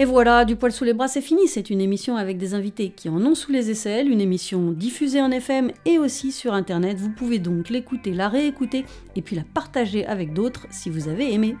Et 0.00 0.04
voilà, 0.04 0.44
du 0.44 0.54
poil 0.54 0.70
sous 0.70 0.84
les 0.84 0.92
bras, 0.92 1.08
c'est 1.08 1.20
fini. 1.20 1.48
C'est 1.48 1.70
une 1.70 1.80
émission 1.80 2.16
avec 2.16 2.38
des 2.38 2.54
invités 2.54 2.90
qui 2.90 3.08
en 3.08 3.20
ont 3.26 3.34
sous 3.34 3.50
les 3.50 3.68
aisselles, 3.70 4.08
une 4.08 4.20
émission 4.20 4.70
diffusée 4.70 5.20
en 5.20 5.32
FM 5.32 5.72
et 5.86 5.98
aussi 5.98 6.30
sur 6.30 6.54
Internet. 6.54 6.98
Vous 6.98 7.10
pouvez 7.10 7.40
donc 7.40 7.68
l'écouter, 7.68 8.12
la 8.12 8.28
réécouter 8.28 8.84
et 9.16 9.22
puis 9.22 9.34
la 9.34 9.42
partager 9.42 10.06
avec 10.06 10.32
d'autres 10.32 10.68
si 10.70 10.88
vous 10.88 11.08
avez 11.08 11.34
aimé. 11.34 11.56